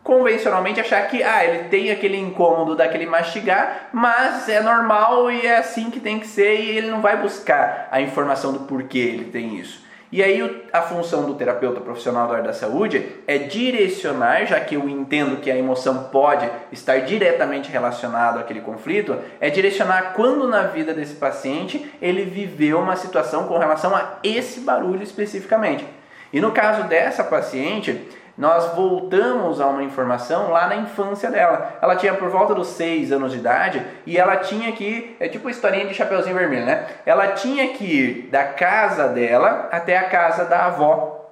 convencionalmente 0.04 0.82
achar 0.82 1.08
que 1.08 1.24
ah, 1.24 1.46
ele 1.46 1.70
tem 1.70 1.90
aquele 1.90 2.18
incômodo 2.18 2.76
daquele 2.76 3.06
mastigar, 3.06 3.88
mas 3.94 4.50
é 4.50 4.60
normal 4.60 5.32
e 5.32 5.48
é 5.48 5.60
assim 5.60 5.90
que 5.90 6.02
tem 6.02 6.20
que 6.20 6.28
ser 6.28 6.60
e 6.60 6.78
ele 6.78 6.92
não 6.92 7.00
vai 7.00 7.16
buscar 7.16 7.88
a 7.90 8.02
informação 8.02 8.52
do 8.52 8.60
porquê 8.62 9.00
ele 9.00 9.32
tem 9.32 9.56
isso. 9.58 9.86
E 10.12 10.22
aí 10.22 10.68
a 10.74 10.82
função 10.82 11.24
do 11.24 11.36
terapeuta 11.36 11.80
profissional 11.80 12.28
da 12.28 12.34
área 12.34 12.48
da 12.48 12.54
saúde 12.54 13.08
é 13.26 13.38
direcionar, 13.38 14.46
já 14.46 14.60
que 14.60 14.76
eu 14.76 14.90
entendo 14.90 15.40
que 15.40 15.50
a 15.50 15.58
emoção 15.58 16.10
pode 16.12 16.50
estar 16.70 17.00
diretamente 17.00 17.72
relacionada 17.72 18.42
àquele 18.42 18.60
conflito, 18.60 19.18
é 19.40 19.50
direcionar 19.50 20.14
quando 20.14 20.50
na 20.50 20.64
vida 20.64 20.94
desse 20.94 21.16
paciente 21.16 21.90
ele 22.02 22.26
viveu 22.26 22.80
uma 22.80 22.98
situação 22.98 23.48
com 23.48 23.58
relação 23.58 23.96
a 23.96 24.18
esse 24.22 24.60
barulho 24.60 25.02
especificamente. 25.02 25.86
E 26.34 26.42
no 26.42 26.52
caso 26.52 26.84
dessa 26.90 27.24
paciente, 27.24 28.02
nós 28.42 28.74
voltamos 28.74 29.62
a 29.62 29.68
uma 29.68 29.84
informação 29.84 30.50
lá 30.50 30.66
na 30.66 30.76
infância 30.78 31.30
dela. 31.30 31.78
Ela 31.80 31.96
tinha 31.96 32.16
por 32.16 32.28
volta 32.28 32.56
dos 32.56 32.70
6 32.70 33.12
anos 33.12 33.34
de 33.34 33.38
idade 33.38 33.86
e 34.04 34.18
ela 34.18 34.38
tinha 34.38 34.72
que, 34.72 35.16
é 35.20 35.30
tipo 35.30 35.48
a 35.48 35.52
historinha 35.52 35.86
de 35.86 35.94
Chapeuzinho 35.94 36.36
Vermelho, 36.36 36.66
né? 36.66 36.88
Ela 37.06 37.34
tinha 37.34 37.68
que 37.68 37.84
ir 37.84 38.30
da 38.32 38.46
casa 38.46 39.08
dela 39.10 39.70
até 39.72 39.96
a 39.96 40.10
casa 40.10 40.46
da 40.46 40.66
avó, 40.66 41.30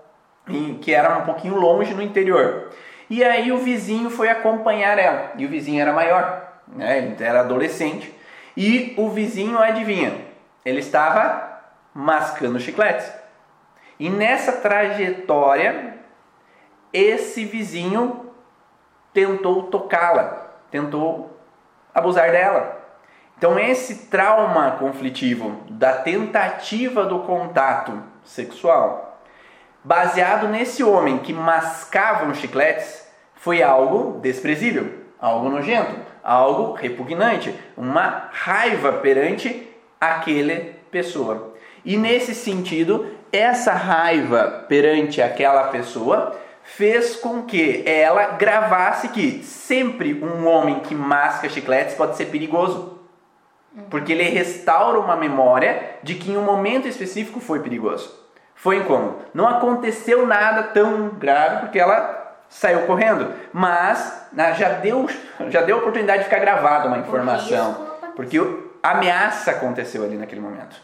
que 0.82 0.94
era 0.94 1.18
um 1.18 1.24
pouquinho 1.24 1.56
longe 1.56 1.96
no 1.96 2.04
interior. 2.04 2.70
E 3.10 3.24
aí 3.24 3.52
o 3.52 3.58
vizinho 3.58 4.12
foi 4.12 4.30
acompanhar 4.30 5.00
ela, 5.00 5.32
e 5.36 5.48
o 5.48 5.50
vizinho 5.50 5.82
era 5.82 5.92
maior, 5.92 6.60
né? 6.68 7.00
Ele 7.00 7.16
era 7.20 7.40
adolescente. 7.40 8.16
E 8.56 8.94
o 8.98 9.10
vizinho, 9.10 9.58
adivinha, 9.58 10.14
ele 10.64 10.82
estava 10.82 11.60
mascando 11.92 12.60
chicletes. 12.60 13.12
E 14.00 14.12
nessa 14.12 14.52
trajetória, 14.52 15.98
esse 16.94 17.46
vizinho 17.46 18.32
tentou 19.14 19.64
tocá-la, 19.64 20.48
tentou 20.72 21.38
abusar 21.94 22.32
dela. 22.32 22.78
Então, 23.38 23.58
esse 23.58 24.08
trauma 24.08 24.72
conflitivo 24.72 25.62
da 25.70 25.94
tentativa 25.94 27.06
do 27.06 27.20
contato 27.20 28.04
sexual, 28.24 29.22
baseado 29.84 30.48
nesse 30.48 30.84
homem 30.84 31.20
que 31.20 31.32
mascava 31.32 32.30
os 32.30 32.38
chicletes, 32.38 33.08
foi 33.36 33.64
algo 33.64 34.20
desprezível, 34.20 35.06
algo 35.20 35.48
nojento, 35.48 35.96
algo 36.22 36.74
repugnante, 36.74 37.58
uma 37.78 38.30
raiva 38.32 38.94
perante 38.94 39.70
aquela 40.00 40.74
pessoa. 40.92 41.54
E 41.86 41.96
nesse 41.96 42.36
sentido, 42.36 43.08
essa 43.32 43.72
raiva 43.74 44.66
perante 44.68 45.22
aquela 45.22 45.70
pessoa 45.70 46.36
fez 46.76 47.16
com 47.16 47.44
que 47.44 47.84
ela 47.86 48.38
gravasse 48.38 49.10
que 49.10 49.44
sempre 49.44 50.14
um 50.14 50.48
homem 50.48 50.80
que 50.82 50.96
masca 50.96 51.50
chicletes 51.50 51.96
pode 51.96 52.16
ser 52.16 52.28
perigoso. 52.28 53.00
Porque 53.90 54.14
ele 54.14 54.24
restaura 54.24 55.00
uma 55.00 55.16
memória 55.16 55.98
de 56.04 56.16
que 56.16 56.32
em 56.32 56.38
um 56.38 56.44
momento 56.44 56.88
específico 56.88 57.40
foi 57.40 57.60
perigoso. 57.60 58.14
Foi 58.56 58.78
incômodo. 58.78 59.18
Não 59.34 59.48
aconteceu 59.48 60.26
nada 60.28 60.64
tão 60.64 61.10
grave 61.10 61.62
porque 61.62 61.80
ela 61.80 62.38
saiu 62.48 62.82
correndo, 62.82 63.34
mas 63.54 64.28
já 64.58 64.70
deu 64.70 65.08
já 65.50 65.62
deu 65.62 65.78
oportunidade 65.78 66.20
de 66.20 66.26
ficar 66.26 66.40
gravada 66.40 66.88
uma 66.88 66.98
informação, 66.98 67.88
porque 68.16 68.40
a 68.82 68.92
ameaça 68.92 69.52
aconteceu 69.52 70.04
ali 70.04 70.18
naquele 70.18 70.42
momento. 70.42 70.76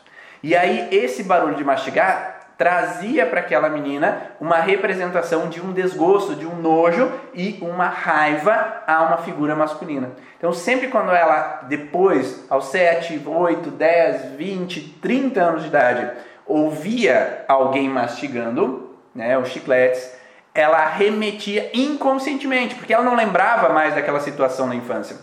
E 0.44 0.56
aí 0.56 0.90
esse 0.92 1.24
barulho 1.24 1.56
de 1.56 1.64
mastigar 1.64 2.35
trazia 2.58 3.26
para 3.26 3.42
aquela 3.42 3.70
menina 3.70 4.32
uma 4.40 4.58
representação 4.58 5.50
de 5.50 5.62
um 5.62 5.74
desgosto, 5.74 6.36
de 6.36 6.46
um 6.46 6.56
nojo 6.56 7.12
e 7.34 7.58
uma 7.62 7.88
raiva 7.88 8.84
a 8.88 9.04
uma 9.04 9.18
figura 9.18 9.56
masculina. 9.56 10.12
Então, 10.38 10.54
sempre 10.54 10.88
quando 10.88 11.12
ela, 11.12 11.64
depois, 11.68 12.46
aos 12.50 12.68
7, 12.68 13.22
8, 13.26 13.72
10, 13.72 14.26
20, 14.36 14.82
30 15.02 15.42
anos 15.42 15.62
de 15.64 15.68
idade, 15.68 16.12
ouvia 16.46 17.44
alguém 17.48 17.90
mastigando 17.90 18.96
né, 19.14 19.38
os 19.38 19.50
chicletes, 19.50 20.14
ela 20.54 20.86
remetia 20.86 21.70
inconscientemente, 21.74 22.76
porque 22.76 22.94
ela 22.94 23.04
não 23.04 23.16
lembrava 23.16 23.70
mais 23.70 23.96
daquela 23.96 24.20
situação 24.20 24.68
na 24.68 24.76
infância. 24.76 25.18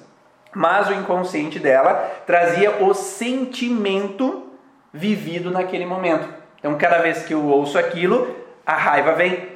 Mas 0.55 0.89
o 0.89 0.93
inconsciente 0.93 1.59
dela 1.59 2.11
trazia 2.27 2.83
o 2.85 2.93
sentimento 2.93 4.51
vivido 4.93 5.51
naquele 5.51 5.87
momento. 5.87 6.42
Então, 6.63 6.79
cada 6.79 6.99
vez 6.99 7.25
que 7.25 7.35
eu 7.35 7.45
ouço 7.45 7.77
aquilo, 7.77 8.37
a 8.65 8.77
raiva 8.77 9.15
vem. 9.15 9.49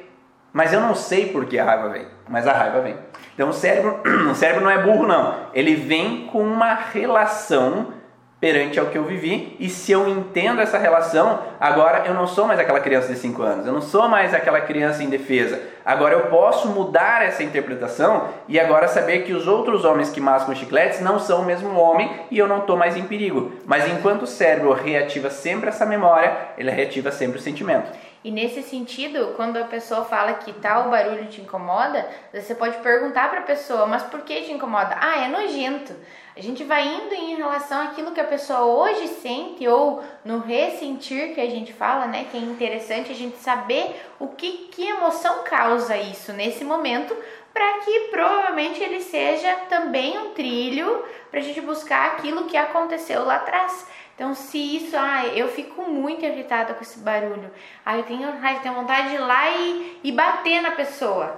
Mas 0.51 0.73
eu 0.73 0.81
não 0.81 0.93
sei 0.93 1.31
por 1.31 1.45
que 1.45 1.57
a 1.57 1.63
raiva 1.63 1.87
vem, 1.87 2.05
mas 2.27 2.45
a 2.45 2.51
raiva 2.51 2.81
vem. 2.81 2.97
Então, 3.33 3.47
o 3.47 3.53
cérebro, 3.53 4.01
o 4.29 4.35
cérebro 4.35 4.61
não 4.61 4.69
é 4.69 4.83
burro, 4.83 5.07
não. 5.07 5.47
Ele 5.53 5.73
vem 5.73 6.27
com 6.27 6.41
uma 6.41 6.73
relação 6.73 7.93
perante 8.39 8.79
ao 8.79 8.87
que 8.87 8.97
eu 8.97 9.03
vivi, 9.03 9.55
e 9.59 9.67
se 9.67 9.91
eu 9.91 10.07
entendo 10.07 10.61
essa 10.61 10.77
relação, 10.77 11.39
agora 11.59 12.03
eu 12.05 12.13
não 12.13 12.27
sou 12.27 12.45
mais 12.45 12.59
aquela 12.59 12.79
criança 12.79 13.11
de 13.11 13.17
5 13.17 13.41
anos, 13.41 13.65
eu 13.65 13.73
não 13.73 13.81
sou 13.81 14.07
mais 14.07 14.33
aquela 14.33 14.61
criança 14.61 15.03
indefesa. 15.03 15.59
Agora 15.83 16.13
eu 16.13 16.27
posso 16.27 16.67
mudar 16.67 17.23
essa 17.23 17.41
interpretação 17.41 18.27
e 18.47 18.59
agora 18.59 18.87
saber 18.87 19.23
que 19.23 19.33
os 19.33 19.47
outros 19.47 19.85
homens 19.85 20.11
que 20.11 20.21
mascam 20.21 20.53
chicletes 20.53 20.99
não 21.01 21.19
são 21.19 21.41
o 21.41 21.45
mesmo 21.45 21.79
homem 21.79 22.11
e 22.29 22.37
eu 22.37 22.47
não 22.47 22.59
estou 22.59 22.77
mais 22.77 22.95
em 22.95 23.07
perigo. 23.07 23.53
Mas 23.65 23.87
enquanto 23.87 24.23
o 24.23 24.27
cérebro 24.27 24.71
reativa 24.73 25.29
sempre 25.29 25.69
essa 25.69 25.85
memória, 25.85 26.35
ele 26.57 26.69
reativa 26.69 27.11
sempre 27.11 27.39
o 27.39 27.41
sentimento. 27.41 27.89
E 28.23 28.29
nesse 28.29 28.61
sentido, 28.61 29.33
quando 29.35 29.57
a 29.57 29.63
pessoa 29.63 30.03
fala 30.03 30.33
que 30.33 30.51
tal 30.51 30.89
barulho 30.89 31.27
te 31.27 31.39
incomoda, 31.39 32.05
você 32.33 32.53
pode 32.53 32.77
perguntar 32.79 33.29
para 33.29 33.39
a 33.39 33.43
pessoa, 33.43 33.85
mas 33.85 34.03
por 34.03 34.21
que 34.21 34.41
te 34.41 34.51
incomoda? 34.51 34.97
Ah, 34.99 35.23
é 35.23 35.27
nojento. 35.29 35.93
A 36.37 36.41
gente 36.41 36.63
vai 36.63 36.87
indo 36.87 37.15
em 37.15 37.35
relação 37.35 37.81
àquilo 37.81 38.11
que 38.11 38.19
a 38.19 38.23
pessoa 38.23 38.61
hoje 38.61 39.07
sente 39.07 39.67
ou 39.67 40.03
no 40.23 40.37
ressentir 40.37 41.33
que 41.33 41.41
a 41.41 41.49
gente 41.49 41.73
fala, 41.73 42.05
né? 42.05 42.27
Que 42.29 42.37
é 42.37 42.39
interessante 42.39 43.11
a 43.11 43.15
gente 43.15 43.37
saber 43.37 43.99
o 44.19 44.27
que, 44.27 44.69
que 44.71 44.87
emoção 44.87 45.43
causa 45.43 45.97
isso 45.97 46.31
nesse 46.33 46.63
momento, 46.63 47.17
para 47.51 47.79
que 47.79 48.09
provavelmente 48.11 48.83
ele 48.83 49.01
seja 49.01 49.51
também 49.67 50.15
um 50.19 50.35
trilho 50.35 51.03
para 51.31 51.39
a 51.39 51.43
gente 51.43 51.59
buscar 51.59 52.11
aquilo 52.11 52.45
que 52.45 52.55
aconteceu 52.55 53.25
lá 53.25 53.37
atrás. 53.37 53.87
Então, 54.13 54.35
se 54.35 54.59
isso, 54.77 54.95
ah, 54.95 55.25
eu 55.25 55.47
fico 55.47 55.89
muito 55.89 56.23
irritada 56.23 56.75
com 56.75 56.83
esse 56.83 56.99
barulho, 56.99 57.49
ah, 57.83 57.97
eu 57.97 58.03
tenho 58.03 58.29
raiva, 58.39 58.59
tenho 58.59 58.75
vontade 58.75 59.09
de 59.09 59.15
ir 59.15 59.19
lá 59.19 59.49
e, 59.49 59.99
e 60.03 60.11
bater 60.11 60.61
na 60.61 60.69
pessoa. 60.69 61.35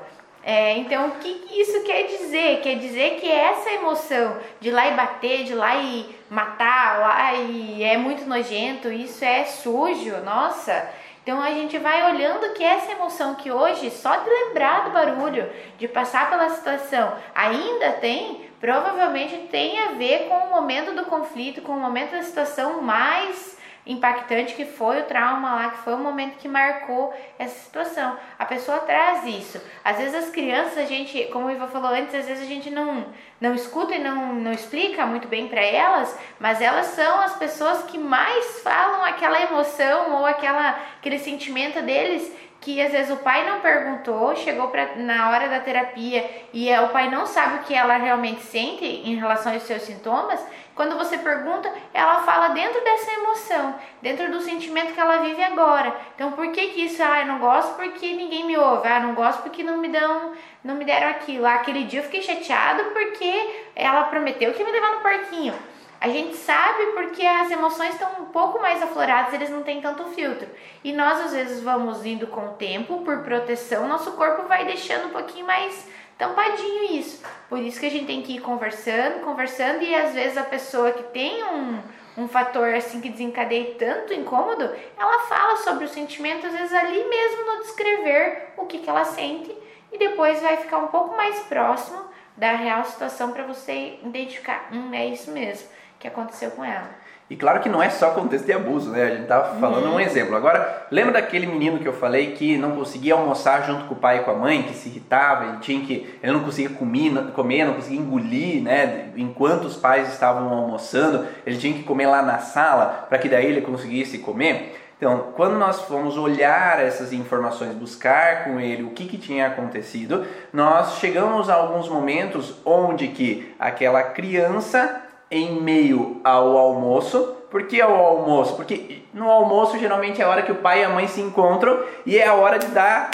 É, 0.51 0.79
então, 0.79 1.09
o 1.09 1.11
que 1.11 1.61
isso 1.61 1.83
quer 1.83 2.07
dizer? 2.07 2.61
Quer 2.61 2.79
dizer 2.79 3.19
que 3.19 3.31
essa 3.31 3.69
emoção 3.69 4.35
de 4.59 4.71
lá 4.71 4.87
e 4.87 4.95
bater, 4.95 5.43
de 5.43 5.53
lá 5.53 5.75
e 5.75 6.09
matar, 6.27 6.99
lá 7.01 7.33
e 7.35 7.83
é 7.83 7.95
muito 7.95 8.25
nojento, 8.25 8.91
isso 8.91 9.23
é 9.23 9.45
sujo, 9.45 10.17
nossa. 10.25 10.89
Então 11.21 11.39
a 11.39 11.51
gente 11.51 11.77
vai 11.77 12.11
olhando 12.11 12.51
que 12.55 12.63
essa 12.63 12.93
emoção 12.93 13.35
que 13.35 13.51
hoje, 13.51 13.91
só 13.91 14.15
de 14.15 14.27
lembrar 14.27 14.85
do 14.85 14.89
barulho, 14.89 15.47
de 15.77 15.87
passar 15.87 16.31
pela 16.31 16.49
situação, 16.49 17.13
ainda 17.35 17.91
tem, 17.91 18.49
provavelmente 18.59 19.49
tem 19.51 19.79
a 19.79 19.91
ver 19.91 20.27
com 20.27 20.35
o 20.35 20.49
momento 20.49 20.95
do 20.95 21.05
conflito, 21.05 21.61
com 21.61 21.73
o 21.73 21.79
momento 21.79 22.13
da 22.13 22.23
situação 22.23 22.81
mais 22.81 23.55
impactante 23.86 24.53
que 24.53 24.65
foi 24.65 25.01
o 25.01 25.05
trauma 25.05 25.55
lá, 25.55 25.69
que 25.71 25.80
foi 25.80 25.93
o 25.93 25.97
momento 25.97 26.38
que 26.38 26.47
marcou 26.47 27.13
essa 27.38 27.57
situação. 27.59 28.17
A 28.38 28.45
pessoa 28.45 28.80
traz 28.80 29.25
isso. 29.25 29.61
Às 29.84 29.97
vezes 29.97 30.15
as 30.15 30.30
crianças, 30.30 30.77
a 30.77 30.86
gente, 30.86 31.25
como 31.32 31.47
o 31.47 31.51
Iva 31.51 31.67
falou 31.67 31.89
antes, 31.89 32.13
às 32.13 32.25
vezes 32.25 32.43
a 32.43 32.47
gente 32.47 32.69
não, 32.69 33.05
não 33.39 33.55
escuta 33.55 33.95
e 33.95 33.99
não, 33.99 34.34
não 34.34 34.51
explica 34.51 35.05
muito 35.05 35.27
bem 35.27 35.47
para 35.47 35.61
elas, 35.61 36.17
mas 36.39 36.61
elas 36.61 36.88
são 36.88 37.21
as 37.21 37.36
pessoas 37.38 37.84
que 37.84 37.97
mais 37.97 38.61
falam 38.61 39.03
aquela 39.03 39.41
emoção 39.41 40.17
ou 40.17 40.25
aquela, 40.25 40.69
aquele 40.97 41.19
sentimento 41.19 41.82
deles 41.82 42.32
que 42.62 42.82
às 42.82 42.91
vezes 42.91 43.12
o 43.12 43.18
pai 43.18 43.49
não 43.49 43.62
perguntou, 43.62 44.36
chegou 44.36 44.68
pra, 44.68 44.95
na 44.97 45.30
hora 45.30 45.47
da 45.47 45.60
terapia 45.60 46.30
e 46.51 46.70
é, 46.70 46.82
o 46.82 46.89
pai 46.89 47.10
não 47.10 47.26
sabe 47.26 47.55
o 47.55 47.64
que 47.64 47.74
ela 47.74 47.97
realmente 47.97 48.41
sente 48.41 48.86
em 48.86 49.16
relação 49.16 49.53
aos 49.53 49.64
seus 49.64 49.84
sintomas, 49.84 50.43
quando 50.80 50.97
você 50.97 51.18
pergunta, 51.18 51.70
ela 51.93 52.24
fala 52.24 52.49
dentro 52.49 52.82
dessa 52.82 53.12
emoção, 53.12 53.76
dentro 54.01 54.32
do 54.32 54.39
sentimento 54.39 54.93
que 54.93 54.99
ela 54.99 55.18
vive 55.18 55.43
agora. 55.43 55.93
Então, 56.16 56.32
por 56.32 56.53
que 56.53 56.70
que 56.70 56.86
isso? 56.86 57.03
Ah, 57.03 57.20
eu 57.20 57.28
não 57.28 57.39
gosto 57.39 57.76
porque 57.76 58.14
ninguém 58.14 58.45
me 58.45 58.57
ouve. 58.57 58.88
Ah, 58.88 59.01
não 59.01 59.14
gosto 59.14 59.41
porque 59.41 59.62
não 59.62 59.78
me 59.78 59.89
dão, 59.89 60.32
não 60.64 60.76
me 60.76 60.86
deram 60.86 61.10
aquilo. 61.10 61.45
Ah, 61.45 61.55
aquele 61.55 61.84
dia 61.84 61.99
eu 61.99 62.03
fiquei 62.05 62.22
chateado 62.22 62.82
porque 62.91 63.66
ela 63.76 64.05
prometeu 64.05 64.53
que 64.53 64.60
ia 64.60 64.66
me 64.66 64.72
levar 64.72 64.91
no 64.91 65.01
parquinho. 65.01 65.53
A 66.01 66.07
gente 66.07 66.37
sabe 66.37 66.85
porque 66.93 67.25
as 67.25 67.51
emoções 67.51 67.93
estão 67.93 68.09
um 68.21 68.25
pouco 68.25 68.61
mais 68.61 68.81
afloradas, 68.81 69.33
eles 69.33 69.49
não 69.49 69.63
têm 69.63 69.81
tanto 69.81 70.05
filtro. 70.05 70.47
E 70.81 70.93
nós 70.93 71.19
às 71.25 71.33
vezes 71.33 71.61
vamos 71.61 72.05
indo 72.05 72.25
com 72.27 72.51
o 72.51 72.53
tempo, 72.53 73.01
por 73.01 73.21
proteção, 73.21 73.85
nosso 73.85 74.13
corpo 74.13 74.47
vai 74.47 74.63
deixando 74.63 75.07
um 75.07 75.11
pouquinho 75.11 75.45
mais 75.45 75.85
tampadinho 76.17 76.97
isso. 76.97 77.21
Por 77.49 77.59
isso 77.59 77.81
que 77.81 77.85
a 77.85 77.91
gente 77.91 78.05
tem 78.05 78.21
que 78.21 78.37
ir 78.37 78.39
conversando, 78.39 79.25
conversando 79.25 79.83
e 79.83 79.93
às 79.93 80.13
vezes 80.13 80.37
a 80.37 80.43
pessoa 80.43 80.93
que 80.93 81.03
tem 81.03 81.43
um, 81.43 81.79
um 82.17 82.27
fator 82.29 82.73
assim 82.73 83.01
que 83.01 83.09
desencadeia 83.09 83.75
tanto 83.77 84.13
incômodo, 84.13 84.69
ela 84.97 85.19
fala 85.23 85.57
sobre 85.57 85.83
o 85.83 85.89
sentimento 85.89 86.47
às 86.47 86.53
vezes 86.53 86.73
ali 86.73 87.03
mesmo 87.03 87.45
no 87.45 87.59
descrever 87.59 88.53
o 88.55 88.65
que, 88.65 88.79
que 88.79 88.89
ela 88.89 89.03
sente 89.03 89.53
e 89.91 89.97
depois 89.97 90.41
vai 90.41 90.55
ficar 90.55 90.77
um 90.77 90.87
pouco 90.87 91.17
mais 91.17 91.39
próximo 91.39 91.99
da 92.37 92.53
real 92.53 92.85
situação 92.85 93.33
para 93.33 93.43
você 93.43 93.99
identificar, 94.01 94.69
hum, 94.71 94.93
é 94.93 95.07
isso 95.07 95.29
mesmo 95.31 95.67
que 95.99 96.07
aconteceu 96.07 96.51
com 96.51 96.63
ela. 96.63 96.89
E 97.29 97.35
claro 97.35 97.59
que 97.59 97.69
não 97.69 97.81
é 97.81 97.91
só 97.91 98.09
contexto 98.11 98.45
de 98.45 98.53
abuso, 98.53 98.89
né? 98.89 99.03
A 99.03 99.15
gente 99.15 99.27
tava 99.27 99.59
falando 99.59 99.85
uhum. 99.85 99.95
um 99.95 99.99
exemplo. 99.99 100.35
Agora, 100.35 100.87
lembra 100.89 101.13
daquele 101.13 101.45
menino 101.45 101.77
que 101.77 101.87
eu 101.87 101.93
falei 101.93 102.31
que 102.31 102.57
não 102.57 102.71
conseguia 102.71 103.13
almoçar 103.13 103.67
junto 103.67 103.85
com 103.85 103.93
o 103.93 103.97
pai 103.97 104.17
e 104.17 104.23
com 104.23 104.31
a 104.31 104.35
mãe, 104.35 104.63
que 104.63 104.73
se 104.73 104.89
irritava, 104.89 105.45
ele 105.45 105.57
tinha 105.57 105.85
que, 105.85 106.17
ele 106.23 106.31
não 106.31 106.39
conseguia 106.39 106.71
comer, 106.71 107.31
comer, 107.33 107.65
não 107.65 107.75
conseguia 107.75 107.99
engolir, 107.99 108.63
né? 108.63 109.09
Enquanto 109.15 109.65
os 109.65 109.75
pais 109.75 110.11
estavam 110.11 110.51
almoçando, 110.51 111.27
ele 111.45 111.57
tinha 111.57 111.73
que 111.73 111.83
comer 111.83 112.07
lá 112.07 112.23
na 112.23 112.39
sala 112.39 113.05
para 113.07 113.19
que 113.19 113.29
daí 113.29 113.45
ele 113.45 113.61
conseguisse 113.61 114.17
comer. 114.17 114.75
Então, 114.97 115.31
quando 115.35 115.53
nós 115.53 115.81
fomos 115.83 116.17
olhar 116.17 116.83
essas 116.83 117.13
informações, 117.13 117.75
buscar 117.75 118.43
com 118.43 118.59
ele 118.59 118.83
o 118.83 118.89
que, 118.89 119.05
que 119.05 119.17
tinha 119.17 119.47
acontecido, 119.47 120.25
nós 120.51 120.95
chegamos 120.95 121.47
a 121.47 121.53
alguns 121.53 121.87
momentos 121.87 122.55
onde 122.65 123.07
que 123.09 123.53
aquela 123.57 124.01
criança 124.01 125.09
em 125.32 125.61
meio 125.61 126.19
ao 126.23 126.57
almoço. 126.57 127.36
Por 127.49 127.63
que 127.63 127.82
ao 127.82 127.93
almoço? 127.93 128.55
Porque 128.55 129.03
no 129.13 129.30
almoço 129.30 129.77
geralmente 129.77 130.21
é 130.21 130.25
a 130.25 130.30
hora 130.30 130.41
que 130.41 130.51
o 130.51 130.55
pai 130.55 130.82
e 130.82 130.84
a 130.84 130.89
mãe 130.89 131.07
se 131.07 131.21
encontram 131.21 131.80
e 132.05 132.17
é 132.17 132.27
a 132.27 132.34
hora 132.34 132.59
de 132.59 132.67
dar 132.67 133.09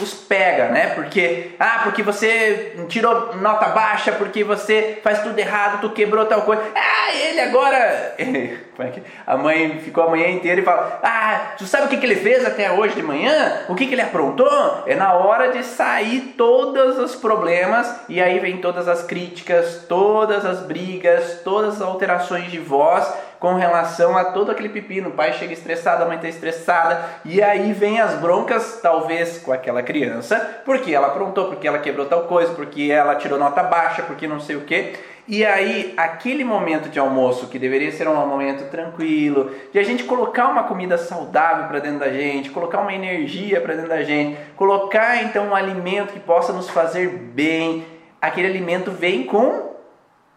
os 0.00 0.14
pega, 0.14 0.68
né? 0.68 0.88
Porque, 0.94 1.52
ah, 1.58 1.80
porque 1.84 2.02
você 2.02 2.76
tirou 2.88 3.36
nota 3.36 3.66
baixa, 3.68 4.12
porque 4.12 4.44
você 4.44 4.98
faz 5.02 5.22
tudo 5.22 5.38
errado, 5.38 5.80
tu 5.80 5.90
quebrou 5.90 6.26
tal 6.26 6.42
coisa. 6.42 6.62
Ah, 6.74 7.14
ele 7.14 7.40
agora. 7.40 8.14
Como 8.76 8.88
é 8.88 8.92
que. 8.92 9.02
A 9.26 9.36
mãe 9.36 9.78
ficou 9.78 10.04
a 10.04 10.10
manhã 10.10 10.28
inteira 10.28 10.60
e 10.60 10.64
fala: 10.64 11.00
Ah, 11.02 11.54
tu 11.56 11.64
sabe 11.64 11.86
o 11.86 11.88
que, 11.88 11.96
que 11.96 12.06
ele 12.06 12.16
fez 12.16 12.44
até 12.44 12.70
hoje 12.70 12.94
de 12.94 13.02
manhã? 13.02 13.64
O 13.68 13.74
que, 13.74 13.86
que 13.86 13.94
ele 13.94 14.02
aprontou? 14.02 14.82
É 14.86 14.94
na 14.94 15.14
hora 15.14 15.52
de 15.52 15.64
sair 15.64 16.34
todos 16.36 16.98
os 16.98 17.14
problemas 17.14 18.00
e 18.08 18.20
aí 18.20 18.38
vem 18.38 18.58
todas 18.58 18.86
as 18.86 19.02
críticas, 19.02 19.84
todas 19.88 20.44
as 20.44 20.60
brigas, 20.60 21.40
todas 21.42 21.76
as 21.76 21.82
alterações 21.82 22.50
de 22.50 22.58
voz 22.58 23.06
com 23.46 23.54
relação 23.54 24.18
a 24.18 24.24
todo 24.24 24.50
aquele 24.50 24.68
pepino. 24.68 25.10
O 25.10 25.12
pai 25.12 25.32
chega 25.32 25.52
estressado, 25.52 26.02
a 26.02 26.06
mãe 26.06 26.16
está 26.16 26.28
estressada, 26.28 27.00
e 27.24 27.40
aí 27.40 27.72
vem 27.72 28.00
as 28.00 28.14
broncas, 28.14 28.80
talvez 28.82 29.38
com 29.38 29.52
aquela 29.52 29.84
criança, 29.84 30.62
porque 30.64 30.92
ela 30.92 31.06
aprontou, 31.06 31.44
porque 31.44 31.68
ela 31.68 31.78
quebrou 31.78 32.06
tal 32.06 32.24
coisa, 32.24 32.52
porque 32.54 32.90
ela 32.90 33.14
tirou 33.14 33.38
nota 33.38 33.62
baixa, 33.62 34.02
porque 34.02 34.26
não 34.26 34.40
sei 34.40 34.56
o 34.56 34.62
que. 34.62 34.94
E 35.28 35.46
aí, 35.46 35.94
aquele 35.96 36.42
momento 36.42 36.88
de 36.88 36.98
almoço, 36.98 37.46
que 37.46 37.56
deveria 37.56 37.92
ser 37.92 38.08
um 38.08 38.26
momento 38.26 38.68
tranquilo, 38.68 39.52
de 39.72 39.78
a 39.78 39.84
gente 39.84 40.02
colocar 40.02 40.48
uma 40.48 40.64
comida 40.64 40.98
saudável 40.98 41.68
para 41.68 41.78
dentro 41.78 42.00
da 42.00 42.10
gente, 42.10 42.50
colocar 42.50 42.80
uma 42.80 42.92
energia 42.92 43.60
para 43.60 43.74
dentro 43.74 43.90
da 43.90 44.02
gente, 44.02 44.36
colocar 44.56 45.22
então 45.22 45.50
um 45.50 45.54
alimento 45.54 46.12
que 46.12 46.18
possa 46.18 46.52
nos 46.52 46.68
fazer 46.68 47.10
bem, 47.10 47.86
aquele 48.20 48.48
alimento 48.48 48.90
vem 48.90 49.22
com 49.22 49.76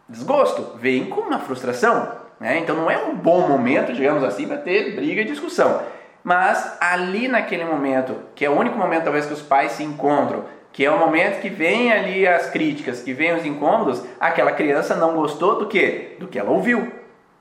desgosto, 0.08 0.78
vem 0.78 1.06
com 1.06 1.22
uma 1.22 1.40
frustração, 1.40 2.19
né? 2.40 2.60
Então 2.60 2.76
não 2.76 2.90
é 2.90 2.98
um 2.98 3.16
bom 3.16 3.48
momento, 3.48 3.94
digamos 3.94 4.24
assim, 4.24 4.48
para 4.48 4.58
ter 4.58 4.96
briga 4.96 5.22
e 5.22 5.26
discussão. 5.26 5.82
Mas 6.24 6.78
ali 6.80 7.28
naquele 7.28 7.66
momento, 7.66 8.16
que 8.36 8.46
é 8.46 8.50
o 8.50 8.58
único 8.58 8.78
momento 8.78 9.04
talvez 9.04 9.26
que 9.26 9.34
os 9.34 9.42
pais 9.42 9.74
se 9.74 9.84
encontram, 9.84 10.46
que 10.72 10.86
é 10.86 10.92
o 10.92 11.00
momento 11.00 11.42
que 11.42 11.50
vem 11.50 11.92
ali 11.92 12.28
as 12.28 12.50
críticas, 12.50 13.02
que 13.02 13.14
vem 13.14 13.34
os 13.36 13.46
incômodos, 13.46 14.04
aquela 14.20 14.52
criança 14.52 14.96
não 14.96 15.16
gostou 15.16 15.58
do 15.58 15.68
que? 15.68 16.16
Do 16.20 16.28
que 16.28 16.38
ela 16.38 16.52
ouviu. 16.52 16.92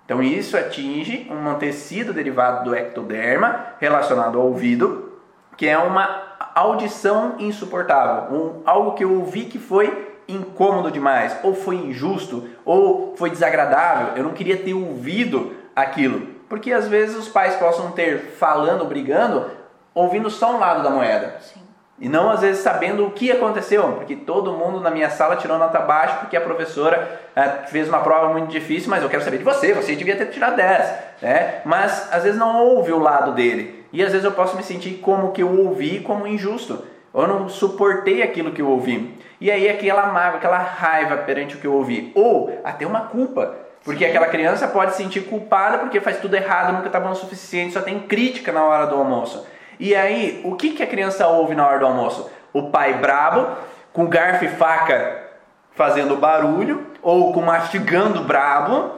Então 0.04 0.22
isso 0.22 0.56
atinge 0.56 1.30
um 1.30 1.54
tecido 1.54 2.14
derivado 2.14 2.64
do 2.64 2.74
ectoderma 2.74 3.74
relacionado 3.78 4.38
ao 4.38 4.46
ouvido, 4.46 5.12
que 5.56 5.68
é 5.68 5.76
uma 5.76 6.28
audição 6.54 7.34
insuportável, 7.38 8.34
um, 8.34 8.62
algo 8.64 8.94
que 8.94 9.04
eu 9.04 9.12
ouvi 9.12 9.44
que 9.44 9.58
foi 9.58 10.07
incômodo 10.28 10.90
demais, 10.90 11.36
ou 11.42 11.54
foi 11.54 11.76
injusto, 11.76 12.48
ou 12.64 13.14
foi 13.16 13.30
desagradável, 13.30 14.16
eu 14.16 14.22
não 14.22 14.32
queria 14.32 14.58
ter 14.58 14.74
ouvido 14.74 15.56
aquilo. 15.74 16.36
Porque 16.48 16.72
às 16.72 16.86
vezes 16.86 17.16
os 17.16 17.28
pais 17.28 17.56
possam 17.56 17.92
ter 17.92 18.34
falando, 18.38 18.84
brigando, 18.84 19.50
ouvindo 19.94 20.30
só 20.30 20.54
um 20.54 20.58
lado 20.58 20.82
da 20.82 20.90
moeda. 20.90 21.36
Sim. 21.40 21.60
E 22.00 22.08
não 22.08 22.30
às 22.30 22.40
vezes 22.40 22.62
sabendo 22.62 23.06
o 23.06 23.10
que 23.10 23.30
aconteceu, 23.32 23.82
porque 23.94 24.14
todo 24.14 24.52
mundo 24.52 24.80
na 24.80 24.90
minha 24.90 25.10
sala 25.10 25.34
tirou 25.34 25.58
nota 25.58 25.80
baixa 25.80 26.16
porque 26.16 26.36
a 26.36 26.40
professora 26.40 27.20
é, 27.34 27.66
fez 27.66 27.88
uma 27.88 27.98
prova 28.00 28.32
muito 28.32 28.48
difícil, 28.48 28.88
mas 28.88 29.02
eu 29.02 29.08
quero 29.08 29.24
saber 29.24 29.38
de 29.38 29.44
você, 29.44 29.74
você 29.74 29.96
devia 29.96 30.16
ter 30.16 30.26
tirado 30.26 30.56
10. 30.56 30.94
Né? 31.20 31.60
Mas 31.64 32.08
às 32.12 32.22
vezes 32.22 32.38
não 32.38 32.64
ouve 32.64 32.92
o 32.92 33.00
lado 33.00 33.32
dele. 33.32 33.84
E 33.92 34.02
às 34.02 34.12
vezes 34.12 34.24
eu 34.24 34.32
posso 34.32 34.56
me 34.56 34.62
sentir 34.62 35.00
como 35.02 35.32
que 35.32 35.42
eu 35.42 35.58
ouvi 35.66 35.98
como 36.00 36.26
injusto. 36.26 36.84
Eu 37.12 37.26
não 37.26 37.48
suportei 37.48 38.22
aquilo 38.22 38.52
que 38.52 38.62
eu 38.62 38.68
ouvi. 38.68 39.17
E 39.40 39.50
aí 39.50 39.68
aquela 39.68 40.06
mágoa, 40.06 40.38
aquela 40.38 40.58
raiva 40.58 41.16
perante 41.18 41.56
o 41.56 41.58
que 41.58 41.66
eu 41.66 41.74
ouvi. 41.74 42.12
Ou 42.14 42.60
até 42.64 42.86
uma 42.86 43.02
culpa. 43.02 43.54
Porque 43.84 44.04
Sim. 44.04 44.10
aquela 44.10 44.26
criança 44.26 44.66
pode 44.66 44.92
se 44.92 44.98
sentir 44.98 45.22
culpada 45.22 45.78
porque 45.78 46.00
faz 46.00 46.18
tudo 46.18 46.34
errado, 46.34 46.72
nunca 46.72 46.88
está 46.88 46.98
bom 46.98 47.10
o 47.10 47.14
suficiente, 47.14 47.72
só 47.72 47.80
tem 47.80 48.00
crítica 48.00 48.52
na 48.52 48.64
hora 48.64 48.86
do 48.86 48.96
almoço. 48.96 49.46
E 49.78 49.94
aí, 49.94 50.40
o 50.44 50.56
que, 50.56 50.70
que 50.70 50.82
a 50.82 50.86
criança 50.86 51.28
ouve 51.28 51.54
na 51.54 51.66
hora 51.66 51.78
do 51.78 51.86
almoço? 51.86 52.28
O 52.52 52.70
pai 52.70 52.94
brabo, 52.94 53.56
com 53.92 54.06
garfo 54.06 54.44
e 54.44 54.48
faca 54.48 55.28
fazendo 55.74 56.16
barulho, 56.16 56.88
ou 57.00 57.32
com 57.32 57.40
mastigando 57.40 58.24
brabo, 58.24 58.97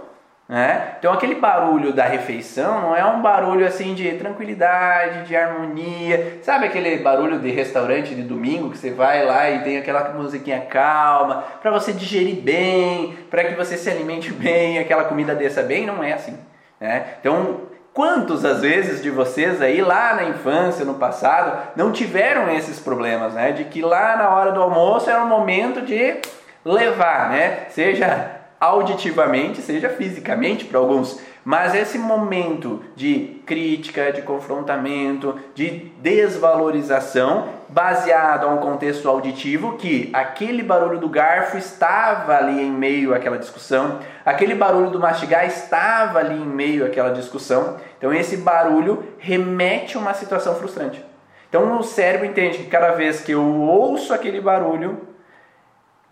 Né? 0.51 0.96
Então 0.98 1.12
aquele 1.12 1.36
barulho 1.36 1.92
da 1.92 2.05
refeição 2.07 2.80
não 2.80 2.96
é 2.96 3.05
um 3.05 3.22
barulho 3.22 3.64
assim 3.64 3.94
de 3.94 4.11
tranquilidade, 4.14 5.28
de 5.28 5.36
harmonia, 5.36 6.40
sabe 6.42 6.66
aquele 6.66 6.96
barulho 6.96 7.38
de 7.38 7.53
restaurante 7.53 8.16
de 8.16 8.22
domingo 8.22 8.68
que 8.68 8.76
você 8.76 8.90
vai 8.90 9.24
lá 9.24 9.48
e 9.48 9.62
tem 9.62 9.78
aquela 9.78 10.09
musiquinha 10.12 10.62
calma 10.62 11.44
para 11.62 11.70
você 11.70 11.92
digerir 11.92 12.42
bem, 12.42 13.16
para 13.30 13.44
que 13.44 13.55
você 13.55 13.76
se 13.76 13.88
alimente 13.88 14.32
bem, 14.32 14.80
aquela 14.80 15.05
comida 15.05 15.36
desça 15.36 15.62
bem, 15.62 15.86
não 15.86 16.03
é 16.03 16.14
assim. 16.14 16.36
Né? 16.80 17.05
Então 17.20 17.61
quantos 17.94 18.44
às 18.44 18.61
vezes 18.61 19.01
de 19.01 19.09
vocês 19.09 19.62
aí 19.62 19.80
lá 19.80 20.14
na 20.14 20.24
infância, 20.24 20.84
no 20.84 20.94
passado, 20.94 21.70
não 21.76 21.92
tiveram 21.92 22.51
esses 22.51 22.80
problemas, 22.80 23.34
né? 23.34 23.53
De 23.53 23.66
que 23.66 23.82
lá 23.82 24.16
na 24.16 24.30
hora 24.30 24.51
do 24.51 24.61
almoço 24.61 25.09
era 25.09 25.22
o 25.22 25.28
momento 25.28 25.80
de 25.80 26.16
levar, 26.64 27.30
né? 27.30 27.66
Seja 27.68 28.39
auditivamente, 28.61 29.63
seja 29.63 29.89
fisicamente 29.89 30.67
para 30.67 30.79
alguns. 30.79 31.19
Mas 31.43 31.75
esse 31.75 31.99
momento 31.99 32.85
de 32.95 33.41
crítica, 33.47 34.13
de 34.13 34.21
confrontamento, 34.21 35.41
de 35.55 35.91
desvalorização, 35.99 37.49
baseado 37.71 38.45
a 38.45 38.49
um 38.49 38.59
contexto 38.59 39.09
auditivo 39.09 39.79
que 39.79 40.11
aquele 40.13 40.63
barulho 40.63 40.99
do 40.99 41.09
garfo 41.09 41.57
estava 41.57 42.37
ali 42.37 42.61
em 42.61 42.71
meio 42.71 43.15
àquela 43.15 43.39
discussão, 43.39 43.99
aquele 44.25 44.55
barulho 44.55 44.91
do 44.91 45.01
mastigar 45.01 45.47
estava 45.47 46.19
ali 46.19 46.35
em 46.35 46.47
meio 46.47 46.85
àquela 46.85 47.11
discussão. 47.11 47.79
Então 47.97 48.13
esse 48.13 48.37
barulho 48.37 49.03
remete 49.19 49.97
a 49.97 50.01
uma 50.01 50.13
situação 50.13 50.55
frustrante. 50.57 51.03
Então 51.49 51.79
o 51.79 51.83
cérebro 51.83 52.27
entende 52.27 52.59
que 52.59 52.67
cada 52.67 52.93
vez 52.93 53.21
que 53.21 53.33
eu 53.33 53.43
ouço 53.43 54.13
aquele 54.13 54.41
barulho, 54.43 55.09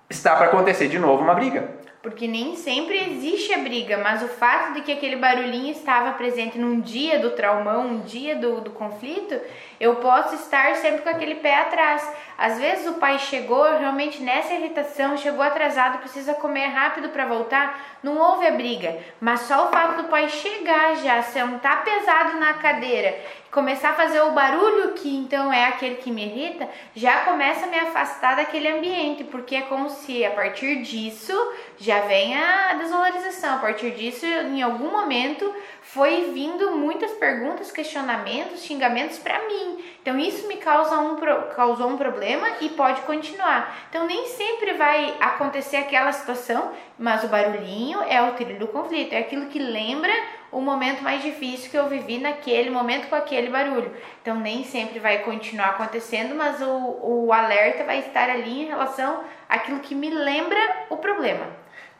está 0.09 0.35
para 0.35 0.47
acontecer 0.47 0.89
de 0.89 0.99
novo 0.99 1.23
uma 1.23 1.35
briga. 1.35 1.69
Porque 2.09 2.27
nem 2.27 2.57
sempre 2.57 2.99
existe 3.11 3.53
a 3.53 3.59
briga, 3.59 3.99
mas 3.99 4.23
o 4.23 4.29
fato 4.29 4.73
de 4.73 4.81
que 4.81 4.91
aquele 4.91 5.17
barulhinho 5.17 5.71
estava 5.71 6.13
presente 6.13 6.59
num 6.59 6.81
dia 6.81 7.19
do 7.19 7.33
traumão, 7.33 7.87
um 7.87 8.01
dia 8.01 8.35
do, 8.35 8.63
do 8.63 8.71
conflito, 8.71 9.39
eu 9.79 9.97
posso 9.97 10.35
estar 10.37 10.75
sempre 10.77 11.03
com 11.03 11.11
aquele 11.11 11.35
pé 11.35 11.57
atrás. 11.57 12.11
Às 12.39 12.57
vezes 12.57 12.87
o 12.87 12.95
pai 12.95 13.19
chegou 13.19 13.65
realmente 13.65 14.23
nessa 14.23 14.55
irritação, 14.55 15.17
chegou 15.17 15.43
atrasado, 15.43 15.99
precisa 15.99 16.35
comer 16.35 16.69
rápido 16.69 17.09
para 17.09 17.27
voltar, 17.27 17.99
não 18.01 18.17
houve 18.17 18.47
a 18.47 18.53
briga, 18.53 18.97
mas 19.21 19.41
só 19.41 19.67
o 19.67 19.73
fato 19.73 20.03
do 20.03 20.09
pai 20.09 20.29
chegar 20.29 20.95
já, 20.99 21.21
sentar 21.21 21.83
pesado 21.83 22.39
na 22.39 22.55
cadeira 22.55 23.19
começar 23.51 23.91
a 23.91 23.95
fazer 23.95 24.21
o 24.21 24.33
barulho 24.33 24.93
que 24.93 25.17
então 25.17 25.53
é 25.53 25.67
aquele 25.67 25.97
que 25.97 26.11
me 26.11 26.25
irrita, 26.25 26.69
já 26.95 27.25
começa 27.25 27.67
a 27.67 27.69
me 27.69 27.79
afastar 27.79 28.37
daquele 28.37 28.69
ambiente, 28.69 29.25
porque 29.25 29.57
é 29.57 29.63
como 29.63 29.89
se 29.89 30.25
a 30.25 30.31
partir 30.31 30.83
disso 30.83 31.33
já 31.79 32.01
vem 32.03 32.37
a 32.37 32.75
desvalorização, 32.75 33.57
a 33.57 33.59
partir 33.59 33.93
disso 33.93 34.27
em 34.27 34.63
algum 34.63 34.91
momento 34.91 35.53
foi 35.93 36.33
vindo 36.35 36.73
muitas 36.73 37.13
perguntas, 37.13 37.73
questionamentos, 37.73 38.63
xingamentos 38.63 39.19
para 39.19 39.47
mim. 39.49 39.83
Então 40.03 40.19
isso 40.19 40.47
me 40.47 40.59
causa 40.59 40.99
um, 40.99 41.17
causou 41.55 41.89
um 41.89 41.97
problema 41.97 42.47
e 42.61 42.69
pode 42.69 43.01
continuar. 43.03 43.75
Então 43.89 44.07
nem 44.07 44.27
sempre 44.27 44.75
vai 44.75 45.17
acontecer 45.19 45.79
aquela 45.79 46.13
situação, 46.13 46.73
mas 46.99 47.25
o 47.25 47.29
barulhinho 47.29 48.03
é 48.03 48.21
o 48.21 48.35
trilho 48.35 48.59
do 48.59 48.69
conflito, 48.69 49.15
é 49.15 49.19
aquilo 49.19 49.47
que 49.47 49.59
lembra 49.59 50.13
o 50.53 50.61
momento 50.61 51.03
mais 51.03 51.23
difícil 51.23 51.71
que 51.71 51.79
eu 51.79 51.89
vivi 51.89 52.19
naquele 52.19 52.69
momento 52.69 53.09
com 53.09 53.17
aquele 53.17 53.49
barulho. 53.49 53.91
Então 54.21 54.39
nem 54.39 54.65
sempre 54.65 54.99
vai 54.99 55.21
continuar 55.21 55.71
acontecendo, 55.71 56.35
mas 56.35 56.61
o, 56.61 56.99
o 57.03 57.33
alerta 57.33 57.85
vai 57.85 58.01
estar 58.01 58.29
ali 58.29 58.65
em 58.65 58.67
relação 58.67 59.25
àquilo 59.49 59.81
que 59.81 59.95
me 59.95 60.11
lembra 60.11 60.59
o 60.91 60.99
problema. 60.99 61.47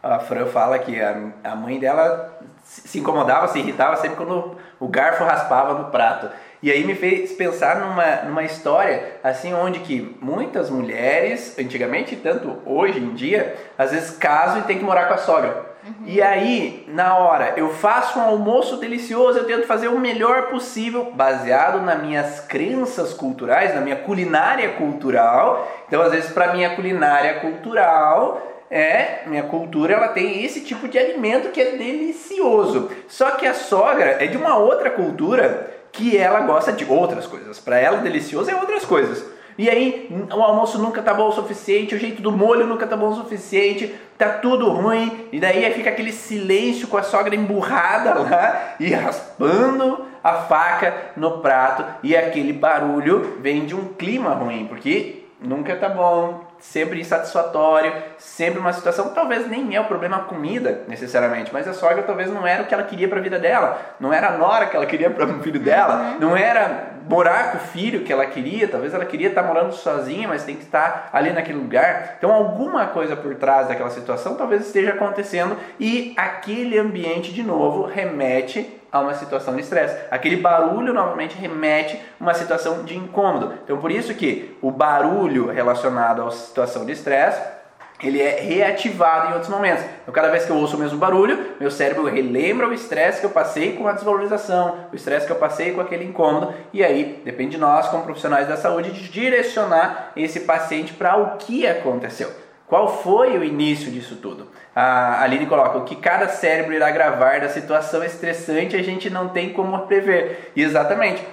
A 0.03 0.19
Fran 0.19 0.47
fala 0.47 0.79
que 0.79 1.01
a, 1.01 1.33
a 1.43 1.57
mãe 1.57 1.79
dela 1.79 2.39
se 2.69 2.99
incomodava, 2.99 3.49
se 3.49 3.59
irritava 3.59 3.97
sempre 3.97 4.17
quando 4.17 4.57
o 4.79 4.87
garfo 4.87 5.25
raspava 5.25 5.75
no 5.75 5.87
prato. 5.87 6.29
E 6.63 6.71
aí 6.71 6.85
me 6.85 6.95
fez 6.95 7.33
pensar 7.33 7.81
numa, 7.81 8.17
numa 8.29 8.43
história 8.43 9.17
assim 9.23 9.55
onde 9.55 9.79
que 9.81 10.17
muitas 10.21 10.69
mulheres, 10.69 11.57
antigamente 11.59 12.17
tanto 12.17 12.59
hoje 12.67 12.99
em 12.99 13.15
dia, 13.15 13.57
às 13.79 13.93
vezes 13.93 14.17
casam 14.17 14.61
e 14.61 14.63
tem 14.63 14.79
que 14.79 14.85
morar 14.85 15.07
com 15.07 15.15
a 15.15 15.19
sogra. 15.19 15.69
Uhum. 15.85 16.07
E 16.07 16.21
aí, 16.21 16.85
na 16.89 17.17
hora, 17.17 17.55
eu 17.57 17.73
faço 17.73 18.19
um 18.19 18.23
almoço 18.23 18.77
delicioso, 18.77 19.39
eu 19.39 19.47
tento 19.47 19.67
fazer 19.67 19.89
o 19.89 19.99
melhor 19.99 20.49
possível, 20.49 21.13
baseado 21.15 21.81
nas 21.81 22.03
minhas 22.03 22.41
crenças 22.41 23.15
culturais, 23.15 23.75
na 23.75 23.81
minha 23.81 23.97
culinária 23.97 24.73
cultural. 24.73 25.67
Então, 25.87 26.03
às 26.03 26.11
vezes, 26.11 26.33
para 26.33 26.53
minha 26.53 26.75
culinária 26.75 27.35
cultural, 27.41 28.43
é, 28.71 29.23
minha 29.27 29.45
cultura, 29.45 29.95
ela 29.95 30.09
tem 30.09 30.45
esse 30.45 30.61
tipo 30.61 30.89
de 30.89 30.99
alimento 30.99 31.51
que 31.51 31.61
é 31.61 31.77
delicioso. 31.77 32.91
Só 33.07 33.33
que 33.33 33.47
a 33.47 33.55
sogra 33.55 34.17
é 34.23 34.27
de 34.27 34.37
uma 34.37 34.57
outra 34.57 34.91
cultura 34.91 35.79
que 35.91 36.17
ela 36.17 36.41
gosta 36.41 36.73
de 36.73 36.85
outras 36.85 37.27
coisas. 37.27 37.59
Para 37.59 37.79
ela, 37.79 37.99
delicioso 37.99 38.51
é 38.51 38.55
outras 38.55 38.85
coisas. 38.85 39.25
E 39.57 39.69
aí, 39.69 40.09
o 40.33 40.41
almoço 40.41 40.79
nunca 40.79 41.03
tá 41.03 41.13
bom 41.13 41.29
o 41.29 41.33
suficiente, 41.33 41.93
o 41.93 41.99
jeito 41.99 42.23
do 42.23 42.31
molho 42.31 42.65
nunca 42.65 42.87
tá 42.87 42.97
bom 42.97 43.09
o 43.09 43.17
suficiente, 43.17 43.93
tá 44.17 44.29
tudo 44.29 44.71
ruim. 44.71 45.27
E 45.33 45.41
daí 45.41 45.65
aí 45.65 45.75
fica 45.75 45.91
aquele 45.91 46.13
silêncio 46.13 46.87
com 46.87 46.97
a 46.97 47.03
sogra 47.03 47.35
emburrada 47.35 48.15
lá 48.15 48.77
e 48.79 48.93
raspando 48.93 50.05
a 50.23 50.35
faca 50.35 51.13
no 51.17 51.39
prato. 51.39 51.85
E 52.05 52.17
aquele 52.17 52.53
barulho 52.53 53.39
vem 53.41 53.67
de 53.67 53.75
um 53.75 53.95
clima 53.95 54.31
ruim, 54.31 54.67
porque 54.67 55.25
nunca 55.41 55.75
tá 55.75 55.89
bom, 55.89 56.45
sempre 56.61 57.01
insatisfatório, 57.01 57.93
sempre 58.19 58.59
uma 58.59 58.73
situação, 58.73 59.11
talvez 59.11 59.49
nem 59.49 59.75
é 59.75 59.81
o 59.81 59.85
problema 59.85 60.17
a 60.17 60.21
comida 60.21 60.83
necessariamente, 60.89 61.53
mas 61.53 61.67
a 61.69 61.73
sogra 61.73 62.03
talvez 62.03 62.31
não 62.31 62.47
era 62.47 62.63
o 62.63 62.67
que 62.67 62.75
ela 62.75 62.83
queria 62.83 63.09
para 63.09 63.19
a 63.19 63.23
vida 63.23 63.39
dela, 63.39 63.81
não 64.01 64.13
era 64.13 64.29
a 64.29 64.39
nora 64.39 64.67
que 64.67 64.77
ela 64.77 64.87
queria 64.87 65.11
para 65.11 65.25
o 65.25 65.41
filho 65.43 65.61
dela, 65.61 65.95
uhum. 65.95 66.21
não 66.21 66.37
era 66.37 66.99
morar 67.09 67.53
com 67.53 67.59
o 67.59 67.61
filho 67.61 68.05
que 68.05 68.13
ela 68.13 68.27
queria, 68.27 68.69
talvez 68.69 68.93
ela 68.93 69.05
queria 69.05 69.29
estar 69.29 69.43
morando 69.43 69.73
sozinha, 69.73 70.29
mas 70.29 70.45
tem 70.45 70.57
que 70.57 70.65
estar 70.65 71.09
ali 71.13 71.33
naquele 71.33 71.59
lugar. 71.59 72.17
Então 72.19 72.33
alguma 72.33 72.87
coisa 72.89 73.17
por 73.17 73.35
trás 73.37 73.69
daquela 73.69 73.91
situação 73.91 74.35
talvez 74.35 74.67
esteja 74.67 74.91
acontecendo 74.91 75.57
e 75.81 76.13
aquele 76.17 76.79
ambiente 76.79 77.33
de 77.33 77.43
novo 77.43 77.85
remete 77.87 78.78
a 78.91 79.01
uma 79.01 79.15
situação 79.15 79.55
de 79.55 79.63
estresse. 79.63 79.97
Aquele 80.11 80.37
barulho 80.37 80.93
novamente 80.93 81.37
remete 81.37 82.01
a 82.19 82.23
uma 82.23 82.35
situação 82.35 82.85
de 82.85 82.97
incômodo. 82.97 83.55
Então 83.65 83.79
por 83.79 83.91
isso 83.91 84.15
que 84.15 84.57
o 84.63 84.71
barulho 84.71 85.49
relacionado 85.49 86.23
à 86.23 86.31
situação 86.31 86.85
de 86.85 86.93
estresse 86.93 87.59
ele 88.03 88.23
é 88.23 88.41
reativado 88.41 89.31
em 89.31 89.33
outros 89.33 89.51
momentos. 89.51 89.85
Então, 90.03 90.15
cada 90.15 90.29
vez 90.29 90.45
que 90.45 90.51
eu 90.51 90.57
ouço 90.57 90.77
o 90.77 90.79
mesmo 90.79 90.99
barulho, 90.99 91.55
meu 91.59 91.71
cérebro 91.71 92.05
relembra 92.05 92.69
o 92.69 92.73
estresse 92.73 93.21
que 93.21 93.27
eu 93.27 93.31
passei 93.31 93.73
com 93.73 93.89
a 93.89 93.93
desvalorização, 93.93 94.87
o 94.93 94.97
estresse 94.97 95.27
que 95.27 95.33
eu 95.33 95.37
passei 95.37 95.73
com 95.73 95.81
aquele 95.81 96.05
incômodo, 96.05 96.55
e 96.73 96.85
aí 96.85 97.21
depende 97.25 97.53
de 97.53 97.59
nós, 97.59 97.89
como 97.89 98.05
profissionais 98.05 98.47
da 98.47 98.57
saúde, 98.57 98.93
de 98.93 99.09
direcionar 99.09 100.13
esse 100.17 100.41
paciente 100.41 100.93
para 100.93 101.17
o 101.17 101.37
que 101.39 101.67
aconteceu. 101.67 102.31
Qual 102.69 103.03
foi 103.03 103.39
o 103.39 103.43
início 103.43 103.91
disso 103.91 104.17
tudo? 104.17 104.49
A 104.77 105.23
Aline 105.23 105.47
coloca: 105.47 105.79
o 105.79 105.85
que 105.85 105.97
cada 105.97 106.29
cérebro 106.29 106.75
irá 106.75 106.91
gravar 106.91 107.41
da 107.41 107.49
situação 107.49 108.05
estressante 108.05 108.77
a 108.77 108.83
gente 108.83 109.09
não 109.09 109.29
tem 109.29 109.53
como 109.53 109.79
prever. 109.87 110.53
E 110.55 110.63
exatamente. 110.63 111.27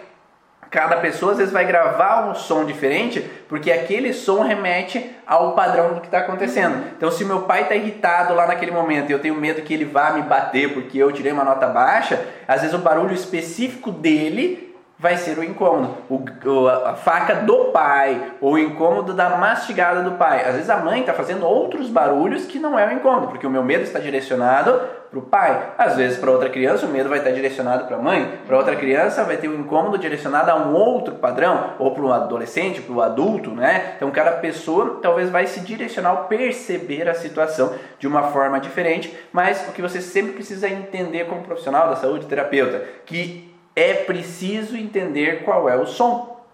Cada 0.72 0.98
pessoa 0.98 1.32
às 1.32 1.38
vezes 1.38 1.54
vai 1.54 1.64
gravar 1.64 2.28
um 2.28 2.36
som 2.36 2.66
diferente 2.66 3.22
porque 3.48 3.72
aquele 3.72 4.12
som 4.12 4.42
remete 4.42 5.10
ao 5.26 5.54
padrão 5.54 5.94
do 5.94 6.02
que 6.02 6.08
está 6.08 6.18
acontecendo. 6.18 6.84
Então, 6.98 7.10
se 7.12 7.24
meu 7.24 7.44
pai 7.44 7.62
está 7.62 7.76
irritado 7.76 8.34
lá 8.34 8.48
naquele 8.48 8.72
momento 8.72 9.10
e 9.10 9.14
eu 9.14 9.20
tenho 9.20 9.36
medo 9.36 9.62
que 9.62 9.74
ele 9.74 9.86
vá 9.86 10.12
me 10.12 10.24
bater 10.24 10.74
porque 10.74 10.98
eu 10.98 11.12
tirei 11.14 11.32
uma 11.32 11.46
nota 11.46 11.68
baixa, 11.68 12.20
às 12.46 12.62
vezes 12.62 12.76
o 12.76 12.80
barulho 12.80 13.14
específico 13.14 13.90
dele 13.90 14.65
vai 14.98 15.18
ser 15.18 15.38
o 15.38 15.44
incômodo. 15.44 15.96
O, 16.10 16.68
a 16.68 16.96
faca 16.96 17.36
do 17.36 17.66
pai, 17.66 18.34
ou 18.40 18.54
o 18.54 18.60
incômodo 18.60 19.14
da 19.14 19.30
mastigada 19.32 20.02
do 20.02 20.12
pai. 20.12 20.46
Às 20.46 20.56
vezes 20.56 20.70
a 20.70 20.78
mãe 20.78 21.02
está 21.02 21.14
fazendo 21.14 21.46
outros 21.46 21.90
barulhos 21.90 22.46
que 22.46 22.60
não 22.60 22.80
é 22.80 22.88
o 22.88 22.94
incômodo, 22.94 23.28
porque 23.28 23.46
o 23.46 23.50
meu 23.50 23.64
medo 23.64 23.84
está 23.84 24.00
direcionado 24.00 24.80
para 25.10 25.20
o 25.20 25.22
pai. 25.22 25.74
Às 25.78 25.96
vezes 25.96 26.18
para 26.18 26.32
outra 26.32 26.50
criança 26.50 26.86
o 26.86 26.90
medo 26.90 27.10
vai 27.10 27.20
estar 27.20 27.32
direcionado 27.32 27.86
para 27.86 27.98
a 27.98 28.02
mãe. 28.02 28.40
Para 28.48 28.58
outra 28.58 28.76
criança 28.76 29.24
vai 29.24 29.36
ter 29.38 29.50
um 29.50 29.60
incômodo 29.60 29.98
direcionado 29.98 30.50
a 30.50 30.56
um 30.56 30.74
outro 30.74 31.16
padrão, 31.16 31.72
ou 31.78 31.92
para 31.92 32.04
o 32.04 32.14
adolescente, 32.14 32.82
para 32.82 32.96
o 32.96 33.02
adulto, 33.02 33.52
né? 33.52 33.94
Então 33.98 34.10
cada 34.12 34.32
pessoa 34.32 35.00
talvez 35.02 35.30
vai 35.30 35.46
se 35.46 35.60
direcionar 35.60 36.12
ao 36.12 36.26
perceber 36.26 37.10
a 37.10 37.14
situação 37.14 37.74
de 38.00 38.08
uma 38.08 38.24
forma 38.24 38.60
diferente, 38.60 39.16
mas 39.34 39.68
o 39.68 39.74
que 39.74 39.82
você 39.82 40.02
sempre 40.02 40.34
precisa 40.34 40.70
entender 40.70 41.26
como 41.26 41.44
profissional 41.44 41.90
da 41.90 41.98
saúde, 41.98 42.26
terapeuta, 42.28 42.82
que 43.06 43.55
é 43.76 43.94
preciso 43.94 44.78
entender 44.78 45.44
qual 45.44 45.70
é 45.70 45.76
o 45.76 45.86
som. 45.86 46.46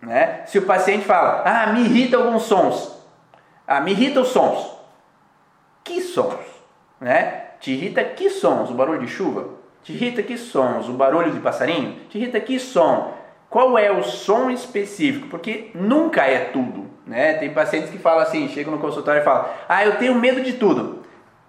Né? 0.00 0.42
Se 0.46 0.58
o 0.58 0.62
paciente 0.62 1.04
fala, 1.04 1.42
ah, 1.44 1.72
me 1.72 1.80
irrita 1.80 2.16
alguns 2.16 2.42
sons, 2.42 2.96
ah, 3.66 3.80
me 3.80 3.92
irrita 3.92 4.20
os 4.20 4.28
sons. 4.28 4.78
Que 5.84 6.00
sons? 6.00 6.38
Né? 7.00 7.44
Te 7.60 7.72
irrita 7.72 8.02
que 8.04 8.30
sons? 8.30 8.70
O 8.70 8.74
barulho 8.74 9.00
de 9.00 9.08
chuva? 9.08 9.48
Te 9.82 9.92
irrita 9.92 10.22
que 10.22 10.36
sons? 10.36 10.88
O 10.88 10.92
barulho 10.92 11.32
de 11.32 11.40
passarinho? 11.40 11.98
Te 12.08 12.18
irrita 12.18 12.40
que 12.40 12.58
som? 12.58 13.14
Qual 13.48 13.76
é 13.76 13.90
o 13.90 14.02
som 14.02 14.50
específico? 14.50 15.28
Porque 15.28 15.70
nunca 15.74 16.24
é 16.24 16.46
tudo. 16.46 16.88
Né? 17.06 17.34
Tem 17.34 17.52
pacientes 17.52 17.90
que 17.90 17.98
falam 17.98 18.22
assim, 18.22 18.48
chegam 18.48 18.72
no 18.72 18.78
consultório 18.78 19.20
e 19.20 19.24
falam, 19.24 19.46
ah, 19.68 19.84
eu 19.84 19.96
tenho 19.96 20.14
medo 20.14 20.40
de 20.40 20.54
tudo. 20.54 21.00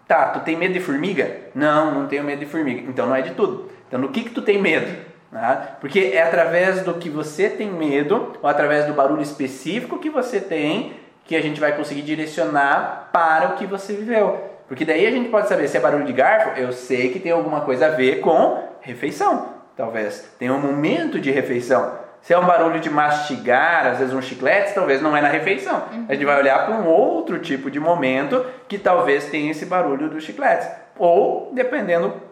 Tá, 0.08 0.30
tu 0.30 0.40
tem 0.42 0.58
medo 0.58 0.74
de 0.74 0.80
formiga? 0.80 1.40
Não, 1.54 1.92
não 1.92 2.08
tenho 2.08 2.24
medo 2.24 2.40
de 2.40 2.46
formiga. 2.46 2.82
Então 2.90 3.06
não 3.06 3.16
é 3.16 3.22
de 3.22 3.32
tudo. 3.32 3.70
Então 3.92 4.00
no 4.00 4.08
que 4.08 4.24
que 4.24 4.30
tu 4.30 4.42
tem 4.42 4.58
medo? 4.58 4.90
Né? 5.30 5.68
Porque 5.82 6.12
é 6.14 6.24
através 6.24 6.82
do 6.82 6.94
que 6.94 7.10
você 7.10 7.50
tem 7.50 7.70
medo, 7.70 8.32
ou 8.42 8.50
através 8.50 8.86
do 8.86 8.94
barulho 8.94 9.22
específico 9.22 10.00
que 10.00 10.10
você 10.10 10.40
tem, 10.40 10.94
que 11.26 11.36
a 11.36 11.42
gente 11.42 11.60
vai 11.60 11.76
conseguir 11.76 12.02
direcionar 12.02 13.10
para 13.12 13.50
o 13.50 13.56
que 13.56 13.66
você 13.66 13.92
viveu. 13.92 14.50
Porque 14.66 14.86
daí 14.86 15.06
a 15.06 15.12
gente 15.12 15.28
pode 15.28 15.50
saber 15.50 15.68
se 15.68 15.76
é 15.76 15.80
barulho 15.82 16.06
de 16.06 16.14
garfo, 16.14 16.58
eu 16.58 16.72
sei 16.72 17.10
que 17.10 17.20
tem 17.20 17.34
alguma 17.34 17.60
coisa 17.60 17.88
a 17.88 17.90
ver 17.90 18.22
com 18.22 18.64
refeição. 18.80 19.50
Talvez 19.76 20.32
tenha 20.40 20.54
um 20.54 20.62
momento 20.62 21.20
de 21.20 21.32
refeição. 21.32 22.00
Se 22.22 22.34
é 22.34 22.40
um 22.40 22.46
barulho 22.46 22.80
de 22.80 22.90
mastigar, 22.90 23.88
às 23.88 23.98
vezes 23.98 24.14
um 24.14 24.22
chiclete, 24.22 24.74
talvez 24.74 25.02
não 25.02 25.18
é 25.18 25.22
na 25.22 25.28
refeição. 25.28 25.84
Uhum. 25.92 26.06
A 26.08 26.14
gente 26.14 26.24
vai 26.24 26.40
olhar 26.40 26.66
para 26.66 26.76
um 26.76 26.88
outro 26.88 27.40
tipo 27.40 27.70
de 27.70 27.80
momento 27.80 28.46
que 28.70 28.78
talvez 28.78 29.26
tenha 29.26 29.52
esse 29.52 29.66
barulho 29.66 30.10
do 30.10 30.22
chiclete. 30.22 30.68
Ou, 30.98 31.52
dependendo 31.54 32.31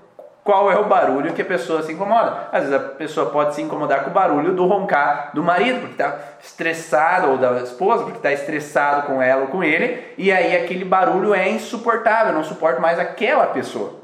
qual 0.49 0.71
é 0.71 0.79
o 0.79 0.85
barulho 0.85 1.31
que 1.31 1.43
a 1.43 1.45
pessoa 1.45 1.83
se 1.83 1.93
incomoda. 1.93 2.47
Às 2.51 2.63
vezes 2.63 2.75
a 2.75 2.79
pessoa 2.79 3.29
pode 3.29 3.53
se 3.53 3.61
incomodar 3.61 4.03
com 4.03 4.09
o 4.09 4.13
barulho 4.13 4.51
do 4.51 4.65
roncar 4.65 5.29
do 5.31 5.43
marido, 5.43 5.81
porque 5.81 5.93
está 5.93 6.17
estressado, 6.41 7.29
ou 7.29 7.37
da 7.37 7.61
esposa, 7.61 8.01
porque 8.01 8.17
está 8.17 8.31
estressado 8.31 9.05
com 9.05 9.21
ela 9.21 9.43
ou 9.43 9.49
com 9.49 9.63
ele, 9.63 10.03
e 10.17 10.31
aí 10.31 10.57
aquele 10.57 10.83
barulho 10.83 11.35
é 11.35 11.47
insuportável, 11.47 12.33
não 12.33 12.43
suporto 12.43 12.81
mais 12.81 12.97
aquela 12.97 13.45
pessoa. 13.45 13.99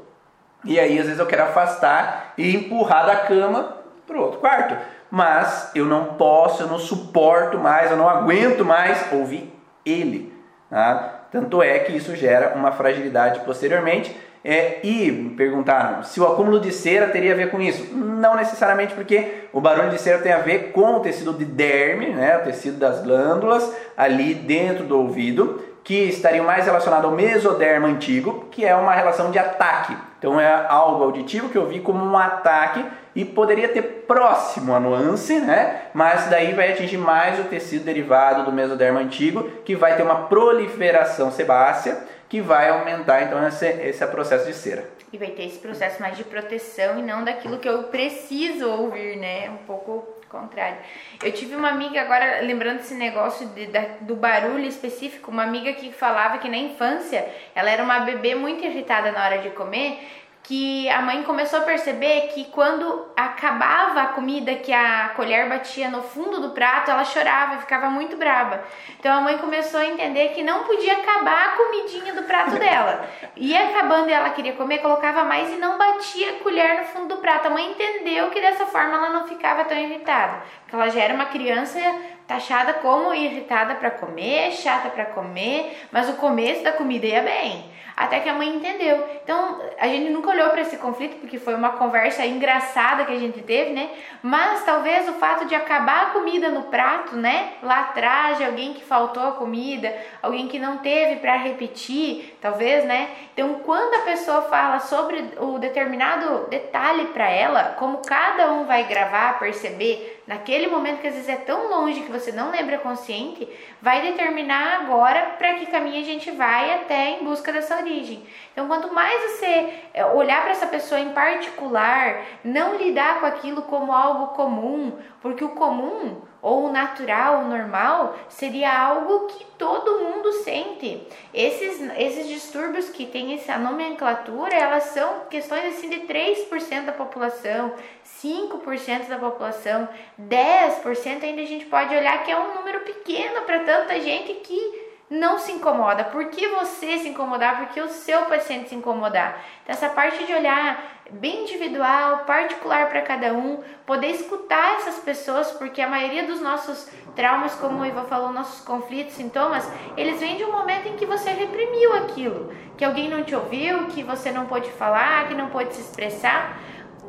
E 0.64 0.78
aí 0.78 0.96
às 1.00 1.06
vezes 1.06 1.18
eu 1.18 1.26
quero 1.26 1.42
afastar 1.42 2.34
e 2.38 2.54
empurrar 2.54 3.06
da 3.06 3.16
cama 3.16 3.78
para 4.06 4.16
o 4.16 4.20
outro 4.20 4.38
quarto. 4.38 4.76
Mas 5.10 5.72
eu 5.74 5.84
não 5.84 6.14
posso, 6.14 6.62
eu 6.62 6.68
não 6.68 6.78
suporto 6.78 7.58
mais, 7.58 7.90
eu 7.90 7.96
não 7.96 8.08
aguento 8.08 8.64
mais 8.64 9.12
ouvir 9.12 9.52
ele. 9.84 10.32
Tá? 10.70 11.22
Tanto 11.32 11.60
é 11.60 11.80
que 11.80 11.90
isso 11.90 12.14
gera 12.14 12.54
uma 12.54 12.70
fragilidade 12.70 13.40
posteriormente 13.40 14.16
é, 14.48 14.78
e 14.84 15.34
perguntaram 15.36 16.04
se 16.04 16.20
o 16.20 16.24
acúmulo 16.24 16.60
de 16.60 16.70
cera 16.70 17.08
teria 17.08 17.32
a 17.32 17.36
ver 17.36 17.50
com 17.50 17.60
isso. 17.60 17.92
Não 17.92 18.36
necessariamente, 18.36 18.94
porque 18.94 19.48
o 19.52 19.60
barulho 19.60 19.90
de 19.90 20.00
cera 20.00 20.22
tem 20.22 20.32
a 20.32 20.38
ver 20.38 20.70
com 20.70 20.98
o 20.98 21.00
tecido 21.00 21.32
de 21.32 21.44
derme, 21.44 22.10
né, 22.10 22.38
o 22.38 22.44
tecido 22.44 22.78
das 22.78 23.02
glândulas 23.02 23.68
ali 23.96 24.34
dentro 24.34 24.84
do 24.84 24.96
ouvido, 24.98 25.60
que 25.82 25.94
estaria 25.94 26.44
mais 26.44 26.64
relacionado 26.64 27.06
ao 27.06 27.10
mesoderma 27.10 27.88
antigo, 27.88 28.46
que 28.52 28.64
é 28.64 28.74
uma 28.76 28.92
relação 28.92 29.32
de 29.32 29.38
ataque. 29.38 29.96
Então 30.18 30.40
é 30.40 30.66
algo 30.68 31.02
auditivo 31.02 31.48
que 31.48 31.58
eu 31.58 31.66
vi 31.66 31.80
como 31.80 32.04
um 32.04 32.16
ataque 32.16 32.84
e 33.16 33.24
poderia 33.24 33.68
ter 33.68 34.04
próximo 34.06 34.74
a 34.74 34.80
nuance, 34.80 35.40
né? 35.40 35.82
Mas 35.92 36.26
daí 36.26 36.52
vai 36.54 36.72
atingir 36.72 36.98
mais 36.98 37.40
o 37.40 37.44
tecido 37.44 37.84
derivado 37.84 38.44
do 38.44 38.52
mesoderma 38.52 39.00
antigo, 39.00 39.42
que 39.64 39.74
vai 39.74 39.96
ter 39.96 40.02
uma 40.02 40.26
proliferação 40.26 41.32
sebácea 41.32 41.96
que 42.28 42.40
vai 42.40 42.68
aumentar 42.68 43.22
então 43.22 43.46
esse, 43.46 43.66
esse 43.66 44.06
processo 44.06 44.46
de 44.46 44.54
cera. 44.54 44.88
E 45.12 45.18
vai 45.18 45.28
ter 45.28 45.44
esse 45.44 45.58
processo 45.58 46.00
mais 46.00 46.16
de 46.16 46.24
proteção 46.24 46.98
e 46.98 47.02
não 47.02 47.24
daquilo 47.24 47.58
que 47.58 47.68
eu 47.68 47.84
preciso 47.84 48.68
ouvir, 48.68 49.16
né? 49.16 49.48
Um 49.50 49.58
pouco 49.58 50.16
contrário. 50.28 50.78
Eu 51.22 51.32
tive 51.32 51.54
uma 51.54 51.68
amiga 51.68 52.00
agora, 52.00 52.40
lembrando 52.42 52.80
esse 52.80 52.94
negócio 52.94 53.46
de, 53.48 53.66
da, 53.66 53.82
do 54.00 54.16
barulho 54.16 54.64
específico, 54.66 55.30
uma 55.30 55.44
amiga 55.44 55.72
que 55.72 55.92
falava 55.92 56.38
que 56.38 56.48
na 56.48 56.56
infância 56.56 57.26
ela 57.54 57.70
era 57.70 57.82
uma 57.82 58.00
bebê 58.00 58.34
muito 58.34 58.64
irritada 58.64 59.12
na 59.12 59.24
hora 59.24 59.38
de 59.38 59.50
comer 59.50 59.98
que 60.46 60.88
a 60.90 61.02
mãe 61.02 61.24
começou 61.24 61.58
a 61.58 61.62
perceber 61.62 62.28
que 62.28 62.44
quando 62.44 63.06
acabava 63.16 64.02
a 64.02 64.06
comida, 64.06 64.54
que 64.54 64.72
a 64.72 65.08
colher 65.16 65.48
batia 65.48 65.90
no 65.90 66.02
fundo 66.02 66.40
do 66.40 66.50
prato, 66.50 66.88
ela 66.88 67.04
chorava 67.04 67.56
e 67.56 67.58
ficava 67.58 67.90
muito 67.90 68.16
brava. 68.16 68.62
Então 68.96 69.12
a 69.12 69.20
mãe 69.20 69.38
começou 69.38 69.80
a 69.80 69.86
entender 69.86 70.28
que 70.28 70.44
não 70.44 70.62
podia 70.62 70.98
acabar 70.98 71.46
a 71.46 71.56
comidinha 71.56 72.14
do 72.14 72.22
prato 72.22 72.56
dela. 72.60 73.06
Ia 73.34 73.70
acabando 73.70 74.08
e 74.08 74.12
ela 74.12 74.30
queria 74.30 74.52
comer, 74.52 74.78
colocava 74.78 75.24
mais 75.24 75.52
e 75.52 75.56
não 75.56 75.76
batia 75.78 76.30
a 76.30 76.34
colher 76.34 76.78
no 76.78 76.84
fundo 76.84 77.16
do 77.16 77.20
prato. 77.20 77.48
A 77.48 77.50
mãe 77.50 77.72
entendeu 77.72 78.30
que 78.30 78.40
dessa 78.40 78.66
forma 78.66 78.94
ela 78.94 79.10
não 79.10 79.26
ficava 79.26 79.64
tão 79.64 79.76
irritada, 79.76 80.44
porque 80.62 80.76
ela 80.76 80.88
já 80.88 81.00
era 81.00 81.14
uma 81.14 81.26
criança 81.26 81.80
taxada 82.24 82.74
como 82.74 83.12
irritada 83.12 83.74
para 83.74 83.90
comer, 83.90 84.52
chata 84.52 84.90
para 84.90 85.06
comer, 85.06 85.76
mas 85.90 86.08
o 86.08 86.14
começo 86.14 86.62
da 86.62 86.70
comida 86.70 87.04
ia 87.04 87.22
bem 87.22 87.75
até 87.96 88.20
que 88.20 88.28
a 88.28 88.34
mãe 88.34 88.54
entendeu. 88.54 89.08
Então, 89.24 89.58
a 89.78 89.88
gente 89.88 90.10
nunca 90.10 90.30
olhou 90.30 90.50
para 90.50 90.60
esse 90.60 90.76
conflito 90.76 91.16
porque 91.16 91.38
foi 91.38 91.54
uma 91.54 91.70
conversa 91.70 92.26
engraçada 92.26 93.06
que 93.06 93.12
a 93.12 93.18
gente 93.18 93.40
teve, 93.40 93.72
né? 93.72 93.88
Mas 94.22 94.64
talvez 94.64 95.08
o 95.08 95.14
fato 95.14 95.46
de 95.46 95.54
acabar 95.54 96.02
a 96.02 96.10
comida 96.10 96.50
no 96.50 96.64
prato, 96.64 97.16
né? 97.16 97.54
Lá 97.62 97.80
atrás 97.80 98.36
de 98.36 98.44
alguém 98.44 98.74
que 98.74 98.84
faltou 98.84 99.26
a 99.26 99.32
comida, 99.32 99.96
alguém 100.22 100.46
que 100.46 100.58
não 100.58 100.78
teve 100.78 101.16
para 101.20 101.36
repetir, 101.36 102.35
talvez, 102.46 102.84
né? 102.84 103.10
Então, 103.32 103.54
quando 103.64 103.94
a 103.94 104.04
pessoa 104.04 104.42
fala 104.42 104.78
sobre 104.78 105.32
o 105.38 105.58
determinado 105.58 106.46
detalhe 106.48 107.06
para 107.06 107.28
ela, 107.28 107.74
como 107.76 107.98
cada 107.98 108.52
um 108.52 108.64
vai 108.64 108.84
gravar, 108.84 109.38
perceber 109.40 110.22
naquele 110.28 110.68
momento 110.68 111.00
que 111.00 111.08
às 111.08 111.14
vezes 111.14 111.28
é 111.28 111.36
tão 111.36 111.68
longe 111.68 112.02
que 112.02 112.12
você 112.12 112.30
não 112.30 112.52
lembra 112.52 112.78
consciente, 112.78 113.48
vai 113.82 114.00
determinar 114.00 114.80
agora 114.80 115.34
para 115.38 115.54
que 115.54 115.66
caminho 115.66 116.00
a 116.00 116.04
gente 116.04 116.30
vai 116.30 116.72
até 116.74 117.18
em 117.18 117.24
busca 117.24 117.52
dessa 117.52 117.76
origem. 117.76 118.24
Então, 118.52 118.68
quanto 118.68 118.94
mais 118.94 119.20
você 119.22 119.74
é, 119.92 120.06
olhar 120.06 120.42
para 120.42 120.52
essa 120.52 120.68
pessoa 120.68 121.00
em 121.00 121.10
particular, 121.10 122.22
não 122.44 122.76
lidar 122.76 123.18
com 123.18 123.26
aquilo 123.26 123.62
como 123.62 123.92
algo 123.92 124.28
comum, 124.28 124.96
porque 125.20 125.44
o 125.44 125.50
comum 125.50 126.22
ou 126.46 126.70
natural, 126.70 127.42
normal, 127.42 128.16
seria 128.28 128.72
algo 128.72 129.26
que 129.26 129.44
todo 129.58 129.98
mundo 129.98 130.30
sente. 130.44 131.04
Esses, 131.34 131.80
esses 131.98 132.28
distúrbios 132.28 132.88
que 132.88 133.04
têm 133.04 133.34
essa 133.34 133.58
nomenclatura, 133.58 134.54
elas 134.54 134.84
são 134.84 135.24
questões 135.28 135.74
assim 135.74 135.90
de 135.90 136.02
3% 136.02 136.84
da 136.84 136.92
população, 136.92 137.74
5% 138.22 139.08
da 139.08 139.18
população, 139.18 139.88
10% 140.20 141.24
ainda 141.24 141.42
a 141.42 141.46
gente 141.46 141.64
pode 141.64 141.92
olhar 141.92 142.22
que 142.22 142.30
é 142.30 142.38
um 142.38 142.54
número 142.54 142.78
pequeno 142.82 143.40
para 143.40 143.64
tanta 143.64 143.98
gente 143.98 144.32
que 144.34 144.86
não 145.10 145.40
se 145.40 145.50
incomoda. 145.50 146.04
Por 146.04 146.26
que 146.26 146.46
você 146.46 146.98
se 146.98 147.08
incomodar? 147.08 147.58
Por 147.58 147.74
que 147.74 147.80
o 147.80 147.88
seu 147.88 148.26
paciente 148.26 148.68
se 148.68 148.76
incomodar? 148.76 149.44
Então, 149.64 149.74
essa 149.74 149.88
parte 149.88 150.24
de 150.24 150.32
olhar 150.32 150.95
bem 151.10 151.42
individual, 151.42 152.24
particular 152.24 152.88
para 152.88 153.02
cada 153.02 153.32
um, 153.32 153.62
poder 153.84 154.08
escutar 154.08 154.76
essas 154.76 154.98
pessoas, 154.98 155.52
porque 155.52 155.80
a 155.80 155.88
maioria 155.88 156.26
dos 156.26 156.40
nossos 156.40 156.88
traumas, 157.14 157.54
como 157.54 157.80
o 157.80 157.86
Iva 157.86 158.02
falou, 158.04 158.32
nossos 158.32 158.64
conflitos, 158.64 159.14
sintomas, 159.14 159.70
eles 159.96 160.20
vêm 160.20 160.36
de 160.36 160.44
um 160.44 160.52
momento 160.52 160.88
em 160.88 160.96
que 160.96 161.06
você 161.06 161.30
reprimiu 161.30 161.94
aquilo, 161.94 162.52
que 162.76 162.84
alguém 162.84 163.08
não 163.08 163.22
te 163.22 163.34
ouviu, 163.34 163.86
que 163.86 164.02
você 164.02 164.30
não 164.30 164.46
pôde 164.46 164.70
falar, 164.72 165.28
que 165.28 165.34
não 165.34 165.48
pôde 165.48 165.74
se 165.74 165.80
expressar 165.80 166.58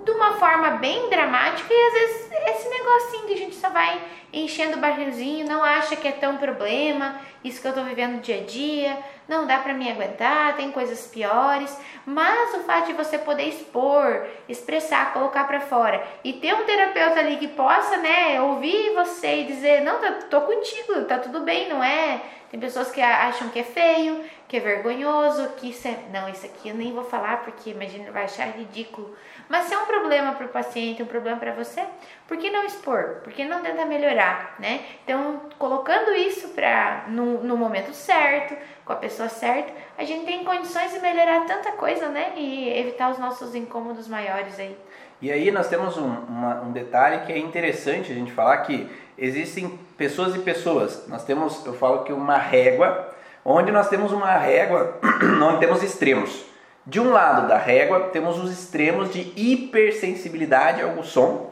de 0.08 0.12
uma 0.12 0.36
forma 0.36 0.72
bem 0.78 1.10
dramática 1.10 1.68
e 1.70 1.88
às 1.88 1.94
vezes 1.94 2.32
esse 2.48 2.70
negocinho 2.70 3.28
que 3.28 3.34
a 3.34 3.38
gente 3.38 3.56
só 3.56 3.70
vai 3.70 4.02
enchendo 4.32 4.78
o 4.78 4.80
barrilzinho, 4.80 5.46
não 5.46 5.62
acha 5.62 5.98
que 5.98 6.08
é 6.08 6.14
tão 6.14 6.38
problema, 6.38 7.20
isso 7.44 7.62
que 7.62 7.68
eu 7.68 7.74
tô 7.74 7.84
vivendo 7.84 8.22
dia 8.22 8.38
a 8.38 8.44
dia, 8.44 8.98
não 9.28 9.46
dá 9.46 9.60
para 9.60 9.74
me 9.74 9.92
aguentar, 9.92 10.56
tem 10.56 10.72
coisas 10.72 11.08
piores, 11.08 11.78
mas 12.06 12.54
o 12.54 12.60
fato 12.60 12.88
de 12.88 12.94
você 12.94 13.18
poder 13.18 13.50
expor, 13.50 14.26
expressar, 14.48 15.12
colocar 15.12 15.46
para 15.46 15.60
fora 15.60 16.02
e 16.24 16.32
ter 16.32 16.54
um 16.54 16.64
terapeuta 16.64 17.20
ali 17.20 17.36
que 17.36 17.50
possa, 17.50 17.98
né, 17.98 18.42
ouvir 18.42 18.94
você 18.94 19.42
e 19.42 19.46
dizer, 19.46 19.82
não, 19.82 20.00
tá, 20.00 20.12
tô 20.30 20.40
contigo, 20.42 21.04
tá 21.04 21.20
tudo 21.20 21.42
bem, 21.42 21.68
não 21.68 21.84
é? 21.84 22.22
Tem 22.50 22.60
pessoas 22.60 22.90
que 22.90 23.02
acham 23.02 23.50
que 23.50 23.60
é 23.60 23.64
feio, 23.64 24.24
que 24.48 24.56
é 24.56 24.60
vergonhoso, 24.62 25.50
que 25.58 25.70
isso 25.70 25.86
é, 25.86 25.98
não, 26.14 26.30
isso 26.30 26.46
aqui 26.46 26.70
eu 26.70 26.76
nem 26.76 26.94
vou 26.94 27.04
falar 27.04 27.44
porque 27.44 27.72
imagina 27.72 28.10
vai 28.10 28.24
achar 28.24 28.48
ridículo. 28.48 29.14
Mas 29.50 29.66
se 29.66 29.74
é 29.74 29.78
um 29.78 29.86
problema 29.86 30.34
para 30.34 30.46
o 30.46 30.50
paciente, 30.50 31.02
um 31.02 31.06
problema 31.06 31.38
para 31.38 31.54
você, 31.54 31.82
por 32.28 32.38
que 32.38 32.50
não 32.50 32.66
expor? 32.66 33.22
Por 33.24 33.32
que 33.32 33.46
não 33.46 33.62
tentar 33.62 33.86
melhorar, 33.86 34.56
né? 34.60 34.82
Então, 35.04 35.42
colocando 35.58 36.14
isso 36.14 36.50
para 36.50 37.06
no, 37.08 37.44
no 37.44 37.56
momento 37.56 37.94
certo, 37.94 38.56
com 38.84 38.94
a 38.94 38.98
pessoa 38.98 39.30
certa, 39.30 39.72
a 39.98 40.04
gente 40.04 40.26
tem 40.26 40.44
condições 40.44 40.92
de 40.92 41.00
melhorar 41.00 41.46
tanta 41.46 41.72
coisa, 41.72 42.10
né? 42.10 42.34
E 42.36 42.70
evitar 42.78 43.10
os 43.12 43.18
nossos 43.18 43.56
incômodos 43.56 44.08
maiores 44.08 44.60
aí. 44.60 44.78
E 45.22 45.32
aí 45.32 45.50
nós 45.50 45.68
temos 45.68 45.98
um, 45.98 46.08
uma, 46.08 46.62
um 46.62 46.72
detalhe 46.72 47.26
que 47.26 47.32
é 47.32 47.38
interessante 47.38 48.12
a 48.12 48.16
gente 48.16 48.32
falar 48.32 48.58
que 48.58 48.90
existem 49.18 49.80
pessoas 49.98 50.36
e 50.36 50.40
pessoas. 50.40 51.08
Nós 51.08 51.24
temos, 51.24 51.66
eu 51.66 51.74
falo 51.74 52.04
que 52.04 52.14
uma 52.14 52.38
régua, 52.38 53.10
onde 53.44 53.72
nós 53.72 53.88
temos 53.88 54.12
uma 54.12 54.38
régua, 54.38 55.00
onde 55.42 55.60
temos 55.60 55.82
extremos. 55.82 56.47
De 56.88 57.02
um 57.02 57.12
lado 57.12 57.50
da 57.50 57.58
régua, 57.58 58.12
temos 58.14 58.42
os 58.42 58.50
extremos 58.50 59.12
de 59.12 59.34
hipersensibilidade 59.36 60.82
ao 60.82 61.04
som, 61.04 61.22
uhum. 61.22 61.52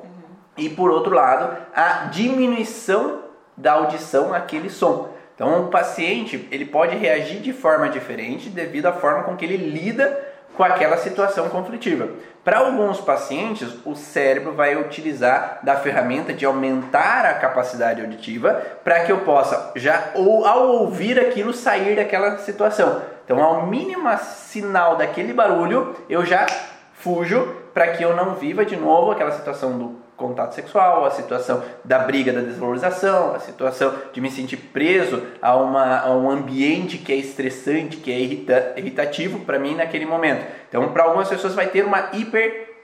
e 0.58 0.70
por 0.70 0.90
outro 0.90 1.14
lado, 1.14 1.58
a 1.76 2.06
diminuição 2.06 3.20
da 3.58 3.74
audição 3.74 4.34
àquele 4.34 4.70
som. 4.70 5.10
Então, 5.36 5.66
o 5.66 5.68
paciente 5.68 6.48
ele 6.50 6.64
pode 6.64 6.96
reagir 6.96 7.42
de 7.42 7.52
forma 7.52 7.90
diferente 7.90 8.48
devido 8.48 8.86
à 8.86 8.94
forma 8.94 9.24
com 9.24 9.36
que 9.36 9.44
ele 9.44 9.58
lida 9.58 10.18
com 10.56 10.64
aquela 10.64 10.96
situação 10.96 11.50
conflitiva. 11.50 12.08
Para 12.42 12.60
alguns 12.60 13.02
pacientes, 13.02 13.68
o 13.84 13.94
cérebro 13.94 14.54
vai 14.54 14.78
utilizar 14.78 15.60
da 15.64 15.76
ferramenta 15.76 16.32
de 16.32 16.46
aumentar 16.46 17.26
a 17.26 17.34
capacidade 17.34 18.00
auditiva 18.00 18.54
para 18.86 19.02
que 19.02 19.12
eu 19.12 19.18
possa 19.20 19.74
já 19.76 20.12
ou 20.16 20.46
ao 20.46 20.68
ouvir 20.68 21.20
aquilo 21.20 21.54
sair 21.54 21.98
daquela 21.98 22.38
situação. 22.38 23.02
Então, 23.26 23.44
ao 23.44 23.66
mínimo 23.66 24.08
sinal 24.20 24.96
daquele 24.96 25.34
barulho, 25.34 25.96
eu 26.08 26.24
já 26.24 26.46
fujo 26.94 27.46
para 27.74 27.90
que 27.90 28.04
eu 28.04 28.16
não 28.16 28.36
viva 28.36 28.64
de 28.64 28.78
novo 28.78 29.12
aquela 29.12 29.32
situação 29.32 29.78
do 29.78 30.06
contato 30.16 30.56
sexual, 30.56 31.06
a 31.06 31.12
situação 31.12 31.62
da 31.84 32.00
briga, 32.00 32.32
da 32.32 32.40
desvalorização, 32.40 33.36
a 33.36 33.40
situação 33.40 33.94
de 34.14 34.22
me 34.22 34.32
sentir 34.32 34.58
preso 34.58 35.22
a, 35.42 35.56
uma, 35.58 36.00
a 36.00 36.16
um 36.16 36.30
ambiente 36.30 36.98
que 36.98 37.12
é 37.12 37.16
estressante, 37.16 37.98
que 37.98 38.12
é 38.12 38.20
irrita, 38.20 38.74
irritativo 38.78 39.40
para 39.40 39.60
mim 39.60 39.76
naquele 39.76 40.06
momento. 40.06 40.46
Então, 40.70 40.88
para 40.94 41.04
algumas 41.04 41.28
pessoas 41.28 41.54
vai 41.54 41.68
ter 41.68 41.84
uma 41.84 42.12
hiper 42.14 42.76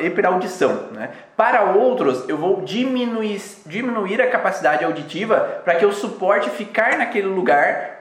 hiperaudição. 0.00 0.88
Né? 0.92 1.10
Para 1.36 1.72
outros, 1.72 2.28
eu 2.28 2.36
vou 2.36 2.62
diminuir, 2.62 3.40
diminuir 3.66 4.20
a 4.20 4.30
capacidade 4.30 4.84
auditiva 4.84 5.62
para 5.64 5.74
que 5.74 5.84
eu 5.84 5.92
suporte 5.92 6.50
ficar 6.50 6.98
naquele 6.98 7.26
lugar 7.26 7.91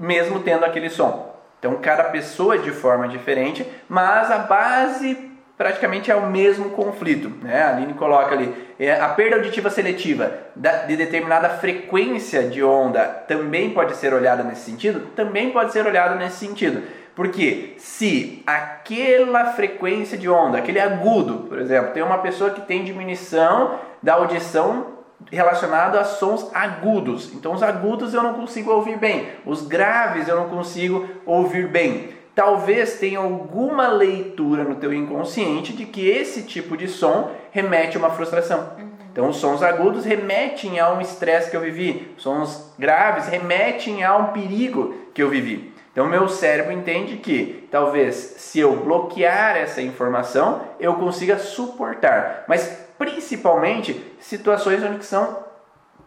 mesmo 0.00 0.40
tendo 0.40 0.64
aquele 0.64 0.88
som. 0.88 1.38
Então, 1.58 1.76
cada 1.76 2.04
pessoa 2.04 2.54
é 2.54 2.58
de 2.58 2.70
forma 2.70 3.06
diferente, 3.06 3.66
mas 3.86 4.30
a 4.30 4.38
base 4.38 5.30
praticamente 5.58 6.10
é 6.10 6.16
o 6.16 6.26
mesmo 6.26 6.70
conflito. 6.70 7.30
Né? 7.42 7.62
A 7.62 7.76
Aline 7.76 7.92
coloca 7.92 8.34
ali, 8.34 8.54
é, 8.78 8.98
a 8.98 9.10
perda 9.10 9.36
auditiva 9.36 9.68
seletiva 9.68 10.32
de 10.56 10.96
determinada 10.96 11.50
frequência 11.50 12.44
de 12.44 12.64
onda 12.64 13.04
também 13.28 13.68
pode 13.74 13.94
ser 13.96 14.14
olhada 14.14 14.42
nesse 14.42 14.62
sentido? 14.62 15.08
Também 15.14 15.50
pode 15.50 15.70
ser 15.72 15.86
olhada 15.86 16.14
nesse 16.14 16.38
sentido. 16.38 16.82
Porque 17.14 17.74
se 17.76 18.42
aquela 18.46 19.52
frequência 19.52 20.16
de 20.16 20.30
onda, 20.30 20.56
aquele 20.56 20.80
agudo, 20.80 21.46
por 21.46 21.58
exemplo, 21.58 21.92
tem 21.92 22.02
uma 22.02 22.18
pessoa 22.18 22.48
que 22.48 22.62
tem 22.62 22.82
diminuição 22.82 23.78
da 24.02 24.14
audição 24.14 24.99
relacionado 25.30 25.96
a 25.96 26.04
sons 26.04 26.50
agudos. 26.54 27.32
Então 27.34 27.52
os 27.52 27.62
agudos 27.62 28.14
eu 28.14 28.22
não 28.22 28.34
consigo 28.34 28.70
ouvir 28.70 28.98
bem, 28.98 29.28
os 29.44 29.66
graves 29.66 30.28
eu 30.28 30.36
não 30.36 30.48
consigo 30.48 31.08
ouvir 31.26 31.68
bem 31.68 32.20
talvez 32.34 32.94
tenha 32.94 33.18
alguma 33.18 33.88
leitura 33.88 34.64
no 34.64 34.76
teu 34.76 34.94
inconsciente 34.94 35.74
de 35.74 35.84
que 35.84 36.08
esse 36.08 36.44
tipo 36.44 36.76
de 36.76 36.88
som 36.88 37.30
remete 37.50 37.96
a 37.96 38.00
uma 38.00 38.10
frustração. 38.10 38.70
Uhum. 38.78 38.90
Então, 39.12 39.28
os 39.28 39.36
sons 39.36 39.62
agudos 39.62 40.04
remetem 40.04 40.78
a 40.78 40.90
um 40.90 41.00
estresse 41.00 41.50
que 41.50 41.56
eu 41.56 41.60
vivi, 41.60 42.14
sons 42.16 42.72
graves 42.78 43.26
remetem 43.26 44.04
a 44.04 44.16
um 44.16 44.26
perigo 44.26 44.94
que 45.12 45.22
eu 45.22 45.28
vivi. 45.28 45.74
Então, 45.92 46.06
meu 46.06 46.28
cérebro 46.28 46.72
entende 46.72 47.16
que 47.16 47.68
talvez 47.70 48.14
se 48.14 48.60
eu 48.60 48.76
bloquear 48.76 49.56
essa 49.56 49.82
informação, 49.82 50.62
eu 50.78 50.94
consiga 50.94 51.36
suportar, 51.38 52.44
mas 52.46 52.88
principalmente 53.00 54.14
situações 54.20 54.84
onde 54.84 55.02
são 55.06 55.38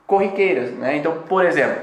corriqueiras. 0.06 0.70
Né? 0.74 0.98
Então, 0.98 1.24
por 1.28 1.44
exemplo, 1.44 1.82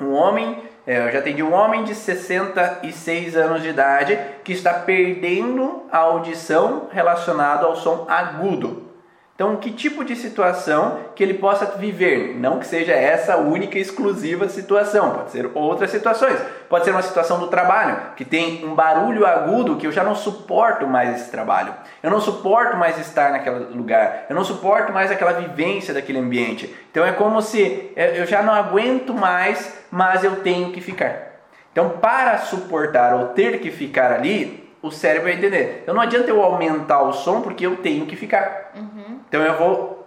um 0.00 0.12
homem 0.12 0.60
é, 0.84 1.06
eu 1.06 1.12
já 1.12 1.20
atendi 1.20 1.44
um 1.44 1.52
homem 1.52 1.84
de 1.84 1.94
66 1.94 3.36
anos 3.36 3.62
de 3.62 3.68
idade 3.68 4.18
que 4.42 4.52
está 4.52 4.74
perdendo 4.74 5.84
a 5.92 5.98
audição 5.98 6.88
relacionada 6.90 7.66
ao 7.66 7.76
som 7.76 8.04
agudo. 8.08 8.90
Então, 9.34 9.56
que 9.56 9.72
tipo 9.72 10.04
de 10.04 10.14
situação 10.14 10.98
que 11.16 11.22
ele 11.22 11.34
possa 11.34 11.64
viver? 11.64 12.36
Não 12.38 12.58
que 12.58 12.66
seja 12.66 12.92
essa 12.92 13.38
única 13.38 13.78
e 13.78 13.80
exclusiva 13.80 14.46
situação, 14.48 15.10
pode 15.10 15.30
ser 15.30 15.50
outras 15.54 15.90
situações. 15.90 16.38
Pode 16.68 16.84
ser 16.84 16.90
uma 16.90 17.02
situação 17.02 17.40
do 17.40 17.48
trabalho, 17.48 17.96
que 18.14 18.26
tem 18.26 18.64
um 18.64 18.74
barulho 18.74 19.26
agudo 19.26 19.76
que 19.76 19.86
eu 19.86 19.92
já 19.92 20.04
não 20.04 20.14
suporto 20.14 20.86
mais 20.86 21.16
esse 21.16 21.30
trabalho. 21.30 21.74
Eu 22.02 22.10
não 22.10 22.20
suporto 22.20 22.76
mais 22.76 22.98
estar 22.98 23.32
naquele 23.32 23.74
lugar. 23.74 24.26
Eu 24.28 24.36
não 24.36 24.44
suporto 24.44 24.92
mais 24.92 25.10
aquela 25.10 25.32
vivência 25.32 25.94
daquele 25.94 26.18
ambiente. 26.18 26.72
Então, 26.90 27.04
é 27.04 27.12
como 27.12 27.40
se 27.40 27.90
é, 27.96 28.20
eu 28.20 28.26
já 28.26 28.42
não 28.42 28.52
aguento 28.52 29.14
mais, 29.14 29.82
mas 29.90 30.22
eu 30.22 30.36
tenho 30.36 30.72
que 30.72 30.80
ficar. 30.80 31.32
Então, 31.72 31.88
para 31.88 32.36
suportar 32.38 33.14
ou 33.14 33.28
ter 33.28 33.60
que 33.60 33.70
ficar 33.70 34.12
ali, 34.12 34.61
o 34.82 34.90
cérebro 34.90 35.28
vai 35.28 35.38
entender. 35.38 35.80
Então, 35.82 35.94
não 35.94 36.02
adianta 36.02 36.28
eu 36.28 36.42
aumentar 36.42 37.02
o 37.02 37.12
som 37.12 37.40
porque 37.40 37.64
eu 37.64 37.76
tenho 37.76 38.04
que 38.04 38.16
ficar. 38.16 38.72
Uhum. 38.74 39.20
Então 39.28 39.40
eu 39.40 39.56
vou 39.56 40.02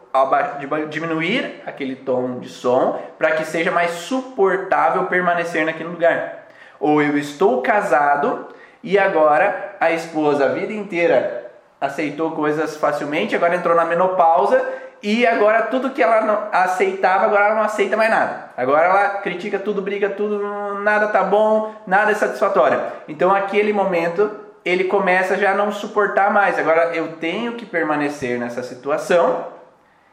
diminuir 0.89 1.63
aquele 1.65 1.95
tom 1.95 2.39
de 2.39 2.47
som 2.47 2.99
para 3.17 3.31
que 3.31 3.45
seja 3.45 3.71
mais 3.71 3.91
suportável 3.91 5.05
permanecer 5.05 5.65
naquele 5.65 5.89
lugar. 5.89 6.45
Ou 6.79 7.01
eu 7.01 7.17
estou 7.17 7.61
casado 7.61 8.47
e 8.83 8.99
agora 8.99 9.75
a 9.79 9.91
esposa 9.91 10.45
a 10.45 10.49
vida 10.49 10.71
inteira 10.71 11.51
aceitou 11.81 12.31
coisas 12.31 12.77
facilmente, 12.77 13.35
agora 13.35 13.55
entrou 13.55 13.75
na 13.75 13.85
menopausa 13.85 14.63
e 15.01 15.25
agora 15.25 15.63
tudo 15.63 15.89
que 15.89 16.01
ela 16.01 16.21
não 16.21 16.47
aceitava, 16.51 17.25
agora 17.25 17.45
ela 17.45 17.55
não 17.55 17.63
aceita 17.63 17.97
mais 17.97 18.09
nada. 18.09 18.51
Agora 18.55 18.87
ela 18.87 19.09
critica 19.21 19.59
tudo, 19.59 19.81
briga 19.81 20.09
tudo, 20.09 20.79
nada 20.81 21.07
tá 21.07 21.23
bom, 21.23 21.73
nada 21.85 22.11
é 22.11 22.15
satisfatório. 22.15 22.81
Então 23.07 23.33
aquele 23.33 23.73
momento 23.73 24.44
ele 24.65 24.85
começa 24.85 25.37
já 25.37 25.51
a 25.51 25.55
não 25.55 25.71
suportar 25.71 26.33
mais. 26.33 26.57
Agora 26.57 26.95
eu 26.95 27.13
tenho 27.13 27.53
que 27.53 27.65
permanecer 27.65 28.39
nessa 28.39 28.63
situação. 28.63 29.53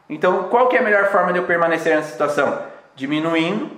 Então, 0.07 0.43
qual 0.43 0.67
que 0.69 0.77
é 0.77 0.79
a 0.79 0.83
melhor 0.83 1.07
forma 1.07 1.33
de 1.33 1.39
eu 1.39 1.45
permanecer 1.45 1.95
nessa 1.95 2.11
situação? 2.11 2.61
Diminuindo 2.95 3.71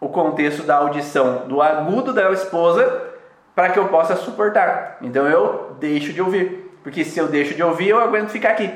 o 0.00 0.08
contexto 0.08 0.64
da 0.64 0.78
audição 0.78 1.46
do 1.46 1.62
agudo 1.62 2.12
da 2.12 2.28
esposa 2.32 3.10
para 3.54 3.68
que 3.68 3.78
eu 3.78 3.86
possa 3.86 4.16
suportar. 4.16 4.96
Então 5.00 5.28
eu 5.28 5.76
deixo 5.78 6.12
de 6.12 6.20
ouvir, 6.20 6.76
porque 6.82 7.04
se 7.04 7.20
eu 7.20 7.28
deixo 7.28 7.54
de 7.54 7.62
ouvir, 7.62 7.90
eu 7.90 8.00
aguento 8.00 8.30
ficar 8.30 8.50
aqui. 8.50 8.74